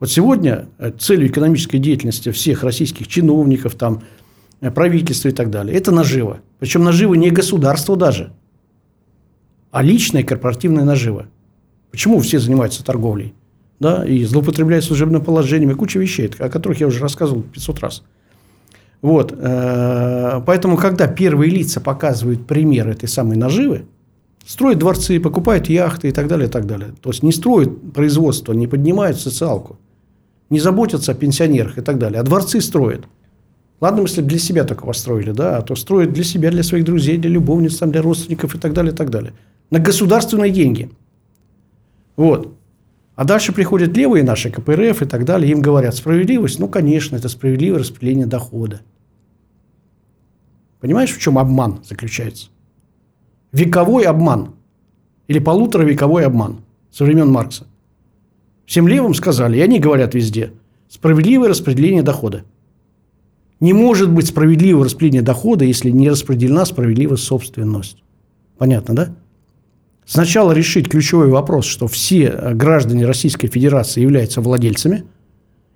Вот 0.00 0.10
сегодня 0.10 0.68
э, 0.78 0.92
целью 0.98 1.28
экономической 1.28 1.78
деятельности 1.78 2.30
всех 2.30 2.62
российских 2.62 3.08
чиновников, 3.08 3.74
там, 3.74 4.02
э, 4.60 4.70
правительства 4.70 5.28
и 5.28 5.32
так 5.32 5.50
далее, 5.50 5.76
это 5.76 5.92
нажива. 5.92 6.40
Причем 6.58 6.84
нажива 6.84 7.14
не 7.14 7.30
государство 7.30 7.96
даже, 7.96 8.32
а 9.70 9.82
личная 9.82 10.22
корпоративная 10.22 10.84
нажива. 10.84 11.26
Почему 11.90 12.20
все 12.20 12.38
занимаются 12.38 12.84
торговлей? 12.84 13.34
да, 13.78 14.04
и 14.04 14.24
злоупотребляет 14.24 14.84
служебным 14.84 15.22
положением, 15.22 15.70
и 15.70 15.74
куча 15.74 15.98
вещей, 15.98 16.30
о 16.38 16.48
которых 16.48 16.80
я 16.80 16.86
уже 16.86 17.00
рассказывал 17.00 17.42
500 17.42 17.80
раз. 17.80 18.02
Вот. 19.02 19.34
Э, 19.36 20.40
поэтому, 20.46 20.76
когда 20.76 21.06
первые 21.06 21.50
лица 21.50 21.80
показывают 21.80 22.46
пример 22.46 22.88
этой 22.88 23.08
самой 23.08 23.36
наживы, 23.36 23.84
строят 24.46 24.78
дворцы, 24.78 25.20
покупают 25.20 25.68
яхты 25.68 26.08
и 26.08 26.12
так 26.12 26.28
далее, 26.28 26.48
и 26.48 26.50
так 26.50 26.66
далее. 26.66 26.94
То 27.02 27.10
есть, 27.10 27.22
не 27.22 27.32
строят 27.32 27.92
производство, 27.92 28.52
не 28.52 28.66
поднимают 28.66 29.20
социалку, 29.20 29.78
не 30.50 30.60
заботятся 30.60 31.12
о 31.12 31.14
пенсионерах 31.14 31.78
и 31.78 31.80
так 31.80 31.98
далее, 31.98 32.20
а 32.20 32.22
дворцы 32.22 32.60
строят. 32.60 33.06
Ладно, 33.80 34.02
если 34.02 34.22
для 34.22 34.38
себя 34.38 34.64
только 34.64 34.86
построили, 34.86 35.32
да, 35.32 35.58
а 35.58 35.62
то 35.62 35.74
строят 35.74 36.12
для 36.12 36.24
себя, 36.24 36.50
для 36.50 36.62
своих 36.62 36.84
друзей, 36.84 37.18
для 37.18 37.30
любовниц, 37.30 37.76
там, 37.76 37.90
для 37.92 38.02
родственников 38.02 38.54
и 38.54 38.58
так 38.58 38.72
далее, 38.72 38.92
и 38.92 38.96
так 38.96 39.10
далее. 39.10 39.34
На 39.70 39.78
государственные 39.78 40.50
деньги. 40.50 40.90
Вот. 42.16 42.56
А 43.16 43.24
дальше 43.24 43.52
приходят 43.52 43.96
левые 43.96 44.24
наши, 44.24 44.50
КПРФ 44.50 45.02
и 45.02 45.06
так 45.06 45.24
далее, 45.24 45.50
им 45.50 45.60
говорят, 45.60 45.94
справедливость, 45.94 46.58
ну, 46.58 46.68
конечно, 46.68 47.16
это 47.16 47.28
справедливое 47.28 47.80
распределение 47.80 48.26
дохода. 48.26 48.80
Понимаешь, 50.80 51.12
в 51.12 51.20
чем 51.20 51.38
обман 51.38 51.80
заключается? 51.84 52.48
Вековой 53.52 54.04
обман 54.04 54.54
или 55.28 55.38
полуторавековой 55.38 56.26
обман 56.26 56.60
со 56.90 57.04
времен 57.04 57.30
Маркса. 57.30 57.66
Всем 58.66 58.88
левым 58.88 59.14
сказали, 59.14 59.58
и 59.58 59.60
они 59.60 59.78
говорят 59.78 60.14
везде, 60.14 60.52
справедливое 60.88 61.48
распределение 61.48 62.02
дохода. 62.02 62.44
Не 63.60 63.72
может 63.72 64.10
быть 64.10 64.26
справедливого 64.26 64.84
распределения 64.84 65.22
дохода, 65.22 65.64
если 65.64 65.90
не 65.90 66.10
распределена 66.10 66.64
справедливая 66.66 67.16
собственность. 67.16 68.02
Понятно, 68.58 68.94
да? 68.94 69.14
Сначала 70.04 70.52
решить 70.52 70.88
ключевой 70.88 71.28
вопрос, 71.28 71.64
что 71.64 71.88
все 71.88 72.26
э, 72.26 72.54
граждане 72.54 73.06
Российской 73.06 73.48
Федерации 73.48 74.02
являются 74.02 74.40
владельцами, 74.40 75.04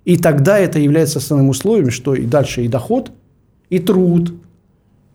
и 0.05 0.17
тогда 0.17 0.57
это 0.57 0.79
является 0.79 1.19
основным 1.19 1.49
условием, 1.49 1.91
что 1.91 2.15
и 2.15 2.25
дальше 2.25 2.63
и 2.63 2.67
доход, 2.67 3.11
и 3.69 3.79
труд, 3.79 4.33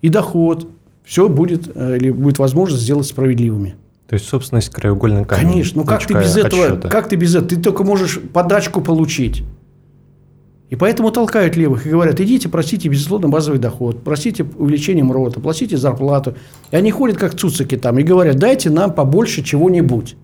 и 0.02 0.08
доход, 0.08 0.68
все 1.02 1.28
будет, 1.28 1.70
э, 1.74 1.96
или 1.96 2.10
будет 2.10 2.38
возможность 2.38 2.82
сделать 2.82 3.06
справедливыми. 3.06 3.76
То 4.08 4.14
есть 4.14 4.28
собственность 4.28 4.70
краеугольный 4.70 5.24
камень. 5.24 5.50
Конечно, 5.50 5.80
ну 5.80 5.86
как 5.86 6.06
ты 6.06 6.14
без 6.14 6.36
этого, 6.36 6.80
как 6.88 7.08
ты 7.08 7.16
без 7.16 7.34
этого, 7.34 7.48
ты 7.48 7.56
только 7.56 7.82
можешь 7.82 8.20
подачку 8.32 8.80
получить. 8.80 9.42
И 10.68 10.74
поэтому 10.74 11.12
толкают 11.12 11.56
левых 11.56 11.86
и 11.86 11.90
говорят, 11.90 12.20
идите, 12.20 12.48
просите 12.48 12.88
безусловно 12.88 13.28
базовый 13.28 13.60
доход, 13.60 14.02
просите 14.02 14.44
увеличение 14.58 15.04
МРОТа, 15.04 15.40
платите 15.40 15.76
зарплату. 15.76 16.34
И 16.72 16.76
они 16.76 16.90
ходят 16.90 17.16
как 17.18 17.36
цуцики 17.36 17.76
там 17.76 17.98
и 17.98 18.02
говорят, 18.02 18.36
дайте 18.36 18.68
нам 18.70 18.92
побольше 18.92 19.44
чего-нибудь. 19.44 20.16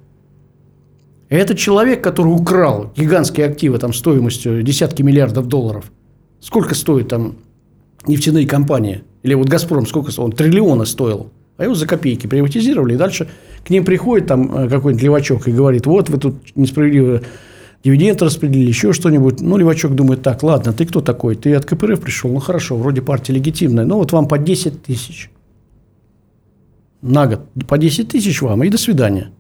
И 1.29 1.35
этот 1.35 1.59
человек, 1.59 2.03
который 2.03 2.29
украл 2.29 2.93
гигантские 2.97 3.47
активы 3.47 3.79
там, 3.79 3.93
стоимостью 3.93 4.63
десятки 4.63 5.03
миллиардов 5.03 5.47
долларов, 5.47 5.93
сколько 6.41 6.75
стоит 6.75 7.09
там 7.09 7.37
нефтяные 8.07 8.47
компании? 8.47 9.05
Или 9.23 9.35
вот 9.35 9.49
«Газпром» 9.49 9.87
сколько? 9.87 10.13
Он 10.21 10.33
триллиона 10.33 10.85
стоил. 10.85 11.31
А 11.57 11.65
его 11.65 11.75
за 11.75 11.87
копейки 11.87 12.27
приватизировали, 12.27 12.95
и 12.95 12.97
дальше 12.97 13.29
к 13.65 13.71
ним 13.71 13.85
приходит 13.85 14.27
там 14.27 14.55
э, 14.55 14.69
какой-нибудь 14.69 15.03
левачок 15.03 15.49
и 15.49 15.53
говорит, 15.53 15.87
вот 15.87 16.09
вы 16.09 16.19
тут 16.19 16.57
несправедливо 16.57 17.23
дивиденд 17.85 18.23
распределили, 18.23 18.69
еще 18.69 18.93
что-нибудь. 18.93 19.41
Ну, 19.41 19.57
Левачок 19.57 19.95
думает, 19.95 20.23
так, 20.23 20.43
ладно, 20.43 20.73
ты 20.73 20.87
кто 20.87 21.01
такой? 21.01 21.35
Ты 21.35 21.55
от 21.55 21.65
КПРФ 21.65 22.01
пришел? 22.01 22.33
Ну, 22.33 22.39
хорошо, 22.39 22.77
вроде 22.77 23.03
партия 23.03 23.33
легитимная. 23.33 23.85
Ну, 23.85 23.97
вот 23.97 24.13
вам 24.13 24.29
по 24.29 24.39
10 24.39 24.83
тысяч. 24.83 25.31
на 27.01 27.27
год 27.27 27.41
по 27.67 27.79
10 27.79 28.09
тысяч 28.09 28.41
вам 28.43 28.63
и 28.63 28.69
до 28.69 28.79
свидания. 28.79 29.31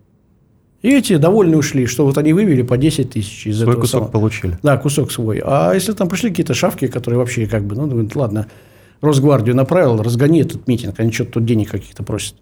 И 0.82 0.90
эти 0.90 1.16
довольны 1.16 1.56
ушли, 1.56 1.86
что 1.86 2.04
вот 2.04 2.18
они 2.18 2.32
вывели 2.32 2.62
по 2.62 2.76
10 2.76 3.10
тысяч 3.10 3.46
из 3.46 3.58
свой 3.58 3.70
этого 3.70 3.80
кусок 3.82 4.00
самого. 4.00 4.10
получили. 4.10 4.58
Да, 4.64 4.76
кусок 4.76 5.12
свой. 5.12 5.40
А 5.44 5.72
если 5.72 5.92
там 5.92 6.08
пришли 6.08 6.30
какие-то 6.30 6.54
шавки, 6.54 6.88
которые 6.88 7.18
вообще 7.18 7.46
как 7.46 7.64
бы, 7.64 7.76
ну, 7.76 7.86
думают, 7.86 8.16
ладно, 8.16 8.48
Росгвардию 9.00 9.54
направил, 9.54 10.02
разгони 10.02 10.40
этот 10.40 10.66
митинг, 10.66 10.98
они 10.98 11.12
что-то 11.12 11.32
тут 11.32 11.44
денег 11.44 11.70
каких-то 11.70 12.02
просят. 12.02 12.34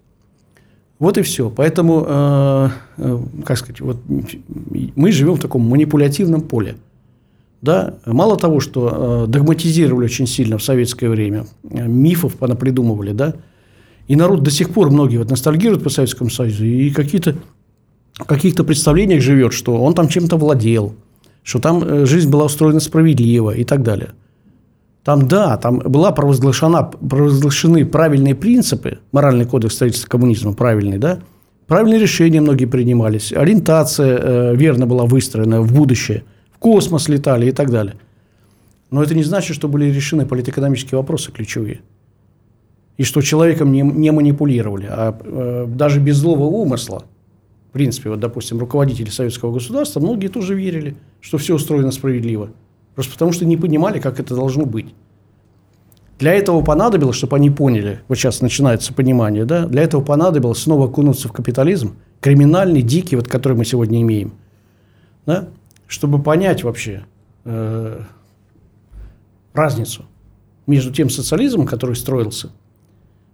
Вот 1.01 1.17
и 1.17 1.23
все. 1.23 1.49
Поэтому, 1.49 2.05
э, 2.07 2.69
э, 2.97 3.19
как 3.43 3.57
сказать, 3.57 3.81
вот 3.81 3.97
мы 4.07 5.11
живем 5.11 5.33
в 5.33 5.39
таком 5.39 5.63
манипулятивном 5.63 6.41
поле. 6.41 6.75
Да? 7.63 7.95
Мало 8.05 8.37
того, 8.37 8.59
что 8.59 9.25
э, 9.25 9.27
догматизировали 9.27 10.05
очень 10.05 10.27
сильно 10.27 10.59
в 10.59 10.63
советское 10.63 11.09
время, 11.09 11.47
мифов 11.63 12.35
понапридумывали, 12.35 13.13
да, 13.13 13.33
и 14.07 14.15
народ 14.15 14.43
до 14.43 14.51
сих 14.51 14.69
пор 14.69 14.91
многие 14.91 15.17
вот 15.17 15.31
ностальгируют 15.31 15.83
по 15.83 15.89
Советскому 15.89 16.29
Союзу 16.29 16.65
и 16.65 16.91
какие-то 16.91 17.35
в 18.13 18.25
каких-то 18.25 18.63
представлениях 18.63 19.23
живет, 19.23 19.53
что 19.53 19.81
он 19.81 19.95
там 19.95 20.07
чем-то 20.07 20.37
владел, 20.37 20.93
что 21.41 21.57
там 21.57 22.05
жизнь 22.05 22.29
была 22.29 22.45
устроена 22.45 22.79
справедливо 22.79 23.55
и 23.55 23.63
так 23.63 23.81
далее. 23.81 24.11
Там, 25.03 25.27
да, 25.27 25.57
там 25.57 25.79
была 25.79 26.11
провозглашена, 26.11 26.83
провозглашены 26.83 27.85
правильные 27.85 28.35
принципы, 28.35 28.99
моральный 29.11 29.45
кодекс 29.45 29.75
строительства 29.75 30.07
коммунизма 30.07 30.53
правильный, 30.53 30.99
да, 30.99 31.19
правильные 31.65 31.99
решения 31.99 32.39
многие 32.39 32.65
принимались, 32.65 33.33
ориентация 33.33 34.17
э, 34.17 34.55
верно 34.55 34.85
была 34.85 35.05
выстроена 35.05 35.61
в 35.61 35.73
будущее, 35.73 36.23
в 36.53 36.59
космос 36.59 37.09
летали 37.09 37.47
и 37.47 37.51
так 37.51 37.71
далее. 37.71 37.95
Но 38.91 39.01
это 39.01 39.15
не 39.15 39.23
значит, 39.23 39.55
что 39.55 39.67
были 39.67 39.85
решены 39.85 40.25
политэкономические 40.25 40.97
вопросы 40.99 41.31
ключевые. 41.31 41.81
И 42.97 43.03
что 43.03 43.21
человеком 43.21 43.71
не, 43.71 43.81
не 43.81 44.11
манипулировали, 44.11 44.85
а 44.87 45.17
э, 45.19 45.65
даже 45.67 45.99
без 45.99 46.17
злого 46.17 46.43
умысла. 46.43 47.05
В 47.69 47.73
принципе, 47.73 48.09
вот, 48.09 48.19
допустим, 48.19 48.59
руководители 48.59 49.09
советского 49.09 49.53
государства, 49.53 49.99
многие 49.99 50.27
тоже 50.27 50.53
верили, 50.53 50.95
что 51.21 51.39
все 51.39 51.55
устроено 51.55 51.89
справедливо. 51.91 52.49
Просто 52.95 53.13
потому, 53.13 53.31
что 53.31 53.45
не 53.45 53.57
понимали, 53.57 53.99
как 53.99 54.19
это 54.19 54.35
должно 54.35 54.65
быть. 54.65 54.93
Для 56.19 56.33
этого 56.33 56.61
понадобилось, 56.63 57.15
чтобы 57.15 57.37
они 57.37 57.49
поняли, 57.49 58.01
вот 58.07 58.15
сейчас 58.15 58.41
начинается 58.41 58.93
понимание, 58.93 59.43
да, 59.43 59.65
для 59.65 59.81
этого 59.81 60.03
понадобилось 60.03 60.59
снова 60.59 60.85
окунуться 60.85 61.27
в 61.27 61.31
капитализм, 61.31 61.95
криминальный, 62.19 62.83
дикий, 62.83 63.15
вот 63.15 63.27
который 63.27 63.57
мы 63.57 63.65
сегодня 63.65 64.01
имеем, 64.03 64.33
да, 65.25 65.49
чтобы 65.87 66.21
понять 66.21 66.63
вообще 66.63 67.05
э, 67.43 68.01
разницу 69.53 70.05
между 70.67 70.93
тем 70.93 71.09
социализмом, 71.09 71.65
который 71.65 71.95
строился, 71.95 72.51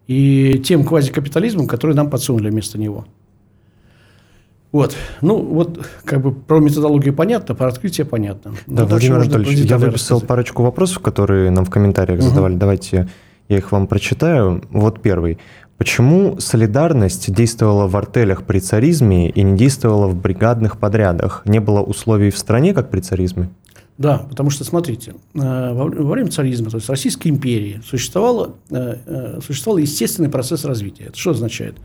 и 0.08 0.62
тем 0.66 0.86
квазикапитализмом, 0.86 1.68
который 1.68 1.94
нам 1.94 2.10
подсунули 2.10 2.50
вместо 2.50 2.80
него. 2.80 3.06
Вот. 4.72 4.96
Ну, 5.22 5.38
вот 5.42 5.86
как 6.04 6.22
бы 6.22 6.32
про 6.34 6.60
методологию 6.60 7.14
понятно, 7.14 7.56
про 7.56 7.68
открытие 7.68 8.06
понятно. 8.06 8.52
Да, 8.68 8.84
Ну, 8.84 8.88
Владимир 8.90 9.16
Анатольевич, 9.18 9.60
я 9.70 9.78
выписал 9.78 10.18
рассказать. 10.18 10.28
парочку 10.28 10.64
вопросов, 10.64 11.00
которые 11.00 11.50
нам 11.52 11.66
в 11.66 11.70
комментариях 11.70 12.20
Мгм. 12.20 12.30
задавали. 12.30 12.56
Давайте 12.56 13.08
я 13.50 13.58
их 13.58 13.72
вам 13.72 13.88
прочитаю. 13.88 14.62
Вот 14.72 15.02
первый. 15.02 15.38
Почему 15.78 16.40
солидарность 16.40 17.32
действовала 17.34 17.88
в 17.88 17.96
артелях 17.96 18.44
при 18.44 18.60
царизме 18.60 19.30
и 19.30 19.42
не 19.44 19.56
действовала 19.58 20.08
в 20.08 20.16
бригадных 20.20 20.80
подрядах? 20.80 21.44
Не 21.46 21.60
было 21.60 21.82
условий 21.82 22.32
в 22.32 22.38
стране, 22.38 22.74
как 22.74 22.90
при 22.90 23.00
царизме? 23.00 23.50
Да, 23.98 24.26
потому 24.30 24.50
что, 24.50 24.64
смотрите, 24.64 25.14
э, 25.34 25.40
во 25.74 25.86
во 25.86 26.12
время 26.12 26.30
царизма, 26.30 26.70
то 26.70 26.78
есть 26.78 26.90
Российской 26.90 27.30
империи, 27.30 27.82
существовало, 27.86 28.56
э, 28.70 28.96
э, 29.06 29.40
существовал 29.46 29.78
естественный 29.78 30.30
процесс 30.30 30.66
развития. 30.66 31.06
Это 31.06 31.18
что 31.18 31.32
означает? 31.32 31.76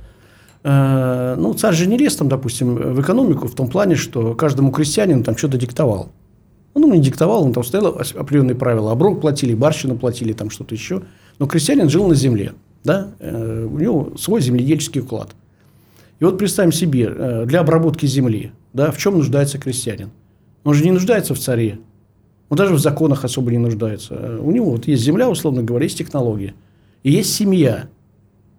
Э, 0.65 1.35
Ну, 1.39 1.55
царь 1.55 1.75
же 1.75 1.87
не 1.87 1.97
лез, 1.99 2.17
там, 2.17 2.29
допустим, 2.29 2.75
в 2.75 3.01
экономику 3.01 3.49
в 3.49 3.55
том 3.55 3.69
плане, 3.69 3.97
что 3.97 4.35
каждому 4.35 4.71
крестьянину 4.71 5.25
там 5.25 5.37
что-то 5.37 5.59
диктовал. 5.59 6.11
Он 6.75 6.85
ему 6.85 6.95
не 6.95 7.01
диктовал, 7.01 7.45
он 7.45 7.53
там 7.53 7.65
стоял 7.65 7.99
определенные 8.15 8.55
правила. 8.55 8.93
Оброк 8.93 9.21
платили, 9.21 9.55
барщину 9.55 9.97
платили, 9.97 10.33
там 10.33 10.51
что-то 10.51 10.75
еще. 10.75 11.03
Но 11.39 11.47
крестьянин 11.47 11.89
жил 11.91 12.07
на 12.07 12.15
земле. 12.15 12.53
Да? 12.85 13.09
Э, 13.19 13.69
У 13.71 13.79
него 13.79 14.13
свой 14.17 14.41
земледельческий 14.41 15.01
уклад. 15.01 15.35
И 16.21 16.25
вот 16.25 16.39
представим 16.39 16.73
себе, 16.73 17.13
э, 17.15 17.45
для 17.47 17.61
обработки 17.61 18.07
земли, 18.07 18.53
да, 18.73 18.91
в 18.91 18.99
чем 18.99 19.19
нуждается 19.19 19.59
крестьянин? 19.59 20.11
Он 20.65 20.75
же 20.75 20.85
не 20.85 20.93
нуждается 20.93 21.35
в 21.35 21.39
царе, 21.39 21.81
он 22.49 22.57
даже 22.57 22.75
в 22.75 22.79
законах 22.79 23.25
особо 23.25 23.51
не 23.51 23.59
нуждается. 23.59 24.39
У 24.41 24.51
него 24.51 24.73
вот 24.73 24.87
есть 24.87 25.03
земля, 25.03 25.29
условно 25.29 25.63
говоря, 25.63 25.85
есть 25.85 25.99
технология. 25.99 26.55
И 27.03 27.11
есть 27.11 27.35
семья. 27.35 27.89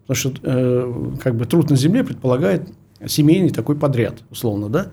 Потому 0.06 0.16
что 0.16 0.34
э, 0.43 1.12
как 1.22 1.36
бы 1.36 1.45
труд 1.45 1.70
на 1.70 1.76
земле 1.76 2.04
предполагает 2.04 2.70
семейный 3.06 3.49
такой 3.49 3.76
подряд, 3.76 4.24
условно, 4.30 4.70
да. 4.70 4.88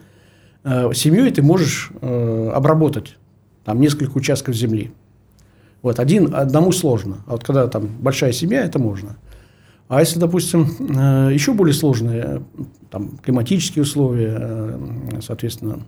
Э, 0.63 0.93
семьей 0.95 1.31
ты 1.31 1.43
можешь 1.43 1.91
э, 2.01 2.51
обработать 2.55 3.17
там 3.65 3.81
несколько 3.81 4.17
участков 4.17 4.55
земли. 4.55 4.93
Вот, 5.83 5.99
один, 5.99 6.35
одному 6.35 6.73
сложно. 6.73 7.19
А 7.27 7.33
вот 7.33 7.45
когда 7.45 7.67
там 7.67 7.89
большая 8.01 8.33
семья, 8.33 8.65
это 8.65 8.79
можно. 8.79 9.17
А 9.89 10.01
если, 10.01 10.21
допустим, 10.21 10.69
э, 10.79 11.31
еще 11.33 11.53
более 11.53 11.75
сложные 11.75 12.23
э, 12.23 12.41
там, 12.91 13.19
климатические 13.19 13.83
условия, 13.83 14.37
э, 14.41 15.21
соответственно, 15.23 15.81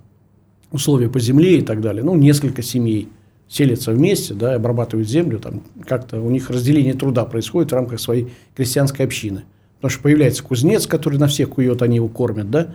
условия 0.73 1.09
по 1.09 1.20
земле 1.20 1.59
и 1.59 1.62
так 1.62 1.81
далее, 1.81 2.03
ну, 2.03 2.16
несколько 2.16 2.62
семей 2.62 3.09
селятся 3.53 3.92
вместе, 3.92 4.32
да, 4.32 4.55
обрабатывают 4.55 5.09
землю, 5.09 5.38
там 5.38 5.62
как-то 5.86 6.20
у 6.20 6.30
них 6.30 6.48
разделение 6.48 6.94
труда 6.94 7.26
происходит 7.26 7.70
в 7.70 7.74
рамках 7.74 8.00
своей 8.00 8.32
крестьянской 8.57 9.05
общины. 9.05 9.44
Потому 9.76 9.90
что 9.90 10.03
появляется 10.03 10.42
кузнец, 10.42 10.86
который 10.86 11.18
на 11.18 11.26
всех 11.26 11.50
кует, 11.50 11.82
они 11.82 11.96
его 11.96 12.09
кормят, 12.09 12.50
да, 12.50 12.74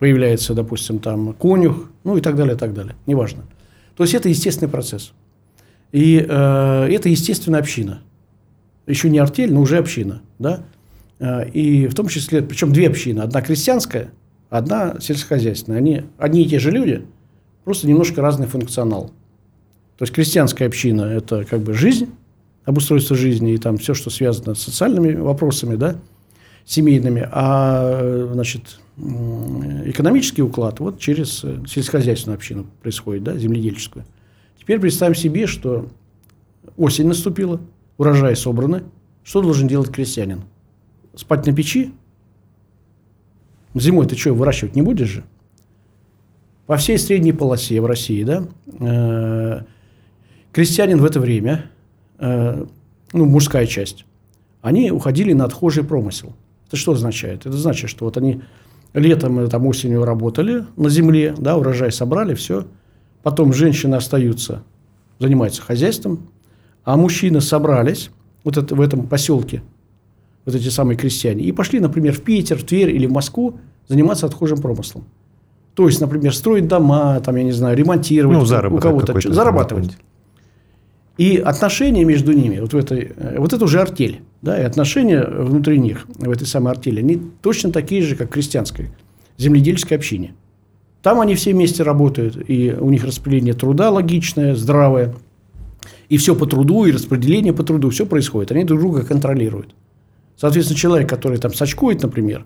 появляется, 0.00 0.52
допустим, 0.52 0.98
там 0.98 1.32
конюх, 1.34 1.90
ну 2.02 2.16
и 2.16 2.20
так 2.20 2.34
далее, 2.34 2.56
и 2.56 2.58
так 2.58 2.74
далее, 2.74 2.96
неважно. 3.06 3.44
То 3.96 4.02
есть 4.02 4.14
это 4.14 4.28
естественный 4.28 4.70
процесс. 4.70 5.12
И 5.92 6.18
э, 6.18 6.88
это 6.90 7.08
естественная 7.08 7.60
община. 7.60 8.02
Еще 8.88 9.08
не 9.08 9.18
артель, 9.18 9.52
но 9.52 9.60
уже 9.60 9.78
община, 9.78 10.22
да. 10.40 10.64
Э, 11.20 11.48
И 11.50 11.86
в 11.86 11.94
том 11.94 12.08
числе, 12.08 12.42
причем 12.42 12.72
две 12.72 12.88
общины. 12.88 13.20
Одна 13.20 13.42
крестьянская, 13.42 14.10
одна 14.50 14.96
сельскохозяйственная. 15.00 15.78
Они 15.78 16.02
одни 16.18 16.42
и 16.42 16.48
те 16.48 16.58
же 16.58 16.72
люди, 16.72 17.06
просто 17.64 17.86
немножко 17.86 18.20
разный 18.20 18.48
функционал. 18.48 19.12
То 19.98 20.02
есть 20.02 20.12
крестьянская 20.12 20.68
община– 20.68 21.02
это 21.02 21.44
как 21.44 21.60
бы 21.60 21.72
жизнь, 21.72 22.10
обустройство 22.64 23.16
жизни 23.16 23.54
и 23.54 23.58
там 23.58 23.78
все, 23.78 23.94
что 23.94 24.10
связано 24.10 24.54
с 24.54 24.62
социальными 24.62 25.14
вопросами, 25.14 25.76
да, 25.76 25.96
семейными, 26.66 27.26
а 27.30 28.28
значит, 28.32 28.80
экономический 28.98 30.42
уклад 30.42 30.80
вот 30.80 30.98
через 30.98 31.44
э, 31.44 31.62
сельскохозяйственную 31.66 32.36
общину 32.36 32.66
происходит, 32.82 33.22
да, 33.22 33.36
земледельческую. 33.36 34.04
Теперь 34.58 34.80
представим 34.80 35.14
себе, 35.14 35.46
что 35.46 35.88
осень 36.76 37.06
наступила, 37.06 37.60
урожаи 37.98 38.34
собраны. 38.34 38.82
Что 39.22 39.42
должен 39.42 39.68
делать 39.68 39.90
крестьянин? 39.90 40.42
Спать 41.14 41.46
на 41.46 41.54
печи? 41.54 41.92
Зимой 43.74 44.06
ты 44.06 44.16
что, 44.16 44.32
выращивать 44.34 44.74
не 44.74 44.82
будешь 44.82 45.08
же? 45.08 45.24
По 46.66 46.76
всей 46.76 46.98
средней 46.98 47.32
полосе 47.32 47.80
в 47.80 47.86
России, 47.86 48.24
да, 48.24 48.48
э, 48.66 49.60
крестьянин 50.56 51.02
в 51.02 51.04
это 51.04 51.20
время, 51.20 51.66
э, 52.18 52.64
ну, 53.12 53.26
мужская 53.26 53.66
часть, 53.66 54.06
они 54.62 54.90
уходили 54.90 55.34
на 55.34 55.44
отхожий 55.44 55.84
промысел. 55.84 56.34
Это 56.66 56.78
что 56.78 56.92
означает? 56.92 57.44
Это 57.44 57.58
значит, 57.58 57.90
что 57.90 58.06
вот 58.06 58.16
они 58.16 58.40
летом, 58.94 59.50
там, 59.50 59.66
осенью 59.66 60.06
работали 60.06 60.64
на 60.76 60.88
земле, 60.88 61.34
да, 61.36 61.58
урожай 61.58 61.92
собрали, 61.92 62.32
все. 62.34 62.64
Потом 63.22 63.52
женщины 63.52 63.96
остаются, 63.96 64.62
занимаются 65.18 65.60
хозяйством, 65.60 66.30
а 66.84 66.96
мужчины 66.96 67.42
собрались 67.42 68.10
вот 68.42 68.56
это, 68.56 68.74
в 68.74 68.80
этом 68.80 69.06
поселке, 69.06 69.62
вот 70.46 70.54
эти 70.54 70.70
самые 70.70 70.96
крестьяне, 70.96 71.44
и 71.44 71.52
пошли, 71.52 71.80
например, 71.80 72.14
в 72.14 72.22
Питер, 72.22 72.56
в 72.56 72.64
Тверь 72.64 72.96
или 72.96 73.04
в 73.04 73.12
Москву 73.12 73.58
заниматься 73.88 74.24
отхожим 74.24 74.62
промыслом. 74.62 75.04
То 75.74 75.86
есть, 75.86 76.00
например, 76.00 76.34
строить 76.34 76.66
дома, 76.66 77.20
там, 77.20 77.36
я 77.36 77.42
не 77.42 77.52
знаю, 77.52 77.76
ремонтировать 77.76 78.38
Ну, 78.38 78.74
у 78.74 78.78
кого-то, 78.78 79.20
зарабатывать. 79.20 79.98
И 81.16 81.38
отношения 81.38 82.04
между 82.04 82.32
ними, 82.32 82.60
вот, 82.60 82.74
в 82.74 82.76
этой, 82.76 83.12
э, 83.16 83.36
вот 83.38 83.52
это 83.52 83.64
уже 83.64 83.80
артель, 83.80 84.20
да, 84.42 84.60
и 84.60 84.64
отношения 84.64 85.22
внутри 85.22 85.78
них, 85.78 86.06
в 86.08 86.30
этой 86.30 86.46
самой 86.46 86.72
артели, 86.72 87.00
они 87.00 87.20
точно 87.42 87.72
такие 87.72 88.02
же, 88.02 88.16
как 88.16 88.28
в 88.28 88.32
крестьянской, 88.32 88.90
земледельческой 89.38 89.96
общине. 89.96 90.34
Там 91.02 91.20
они 91.20 91.34
все 91.34 91.52
вместе 91.52 91.82
работают, 91.84 92.36
и 92.48 92.74
у 92.78 92.90
них 92.90 93.04
распределение 93.04 93.54
труда 93.54 93.90
логичное, 93.90 94.54
здравое, 94.54 95.14
и 96.08 96.18
все 96.18 96.34
по 96.34 96.46
труду, 96.46 96.84
и 96.84 96.92
распределение 96.92 97.52
по 97.52 97.62
труду, 97.62 97.90
все 97.90 98.06
происходит. 98.06 98.52
Они 98.52 98.64
друг 98.64 98.80
друга 98.80 99.04
контролируют. 99.04 99.74
Соответственно, 100.36 100.78
человек, 100.78 101.08
который 101.08 101.38
там 101.38 101.54
сачкует, 101.54 102.02
например, 102.02 102.44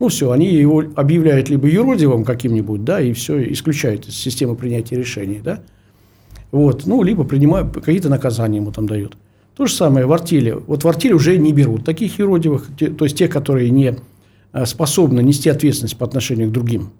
ну 0.00 0.08
все, 0.08 0.30
они 0.30 0.52
его 0.52 0.84
объявляют 0.94 1.48
либо 1.48 1.68
юродивым 1.68 2.24
каким-нибудь, 2.24 2.84
да, 2.84 3.00
и 3.00 3.12
все 3.12 3.42
исключают 3.52 4.06
из 4.06 4.14
системы 4.14 4.54
принятия 4.54 4.96
решений, 4.96 5.40
да. 5.42 5.60
Вот, 6.54 6.86
ну, 6.86 7.02
либо 7.02 7.24
принимают, 7.24 7.74
какие-то 7.74 8.08
наказания 8.08 8.58
ему 8.58 8.70
там 8.70 8.86
дают. 8.86 9.16
То 9.56 9.66
же 9.66 9.74
самое 9.74 10.06
в 10.06 10.12
артели. 10.12 10.52
Вот 10.52 10.84
в 10.84 10.88
артели 10.88 11.12
уже 11.12 11.36
не 11.36 11.52
берут 11.52 11.84
таких 11.84 12.20
юродивых, 12.20 12.68
то 12.78 13.04
есть 13.04 13.18
те, 13.18 13.26
которые 13.26 13.70
не 13.70 13.96
способны 14.64 15.20
нести 15.20 15.50
ответственность 15.50 15.98
по 15.98 16.06
отношению 16.06 16.50
к 16.50 16.52
другим. 16.52 16.90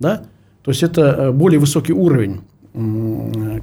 Да? 0.00 0.24
То 0.64 0.72
есть 0.72 0.82
это 0.82 1.30
более 1.30 1.60
высокий 1.60 1.92
уровень 1.92 2.40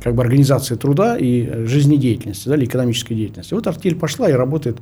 как 0.02 0.16
бы 0.16 0.24
организации 0.24 0.76
труда 0.76 1.18
и 1.18 1.66
жизнедеятельности, 1.66 2.48
да, 2.48 2.56
или 2.56 2.64
экономической 2.64 3.14
деятельности. 3.14 3.54
Вот 3.54 3.68
артель 3.68 3.96
пошла 3.96 4.30
и 4.30 4.34
работает 4.34 4.78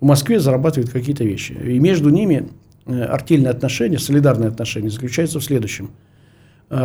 в 0.00 0.04
Москве, 0.04 0.40
зарабатывает 0.40 0.90
какие-то 0.90 1.22
вещи. 1.22 1.52
И 1.52 1.78
между 1.78 2.10
ними 2.10 2.48
артельные 2.84 3.50
отношения, 3.50 4.00
солидарные 4.00 4.48
отношения 4.48 4.90
заключаются 4.90 5.38
в 5.38 5.44
следующем, 5.44 5.90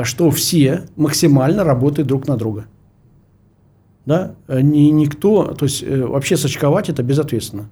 что 0.03 0.29
все 0.29 0.83
максимально 0.95 1.63
работают 1.63 2.07
друг 2.07 2.27
на 2.27 2.37
друга 2.37 2.67
да, 4.05 4.35
ни, 4.47 4.89
никто, 4.91 5.53
то 5.53 5.65
есть 5.65 5.83
э, 5.83 6.05
вообще 6.05 6.37
сочковать 6.37 6.89
это 6.89 7.01
безответственно. 7.03 7.69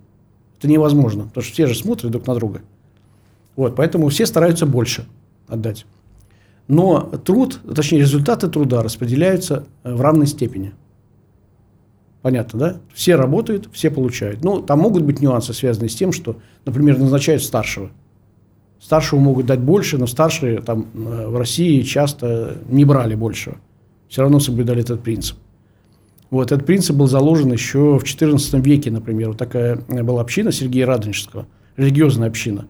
Это 0.57 0.67
невозможно, 0.67 1.25
потому 1.25 1.43
что 1.43 1.53
все 1.53 1.67
же 1.67 1.75
смотрят 1.75 2.11
друг 2.11 2.25
на 2.25 2.35
друга. 2.35 2.61
Вот, 3.55 3.75
поэтому 3.75 4.09
все 4.09 4.25
стараются 4.25 4.65
больше 4.65 5.05
отдать. 5.47 5.85
Но 6.67 7.01
труд, 7.01 7.59
точнее 7.75 7.99
результаты 7.99 8.47
труда 8.47 8.81
распределяются 8.81 9.65
э, 9.83 9.93
в 9.93 10.01
равной 10.01 10.27
степени. 10.27 10.73
Понятно, 12.21 12.57
да? 12.57 12.77
Все 12.93 13.15
работают, 13.15 13.67
все 13.73 13.91
получают. 13.91 14.43
Ну, 14.43 14.61
там 14.61 14.79
могут 14.79 15.03
быть 15.03 15.19
нюансы, 15.19 15.53
связанные 15.53 15.89
с 15.89 15.95
тем, 15.95 16.13
что, 16.13 16.37
например, 16.65 16.97
назначают 16.97 17.43
старшего. 17.43 17.91
Старшего 18.79 19.19
могут 19.19 19.45
дать 19.45 19.59
больше, 19.59 19.97
но 19.97 20.07
старшие 20.07 20.61
там 20.61 20.87
э, 20.93 21.27
в 21.27 21.37
России 21.37 21.81
часто 21.81 22.57
не 22.69 22.85
брали 22.85 23.15
большего. 23.15 23.57
Все 24.07 24.21
равно 24.21 24.39
соблюдали 24.39 24.81
этот 24.81 25.03
принцип. 25.03 25.37
Вот, 26.33 26.51
этот 26.51 26.65
принцип 26.65 26.95
был 26.95 27.05
заложен 27.05 27.53
еще 27.53 27.99
в 27.99 28.03
XIV 28.03 28.59
веке, 28.61 28.89
например. 28.89 29.27
Вот 29.27 29.37
такая 29.37 29.75
была 29.75 30.21
община 30.21 30.51
Сергея 30.51 30.87
Радонежского, 30.87 31.45
религиозная 31.77 32.27
община. 32.27 32.65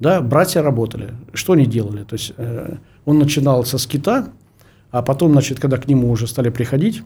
Да, 0.00 0.22
братья 0.22 0.62
работали. 0.62 1.12
Что 1.34 1.52
они 1.52 1.66
делали? 1.66 2.04
То 2.04 2.14
есть, 2.14 2.32
э, 2.38 2.76
он 3.04 3.18
начинал 3.18 3.66
со 3.66 3.76
скита, 3.76 4.28
а 4.90 5.02
потом, 5.02 5.32
значит, 5.32 5.60
когда 5.60 5.76
к 5.76 5.86
нему 5.86 6.10
уже 6.10 6.26
стали 6.26 6.48
приходить, 6.48 7.02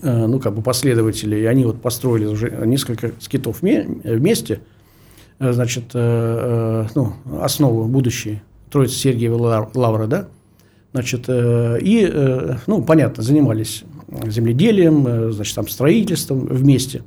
э, 0.00 0.26
ну, 0.26 0.40
как 0.40 0.54
бы 0.54 0.62
последователи, 0.62 1.36
и 1.36 1.44
они 1.44 1.66
вот 1.66 1.82
построили 1.82 2.24
уже 2.24 2.50
несколько 2.64 3.12
скитов 3.20 3.60
вместе, 3.60 4.60
э, 5.38 5.52
значит, 5.52 5.90
э, 5.92 6.86
э, 6.86 6.86
ну, 6.94 7.12
основу 7.42 7.84
будущей 7.88 8.40
Троицы 8.70 8.94
Сергиева 8.94 9.68
Лавры, 9.74 10.06
да, 10.06 10.28
значит, 10.94 11.24
э, 11.28 11.78
и, 11.82 12.08
э, 12.10 12.56
ну, 12.66 12.82
понятно, 12.82 13.22
занимались 13.22 13.84
земледелием, 14.26 15.06
э, 15.06 15.32
значит, 15.32 15.54
там, 15.54 15.68
строительством 15.68 16.46
вместе. 16.46 17.02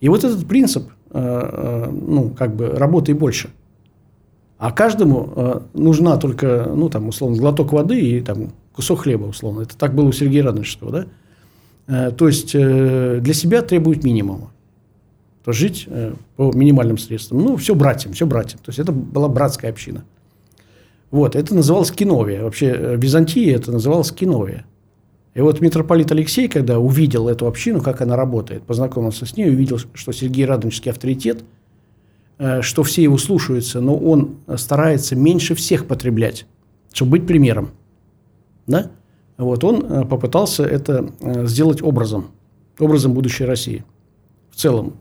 И 0.00 0.08
вот 0.08 0.24
этот 0.24 0.46
принцип, 0.46 0.90
э, 1.10 1.18
э, 1.20 1.90
ну, 1.90 2.30
как 2.30 2.54
бы, 2.54 2.68
работай 2.68 3.14
больше. 3.14 3.50
А 4.58 4.72
каждому 4.72 5.62
нужна 5.74 6.16
только, 6.16 6.72
ну, 6.74 6.88
там, 6.88 7.08
условно, 7.08 7.36
глоток 7.36 7.74
воды 7.74 8.00
и 8.00 8.20
там, 8.22 8.52
кусок 8.72 9.00
хлеба, 9.00 9.26
условно. 9.26 9.60
Это 9.60 9.76
так 9.76 9.94
было 9.94 10.06
у 10.06 10.12
Сергея 10.12 10.44
Радонежского, 10.44 11.06
да? 11.86 12.10
То 12.12 12.26
есть, 12.26 12.52
для 12.52 13.34
себя 13.34 13.60
требует 13.60 14.02
минимума. 14.02 14.50
То 15.44 15.52
жить 15.52 15.86
по 16.36 16.52
минимальным 16.52 16.96
средствам. 16.96 17.40
Ну, 17.40 17.56
все 17.56 17.74
братьям, 17.74 18.14
все 18.14 18.24
братьям. 18.24 18.58
То 18.60 18.70
есть, 18.70 18.78
это 18.78 18.92
была 18.92 19.28
братская 19.28 19.70
община. 19.70 20.04
Вот, 21.10 21.36
это 21.36 21.54
называлось 21.54 21.90
киновия. 21.90 22.42
Вообще, 22.42 22.96
Византии 22.96 23.52
это 23.52 23.72
называлось 23.72 24.10
киновия. 24.10 24.64
И 25.36 25.40
вот 25.42 25.60
митрополит 25.60 26.10
Алексей, 26.12 26.48
когда 26.48 26.78
увидел 26.78 27.28
эту 27.28 27.46
общину, 27.46 27.82
как 27.82 28.00
она 28.00 28.16
работает, 28.16 28.62
познакомился 28.62 29.26
с 29.26 29.36
ней, 29.36 29.50
увидел, 29.50 29.76
что 29.92 30.10
Сергей 30.12 30.46
Радонежский 30.46 30.90
авторитет, 30.90 31.44
э, 32.38 32.62
что 32.62 32.82
все 32.82 33.02
его 33.02 33.18
слушаются, 33.18 33.82
но 33.82 33.98
он 33.98 34.36
старается 34.56 35.14
меньше 35.14 35.54
всех 35.54 35.86
потреблять, 35.86 36.46
чтобы 36.90 37.18
быть 37.18 37.26
примером. 37.26 37.72
Да? 38.66 38.90
Вот 39.36 39.62
он 39.62 39.84
э, 39.84 40.04
попытался 40.06 40.64
это 40.64 41.10
э, 41.20 41.46
сделать 41.46 41.82
образом, 41.82 42.28
образом 42.78 43.12
будущей 43.12 43.44
России. 43.44 43.84
В 44.50 44.56
целом, 44.56 44.94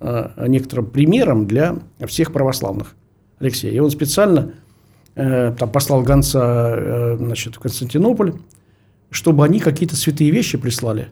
некоторым 0.49 0.87
примером 0.87 1.47
для 1.47 1.77
всех 2.07 2.33
православных 2.33 2.93
Алексея. 3.39 3.71
И 3.71 3.79
он 3.79 3.89
специально 3.89 4.51
там, 5.13 5.71
послал 5.71 6.03
гонца 6.03 7.15
значит, 7.17 7.55
в 7.55 7.59
Константинополь, 7.59 8.33
чтобы 9.15 9.45
они 9.45 9.59
какие-то 9.59 9.95
святые 9.95 10.29
вещи 10.29 10.57
прислали. 10.57 11.07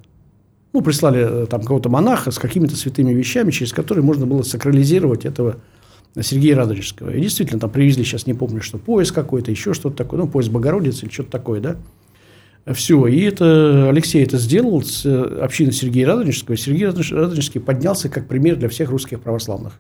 Ну, 0.74 0.82
прислали 0.82 1.44
э, 1.44 1.46
там 1.46 1.62
какого-то 1.62 1.88
монаха 1.88 2.32
с 2.32 2.38
какими-то 2.38 2.76
святыми 2.76 3.14
вещами, 3.14 3.50
через 3.50 3.72
которые 3.72 4.04
можно 4.04 4.26
было 4.26 4.42
сакрализировать 4.42 5.24
этого 5.24 5.58
Сергея 6.20 6.58
Радонежского. 6.58 7.12
И 7.12 7.22
действительно, 7.22 7.62
там 7.62 7.70
привезли, 7.70 8.04
сейчас 8.04 8.28
не 8.28 8.34
помню, 8.34 8.62
что 8.62 8.78
пояс 8.78 9.14
какой-то, 9.14 9.52
еще 9.52 9.74
что-то 9.74 9.96
такое, 9.96 10.20
ну, 10.20 10.28
пояс 10.28 10.50
Богородицы 10.50 11.06
или 11.06 11.14
что-то 11.14 11.32
такое, 11.32 11.62
да. 11.62 11.78
Все. 12.74 13.08
И 13.08 13.22
это 13.22 13.88
Алексей 13.90 14.22
это 14.22 14.38
сделал 14.38 14.82
с 14.82 15.06
э, 15.06 15.40
общины 15.42 15.72
Сергея 15.72 16.08
Радонежского. 16.08 16.58
Сергей 16.58 16.88
Радонежский 16.88 17.62
поднялся 17.62 18.10
как 18.10 18.28
пример 18.28 18.58
для 18.58 18.68
всех 18.68 18.90
русских 18.90 19.22
православных. 19.22 19.80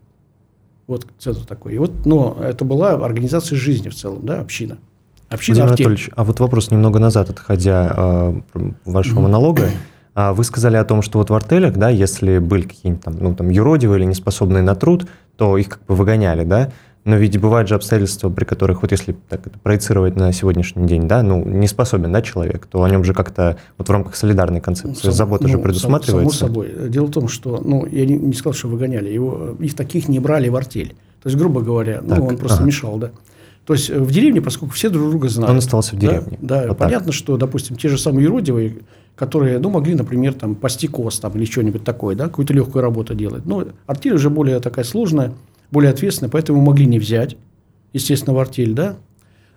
Вот 0.87 1.07
центр 1.19 1.45
такой. 1.45 1.75
И 1.75 1.77
вот, 1.77 2.05
но 2.05 2.37
это 2.41 2.63
была 2.63 2.91
организация 2.91 3.57
жизни 3.57 3.89
в 3.89 3.95
целом, 3.95 4.25
да, 4.25 4.39
община. 4.39 4.77
Община 5.29 5.65
Владимир 5.65 5.69
Анатольевич, 5.69 6.09
а 6.15 6.23
вот 6.23 6.39
вопрос 6.39 6.71
немного 6.71 6.99
назад, 6.99 7.29
отходя 7.29 7.93
э, 7.95 8.33
вашего 8.85 9.21
монолога. 9.21 9.69
А 10.15 10.33
вы 10.33 10.43
сказали 10.43 10.77
о 10.77 10.83
том, 10.85 11.01
что 11.01 11.17
вот 11.17 11.31
в 11.31 11.33
артелях, 11.33 11.75
да, 11.75 11.89
если 11.89 12.37
были 12.37 12.63
какие-нибудь 12.63 13.03
там, 13.03 13.17
ну, 13.19 13.35
там, 13.35 13.49
юродивые 13.49 13.99
или 13.99 14.05
неспособные 14.05 14.61
на 14.61 14.75
труд, 14.75 15.07
то 15.37 15.57
их 15.57 15.69
как 15.69 15.85
бы 15.87 15.95
выгоняли, 15.95 16.43
да? 16.43 16.71
Но 17.05 17.17
ведь 17.17 17.37
бывают 17.37 17.67
же 17.67 17.75
обстоятельства, 17.75 18.29
при 18.29 18.45
которых, 18.45 18.81
вот 18.81 18.91
если 18.91 19.15
так 19.27 19.45
это 19.45 19.59
проецировать 19.59 20.15
на 20.15 20.31
сегодняшний 20.31 20.87
день, 20.87 21.07
да, 21.07 21.21
ну, 21.21 21.43
не 21.43 21.67
способен, 21.67 22.13
да, 22.13 22.21
человек, 22.21 22.65
то 22.65 22.83
о 22.83 22.89
нем 22.89 23.03
же 23.03 23.13
как-то 23.13 23.57
вот 23.77 23.89
в 23.89 23.91
рамках 23.91 24.15
солидарной 24.15 24.61
концепции 24.61 25.07
ну, 25.07 25.11
забота 25.11 25.43
ну, 25.43 25.49
же 25.49 25.57
предусматривается. 25.57 26.39
Само 26.39 26.53
собой. 26.53 26.89
Дело 26.89 27.07
в 27.07 27.11
том, 27.11 27.27
что, 27.27 27.61
ну, 27.63 27.85
я 27.85 28.05
не, 28.05 28.15
не 28.15 28.33
сказал, 28.33 28.53
что 28.53 28.69
выгоняли, 28.69 29.09
его, 29.09 29.57
их 29.59 29.75
таких 29.75 30.07
не 30.07 30.19
брали 30.19 30.47
в 30.47 30.55
артель. 30.55 30.95
То 31.21 31.29
есть, 31.29 31.37
грубо 31.37 31.61
говоря, 31.61 31.99
ну, 32.01 32.15
так, 32.15 32.23
он 32.23 32.37
просто 32.37 32.57
ага. 32.57 32.65
мешал, 32.65 32.97
да. 32.97 33.11
То 33.65 33.73
есть 33.73 33.89
в 33.89 34.11
деревне, 34.11 34.41
поскольку 34.41 34.73
все 34.73 34.89
друг 34.89 35.09
друга 35.09 35.29
знают. 35.29 35.51
Он 35.51 35.57
остался 35.57 35.95
в 35.95 35.99
деревне. 35.99 36.37
Да, 36.41 36.63
да 36.63 36.67
вот 36.69 36.77
понятно, 36.77 37.07
так. 37.07 37.15
что, 37.15 37.37
допустим, 37.37 37.77
те 37.77 37.87
же 37.87 37.97
самые 37.97 38.25
юродивые, 38.25 38.77
которые, 39.15 39.59
ну, 39.59 39.69
могли, 39.69 39.95
например, 39.95 40.33
там, 40.33 40.55
пасти 40.55 40.87
коз 40.87 41.19
там, 41.19 41.33
или 41.33 41.45
что-нибудь 41.45 41.83
такое, 41.83 42.15
да, 42.15 42.25
какую-то 42.25 42.53
легкую 42.53 42.81
работу 42.81 43.15
делать. 43.15 43.45
Но 43.45 43.65
артель 43.85 44.15
уже 44.15 44.29
более 44.29 44.59
такая 44.59 44.83
сложная, 44.83 45.33
более 45.71 45.91
ответственная, 45.91 46.29
поэтому 46.29 46.61
могли 46.61 46.85
не 46.85 46.99
взять, 46.99 47.37
естественно, 47.93 48.33
в 48.33 48.39
артель, 48.39 48.73
да. 48.73 48.97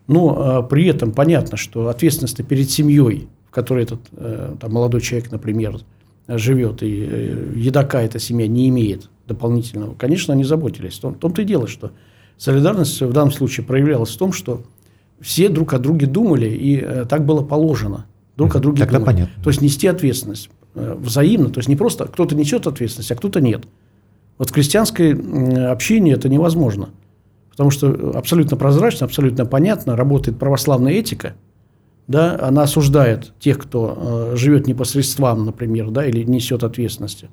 Но 0.06 0.36
а, 0.38 0.62
при 0.62 0.86
этом 0.86 1.12
понятно, 1.12 1.56
что 1.56 1.88
ответственность 1.88 2.44
перед 2.46 2.70
семьей, 2.70 3.28
в 3.48 3.50
которой 3.50 3.84
этот 3.84 4.00
э, 4.12 4.54
там, 4.60 4.72
молодой 4.72 5.00
человек, 5.00 5.32
например, 5.32 5.80
живет, 6.28 6.82
и 6.82 7.08
э, 7.10 7.52
едока 7.56 8.02
эта 8.02 8.18
семья 8.20 8.46
не 8.46 8.68
имеет 8.68 9.10
дополнительного, 9.26 9.94
конечно, 9.94 10.32
они 10.32 10.44
заботились. 10.44 10.98
В 10.98 11.14
том-то 11.14 11.42
и 11.42 11.44
дело, 11.44 11.66
что 11.66 11.90
Солидарность 12.38 13.00
в 13.00 13.12
данном 13.12 13.32
случае 13.32 13.66
проявлялась 13.66 14.10
в 14.10 14.18
том, 14.18 14.32
что 14.32 14.62
все 15.20 15.48
друг 15.48 15.72
о 15.72 15.78
друге 15.78 16.06
думали, 16.06 16.48
и 16.48 16.78
э, 16.78 17.06
так 17.08 17.24
было 17.24 17.42
положено. 17.42 18.06
Друг 18.36 18.54
о 18.54 18.58
друге 18.60 18.80
Тогда 18.80 18.98
думали. 18.98 19.14
понятно. 19.14 19.42
То 19.42 19.50
есть 19.50 19.62
нести 19.62 19.86
ответственность 19.86 20.50
э, 20.74 20.94
взаимно, 20.98 21.48
то 21.48 21.58
есть 21.60 21.68
не 21.68 21.76
просто 21.76 22.04
кто-то 22.06 22.34
несет 22.34 22.66
ответственность, 22.66 23.10
а 23.10 23.14
кто-то 23.14 23.40
нет. 23.40 23.64
Вот 24.36 24.50
в 24.50 24.52
крестьянской 24.52 25.14
общине 25.70 26.12
это 26.12 26.28
невозможно. 26.28 26.90
Потому 27.50 27.70
что 27.70 28.12
абсолютно 28.14 28.58
прозрачно, 28.58 29.06
абсолютно 29.06 29.46
понятно, 29.46 29.96
работает 29.96 30.38
православная 30.38 30.92
этика, 30.92 31.34
да, 32.06 32.38
она 32.40 32.64
осуждает 32.64 33.32
тех, 33.40 33.58
кто 33.58 34.32
э, 34.32 34.36
живет 34.36 34.66
непосредством, 34.66 35.46
например, 35.46 35.90
да, 35.90 36.06
или 36.06 36.22
несет 36.22 36.62
ответственности. 36.62 37.30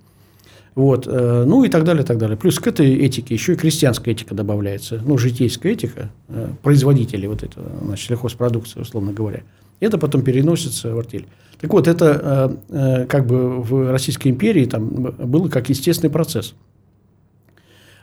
Вот, 0.76 1.08
э, 1.08 1.44
ну 1.46 1.64
и 1.64 1.70
так 1.70 1.84
далее, 1.84 2.04
так 2.04 2.18
далее. 2.18 2.36
Плюс 2.36 2.60
к 2.60 2.66
этой 2.66 2.96
этике 2.96 3.36
еще 3.36 3.54
и 3.54 3.56
крестьянская 3.56 4.14
этика 4.14 4.34
добавляется, 4.34 5.00
ну, 5.06 5.18
житейская 5.20 5.74
этика 5.74 6.10
э, 6.30 6.50
производителей 6.64 7.28
вот 7.28 7.44
этого, 7.44 7.68
значит, 7.84 8.08
сельхозпродукции, 8.10 8.80
условно 8.80 9.12
говоря. 9.12 9.42
Это 9.80 10.00
потом 10.00 10.24
переносится 10.24 10.94
в 10.96 10.98
артель. 10.98 11.28
Так 11.60 11.72
вот, 11.74 11.88
это 11.88 12.58
э, 12.70 13.06
как 13.06 13.28
бы 13.28 13.62
в 13.62 13.92
Российской 13.92 14.30
империи 14.30 14.66
там 14.66 14.90
было 14.90 15.48
как 15.48 15.70
естественный 15.70 16.12
процесс. 16.12 16.56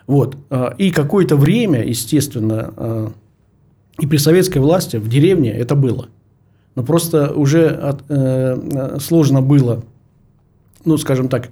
Вот. 0.07 0.35
И 0.77 0.91
какое-то 0.91 1.37
время, 1.37 1.85
естественно, 1.85 3.13
и 3.97 4.07
при 4.07 4.17
советской 4.17 4.57
власти 4.57 4.97
в 4.97 5.07
деревне 5.07 5.51
это 5.53 5.75
было. 5.75 6.09
Но 6.75 6.83
просто 6.83 7.31
уже 7.31 7.67
от, 7.67 9.01
сложно 9.01 9.41
было, 9.41 9.83
ну, 10.83 10.97
скажем 10.97 11.29
так, 11.29 11.51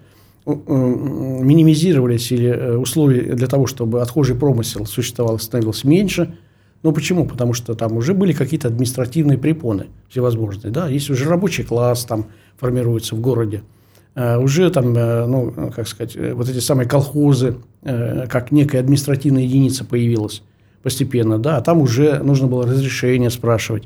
минимизировались 0.55 2.31
или 2.31 2.49
э, 2.49 2.77
условия 2.77 3.35
для 3.35 3.47
того, 3.47 3.67
чтобы 3.67 4.01
отхожий 4.01 4.35
промысел 4.35 4.85
существовал, 4.85 5.39
становилось 5.39 5.83
меньше. 5.83 6.35
Ну, 6.83 6.91
почему? 6.93 7.25
Потому 7.25 7.53
что 7.53 7.73
там 7.75 7.97
уже 7.97 8.13
были 8.13 8.33
какие-то 8.33 8.67
административные 8.69 9.37
препоны 9.37 9.87
всевозможные. 10.09 10.71
Да? 10.71 10.87
Есть 10.87 11.09
уже 11.09 11.29
рабочий 11.29 11.63
класс 11.63 12.05
там 12.05 12.27
формируется 12.57 13.15
в 13.15 13.21
городе. 13.21 13.63
А 14.15 14.39
уже 14.39 14.69
там, 14.69 14.95
э, 14.95 15.25
ну, 15.25 15.71
как 15.75 15.87
сказать, 15.87 16.15
э, 16.15 16.33
вот 16.33 16.49
эти 16.49 16.59
самые 16.59 16.87
колхозы, 16.87 17.57
как 17.81 18.51
некая 18.51 18.79
административная 18.79 19.43
единица 19.43 19.85
появилась. 19.85 20.43
постепенно, 20.83 21.37
да, 21.37 21.57
а 21.57 21.61
там 21.61 21.81
уже 21.81 22.19
нужно 22.23 22.47
было 22.47 22.65
разрешение 22.65 23.29
спрашивать. 23.29 23.83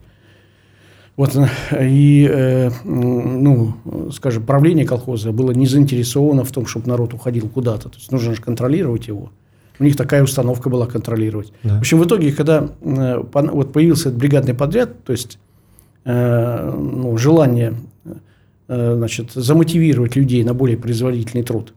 Вот, 1.16 1.38
и, 1.80 2.28
э, 2.32 2.72
ну, 2.86 3.76
скажем, 4.11 4.45
правление 4.45 4.86
колхоза 4.86 5.32
было 5.32 5.51
не 5.51 5.68
заинтересовано 5.68 6.43
в 6.43 6.51
том, 6.51 6.66
чтобы 6.66 6.88
народ 6.88 7.14
уходил 7.14 7.47
куда-то. 7.47 7.89
То 7.89 7.97
есть, 7.97 8.11
нужно 8.11 8.34
же 8.34 8.41
контролировать 8.41 9.07
его. 9.07 9.32
У 9.80 9.84
них 9.84 9.95
такая 9.95 10.24
установка 10.24 10.70
была 10.70 10.88
контролировать. 10.88 11.51
Да. 11.64 11.76
В 11.76 11.80
общем, 11.80 11.99
в 11.99 12.05
итоге, 12.05 12.32
когда 12.32 12.70
э, 12.82 13.24
вот 13.32 13.74
появился 13.74 14.09
этот 14.09 14.20
бригадный 14.20 14.53
подряд, 14.55 15.03
то 15.03 15.11
есть 15.11 15.39
э, 16.05 16.72
ну, 16.76 17.16
желание 17.18 17.76
э, 18.68 18.95
значит, 18.95 19.32
замотивировать 19.34 20.16
людей 20.16 20.43
на 20.43 20.53
более 20.53 20.78
производительный 20.78 21.43
труд, 21.43 21.74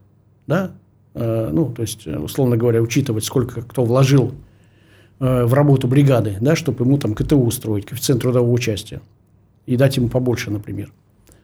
да, 0.47 0.71
э, 1.13 1.49
ну, 1.51 1.71
то 1.71 1.81
есть, 1.81 2.07
условно 2.07 2.57
говоря, 2.57 2.81
учитывать, 2.81 3.23
сколько 3.23 3.61
кто 3.61 3.83
вложил 3.83 4.33
э, 5.19 5.45
в 5.45 5.53
работу 5.53 5.87
бригады, 5.87 6.37
да, 6.39 6.55
чтобы 6.55 6.85
ему 6.85 6.97
там 6.97 7.13
КТУ 7.13 7.39
устроить, 7.39 7.85
коэффициент 7.85 8.21
трудового 8.21 8.51
участия, 8.51 9.01
и 9.67 9.77
дать 9.77 9.97
ему 9.97 10.07
побольше, 10.07 10.49
например. 10.49 10.91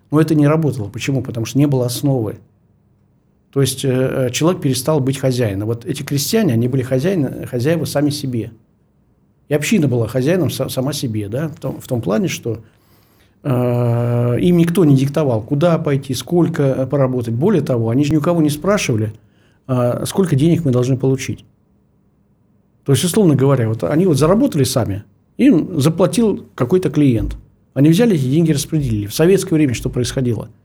Но 0.09 0.19
это 0.19 0.33
не 0.33 0.47
работало. 0.47 0.89
Почему? 0.89 1.21
Потому 1.21 1.45
что 1.45 1.59
не 1.59 1.67
было 1.67 1.85
основы. 1.85 2.39
То 3.51 3.61
есть 3.61 3.85
э, 3.85 3.89
э, 3.89 4.29
человек 4.31 4.61
перестал 4.61 4.99
быть 4.99 5.19
хозяином. 5.19 5.67
Вот 5.67 5.85
эти 5.85 6.01
крестьяне, 6.01 6.53
они 6.53 6.67
были 6.67 6.81
хозяины, 6.81 7.45
хозяева 7.45 7.85
сами 7.85 8.09
себе. 8.09 8.51
И 9.49 9.53
община 9.53 9.87
была 9.87 10.07
хозяином 10.07 10.49
сама 10.49 10.93
себе, 10.93 11.27
да, 11.27 11.49
в 11.49 11.59
том, 11.59 11.79
в 11.79 11.87
том 11.87 12.01
плане, 12.01 12.29
что 12.29 12.61
э, 13.43 14.39
им 14.39 14.57
никто 14.57 14.85
не 14.85 14.95
диктовал, 14.95 15.41
куда 15.41 15.77
пойти, 15.77 16.15
сколько 16.15 16.87
поработать. 16.87 17.35
Более 17.35 17.61
того, 17.61 17.89
они 17.89 18.05
же 18.05 18.13
ни 18.13 18.17
у 18.17 18.21
кого 18.21 18.41
не 18.41 18.49
спрашивали, 18.49 19.13
э, 19.67 20.05
сколько 20.07 20.35
денег 20.35 20.65
мы 20.65 20.71
должны 20.71 20.97
получить. 20.97 21.45
То 22.85 22.93
есть, 22.93 23.03
условно 23.03 23.35
говоря, 23.35 23.67
вот 23.67 23.83
они 23.83 24.07
вот 24.07 24.17
заработали 24.17 24.63
сами, 24.63 25.03
им 25.37 25.79
заплатил 25.79 26.45
какой-то 26.55 26.89
клиент. 26.89 27.35
Они 27.73 27.89
взяли 27.89 28.15
эти 28.15 28.25
деньги 28.25 28.51
и 28.51 28.53
распределили. 28.53 29.07
В 29.07 29.13
советское 29.13 29.55
время 29.55 29.73
что 29.73 29.89
происходило– 29.89 30.49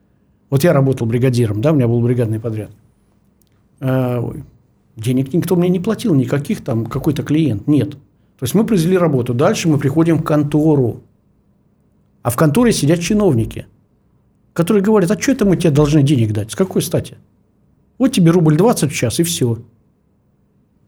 вот 0.51 0.65
я 0.65 0.73
работал 0.73 1.07
бригадиром, 1.07 1.61
да, 1.61 1.73
у 1.73 1.75
меня 1.75 1.89
был 1.89 2.01
бригадный 2.01 2.41
подряд. 2.41 2.71
А, 3.81 4.33
денег 4.97 5.33
никто 5.33 5.57
мне 5.57 5.69
не 5.69 5.81
платил, 5.81 6.15
никаких 6.15 6.65
там, 6.65 6.87
какой-то 6.87 7.23
клиент, 7.23 7.67
нет. 7.67 7.93
То 7.93 8.45
есть 8.45 8.55
мы 8.55 8.65
произвели 8.65 8.97
работу. 8.97 9.35
Дальше 9.35 9.69
мы 9.69 9.79
приходим 9.79 10.19
в 10.19 10.25
контору. 10.25 11.03
А 12.23 12.31
в 12.31 12.37
конторе 12.37 12.73
сидят 12.73 13.01
чиновники, 13.01 13.67
которые 14.53 14.83
говорят, 14.83 15.11
а 15.11 15.21
что 15.21 15.33
это 15.33 15.45
мы 15.45 15.57
тебе 15.57 15.71
должны 15.71 16.03
денег 16.03 16.33
дать? 16.33 16.53
С 16.53 16.55
какой 16.55 16.83
стати? 16.83 17.17
Вот 17.99 18.13
тебе 18.13 18.31
рубль 18.31 18.57
20 18.57 18.91
в 18.91 18.95
час, 18.95 19.21
и 19.21 19.23
все. 19.23 19.59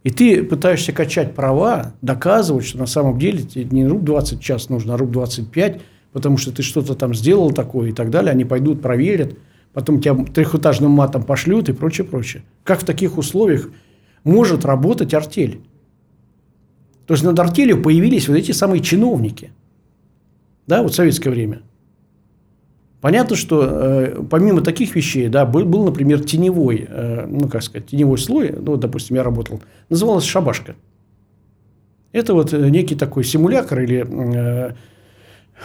И 0.02 0.10
ты 0.10 0.42
пытаешься 0.42 0.92
качать 0.92 1.34
права, 1.34 1.92
доказывать, 2.00 2.64
что 2.64 2.78
на 2.78 2.86
самом 2.86 3.18
деле 3.18 3.42
тебе 3.42 3.64
не 3.70 3.86
рубль 3.86 4.06
20 4.06 4.38
в 4.38 4.42
час 4.42 4.68
нужно, 4.70 4.94
а 4.94 4.96
рубль 4.96 5.12
25, 5.12 5.80
потому 6.12 6.36
что 6.36 6.52
ты 6.52 6.62
что-то 6.62 6.94
там 6.94 7.14
сделал 7.14 7.52
такое 7.52 7.90
и 7.90 7.92
так 7.92 8.10
далее. 8.10 8.32
Они 8.32 8.44
пойдут, 8.44 8.82
проверят– 8.82 9.38
потом 9.72 10.00
тебя 10.00 10.14
трехэтажным 10.24 10.90
матом 10.90 11.22
пошлют 11.22 11.68
и 11.68 11.72
прочее, 11.72 12.06
прочее. 12.06 12.42
Как 12.64 12.80
в 12.80 12.84
таких 12.84 13.18
условиях 13.18 13.70
может 14.24 14.64
работать 14.64 15.14
артель? 15.14 15.60
То 17.06 17.14
есть 17.14 17.24
над 17.24 17.38
артелью 17.38 17.82
появились 17.82 18.28
вот 18.28 18.36
эти 18.36 18.52
самые 18.52 18.82
чиновники. 18.82 19.52
Да, 20.66 20.82
вот 20.82 20.92
в 20.92 20.94
советское 20.94 21.30
время. 21.30 21.62
Понятно, 23.00 23.34
что 23.34 23.64
э, 23.64 24.22
помимо 24.28 24.60
таких 24.60 24.94
вещей, 24.94 25.28
да, 25.28 25.46
был, 25.46 25.64
был 25.64 25.84
например, 25.84 26.22
теневой, 26.22 26.86
э, 26.86 27.26
ну, 27.26 27.48
как 27.48 27.62
сказать, 27.62 27.88
теневой 27.88 28.18
слой, 28.18 28.50
ну, 28.52 28.76
допустим, 28.76 29.16
я 29.16 29.22
работал, 29.22 29.62
называлась 29.88 30.24
шабашка. 30.24 30.76
Это 32.12 32.34
вот 32.34 32.52
э, 32.52 32.68
некий 32.68 32.94
такой 32.94 33.24
симулятор 33.24 33.80
или 33.80 34.04
э, 34.06 34.74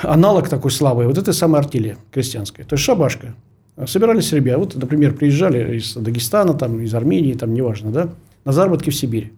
аналог 0.01 0.49
такой 0.49 0.71
слабый, 0.71 1.07
вот 1.07 1.17
этой 1.17 1.33
самой 1.33 1.61
артели 1.61 1.97
крестьянской. 2.11 2.65
То 2.65 2.75
есть 2.75 2.83
шабашка. 2.83 3.35
Собирались 3.87 4.31
ребята, 4.31 4.59
вот, 4.59 4.75
например, 4.75 5.13
приезжали 5.13 5.77
из 5.77 5.95
Дагестана, 5.95 6.53
там, 6.53 6.79
из 6.79 6.93
Армении, 6.93 7.33
там, 7.33 7.53
неважно, 7.53 7.91
да, 7.91 8.09
на 8.45 8.53
заработки 8.53 8.89
в 8.89 8.95
Сибирь. 8.95 9.33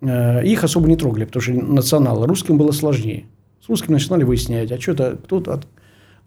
Э, 0.00 0.44
их 0.44 0.64
особо 0.64 0.88
не 0.88 0.96
трогали, 0.96 1.24
потому 1.24 1.42
что 1.42 1.52
национал. 1.52 2.26
Русским 2.26 2.58
было 2.58 2.72
сложнее. 2.72 3.26
С 3.64 3.68
русским 3.68 3.92
начинали 3.92 4.24
выяснять, 4.24 4.72
а 4.72 4.80
что-то, 4.80 5.16
кто-то, 5.24 5.60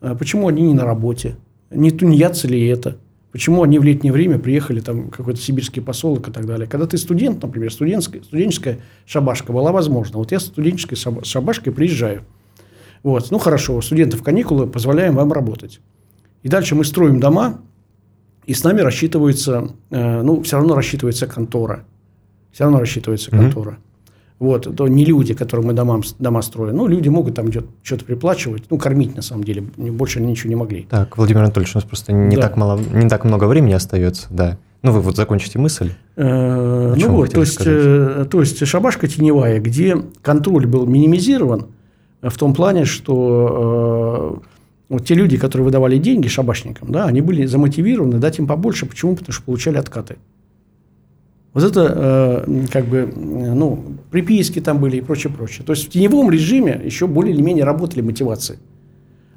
э, 0.02 0.16
почему 0.18 0.48
они 0.48 0.64
не 0.64 0.74
на 0.74 0.86
работе, 0.86 1.36
не 1.70 1.92
тунеядцы 1.92 2.48
ли 2.48 2.66
это, 2.68 2.98
почему 3.32 3.64
они 3.64 3.80
в 3.80 3.84
летнее 3.84 4.14
время 4.14 4.40
приехали, 4.40 4.80
там, 4.80 5.10
какой-то 5.10 5.40
сибирский 5.40 5.82
поселок 5.82 6.30
и 6.30 6.32
так 6.32 6.46
далее. 6.46 6.68
Когда 6.68 6.88
ты 6.88 6.98
студент, 6.98 7.44
например, 7.44 7.72
студенческая, 7.72 8.24
студенческая 8.24 8.80
шабашка 9.06 9.52
была 9.52 9.72
возможна. 9.72 10.18
Вот 10.18 10.32
я 10.32 10.40
студенческой 10.40 10.96
шабашкой 11.24 11.74
приезжаю. 11.74 12.24
Вот, 13.08 13.32
ну 13.32 13.38
хорошо, 13.38 13.74
у 13.78 13.82
студентов 13.82 14.22
каникулы, 14.22 14.68
позволяем 14.68 15.16
вам 15.16 15.32
работать. 15.32 15.80
И 16.44 16.50
дальше 16.50 16.76
мы 16.76 16.84
строим 16.84 17.22
дома, 17.22 17.62
и 18.46 18.54
с 18.54 18.66
нами 18.66 18.82
рассчитывается, 18.82 19.70
э, 19.92 20.22
ну, 20.24 20.42
все 20.42 20.58
равно 20.58 20.76
рассчитывается 20.76 21.26
контора. 21.26 21.86
Все 22.52 22.66
равно 22.66 22.82
рассчитывается 22.82 23.32
контора. 23.32 23.72
Mm-hmm. 23.72 24.40
Вот, 24.40 24.76
то 24.76 24.90
не 24.90 25.06
люди, 25.06 25.34
которым 25.34 25.68
мы 25.68 25.74
дома, 25.74 26.02
дома 26.20 26.42
строим. 26.42 26.76
Ну, 26.76 26.88
люди 26.88 27.08
могут 27.08 27.36
там 27.36 27.50
что-то 27.82 28.04
приплачивать, 28.04 28.66
ну, 28.70 28.78
кормить 28.78 29.16
на 29.16 29.22
самом 29.22 29.46
деле. 29.46 29.62
Больше 29.62 30.20
они 30.20 30.30
ничего 30.30 30.50
не 30.50 30.58
могли. 30.58 30.86
Так, 30.90 31.18
Владимир 31.18 31.44
Анатольевич, 31.44 31.76
у 31.76 31.78
нас 31.78 31.86
просто 31.86 32.12
не, 32.12 32.36
да. 32.36 32.42
так, 32.42 32.58
мало, 32.58 32.78
не 32.78 33.08
так 33.08 33.24
много 33.24 33.46
времени 33.46 33.72
остается, 33.72 34.28
да. 34.32 34.58
Ну, 34.82 34.92
вы 34.92 35.00
вот 35.00 35.16
закончите 35.16 35.60
мысль. 35.60 35.94
Э, 36.18 36.94
ну 36.94 37.10
вот, 37.12 37.32
то 37.32 37.40
есть, 37.40 37.62
э, 37.66 38.26
то 38.30 38.42
есть 38.42 38.68
шабашка 38.68 39.08
теневая, 39.08 39.62
где 39.62 39.96
контроль 40.22 40.68
был 40.68 40.86
минимизирован 40.86 41.68
в 42.22 42.38
том 42.38 42.54
плане, 42.54 42.86
что 42.86 44.42
вот 44.90 45.06
те 45.06 45.16
люди, 45.16 45.38
которые 45.38 45.66
выдавали 45.66 45.98
деньги 45.98 46.28
шабашникам, 46.28 46.92
да, 46.92 47.06
они 47.06 47.22
были 47.22 47.46
замотивированы 47.46 48.20
дать 48.20 48.40
им 48.40 48.48
побольше. 48.48 48.86
Почему? 48.86 49.16
Потому 49.16 49.34
что 49.34 49.44
получали 49.44 49.78
откаты. 49.78 50.18
Вот 51.54 51.64
это 51.64 52.46
э, 52.48 52.66
как 52.72 52.86
бы, 52.86 53.12
ну, 53.16 53.84
приписки 54.12 54.62
там 54.62 54.80
были 54.80 54.98
и 54.98 55.02
прочее, 55.02 55.34
прочее. 55.34 55.66
То 55.66 55.74
есть 55.74 55.88
в 55.88 55.90
теневом 55.90 56.30
режиме 56.30 56.80
еще 56.84 57.08
более 57.08 57.34
или 57.34 57.42
менее 57.42 57.66
работали 57.66 58.02
мотивации. 58.02 58.60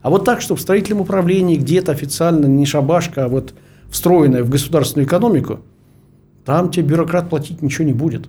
А 0.03 0.11
вот 0.11 0.25
так, 0.25 0.41
чтобы 0.41 0.59
в 0.59 0.63
строительном 0.63 1.01
управлении 1.01 1.57
где-то 1.57 1.93
официально 1.93 2.47
не 2.47 2.67
шабашка, 2.67 3.25
а 3.25 3.29
вот 3.29 3.55
встроенная 3.91 4.45
в 4.45 4.51
государственную 4.51 5.07
экономику, 5.07 5.61
там 6.45 6.71
тебе 6.71 6.89
бюрократ 6.89 7.29
платить 7.29 7.63
ничего 7.63 7.87
не 7.87 7.93
будет. 7.93 8.29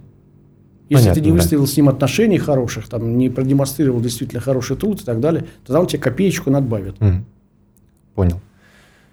Если 0.91 1.05
Понятно, 1.05 1.23
ты 1.23 1.29
не 1.29 1.31
выставил 1.31 1.61
да. 1.61 1.67
с 1.67 1.77
ним 1.77 1.87
отношений 1.87 2.37
хороших, 2.37 2.89
там, 2.89 3.17
не 3.17 3.29
продемонстрировал 3.29 4.01
действительно 4.01 4.41
хороший 4.41 4.75
труд 4.75 4.99
и 4.99 5.05
так 5.05 5.21
далее, 5.21 5.45
тогда 5.65 5.79
он 5.79 5.87
тебе 5.87 6.01
копеечку 6.01 6.51
надбавит. 6.51 6.97
Mm. 6.99 7.21
Понял. 8.13 8.41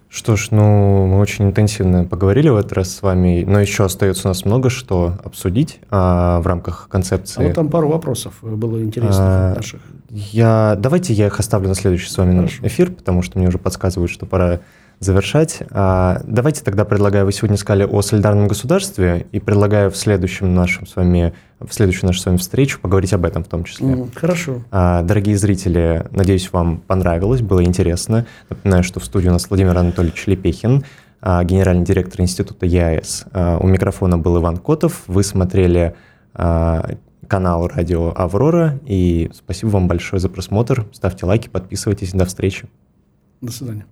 Что 0.08 0.34
ж, 0.34 0.48
ну, 0.50 1.06
мы 1.06 1.20
очень 1.20 1.44
интенсивно 1.44 2.04
поговорили 2.04 2.48
в 2.48 2.56
этот 2.56 2.72
раз 2.72 2.92
с 2.92 3.00
вами, 3.00 3.44
но 3.46 3.60
еще 3.60 3.84
остается 3.84 4.26
у 4.26 4.30
нас 4.30 4.44
много 4.44 4.70
что 4.70 5.18
обсудить 5.22 5.78
а, 5.88 6.40
в 6.40 6.48
рамках 6.48 6.88
концепции. 6.90 7.44
А 7.44 7.46
вот 7.46 7.54
там 7.54 7.68
пару 7.68 7.88
вопросов 7.88 8.34
было 8.42 8.82
интересных 8.82 9.20
а, 9.20 9.54
наших. 9.54 9.80
Я, 10.10 10.76
давайте 10.80 11.12
я 11.12 11.28
их 11.28 11.38
оставлю 11.38 11.68
на 11.68 11.76
следующий 11.76 12.10
с 12.10 12.18
вами 12.18 12.34
Хорошо. 12.38 12.66
эфир, 12.66 12.90
потому 12.90 13.22
что 13.22 13.38
мне 13.38 13.46
уже 13.46 13.58
подсказывают, 13.58 14.10
что 14.10 14.26
пора 14.26 14.58
завершать. 15.00 15.62
А, 15.70 16.20
давайте 16.24 16.64
тогда 16.64 16.84
предлагаю, 16.84 17.24
вы 17.24 17.32
сегодня 17.32 17.56
сказали 17.56 17.84
о 17.84 18.02
солидарном 18.02 18.48
государстве, 18.48 19.26
и 19.32 19.38
предлагаю 19.38 19.90
в 19.90 19.96
следующем 19.96 20.54
нашем 20.54 20.86
с 20.86 20.96
вами, 20.96 21.34
в 21.60 21.72
следующую 21.72 22.06
нашу 22.06 22.20
с 22.20 22.26
вами 22.26 22.36
встречу 22.36 22.80
поговорить 22.80 23.12
об 23.12 23.24
этом 23.24 23.44
в 23.44 23.48
том 23.48 23.64
числе. 23.64 24.06
Хорошо. 24.14 24.62
А, 24.70 25.02
дорогие 25.02 25.36
зрители, 25.36 26.06
надеюсь, 26.10 26.52
вам 26.52 26.78
понравилось, 26.78 27.42
было 27.42 27.62
интересно. 27.62 28.26
Напоминаю, 28.48 28.82
что 28.82 29.00
в 29.00 29.04
студии 29.04 29.28
у 29.28 29.32
нас 29.32 29.48
Владимир 29.48 29.76
Анатольевич 29.76 30.26
Лепехин, 30.26 30.84
а, 31.20 31.44
генеральный 31.44 31.84
директор 31.84 32.20
Института 32.20 32.66
ЕАЭС. 32.66 33.26
У 33.60 33.66
микрофона 33.66 34.18
был 34.18 34.38
Иван 34.38 34.56
Котов. 34.58 35.02
Вы 35.06 35.22
смотрели 35.22 35.94
канал 37.28 37.68
радио 37.68 38.12
Аврора. 38.16 38.80
И 38.86 39.30
спасибо 39.34 39.70
вам 39.70 39.86
большое 39.86 40.18
за 40.18 40.28
просмотр. 40.28 40.86
Ставьте 40.92 41.26
лайки, 41.26 41.48
подписывайтесь. 41.48 42.12
До 42.12 42.24
встречи. 42.24 42.68
До 43.40 43.52
свидания. 43.52 43.84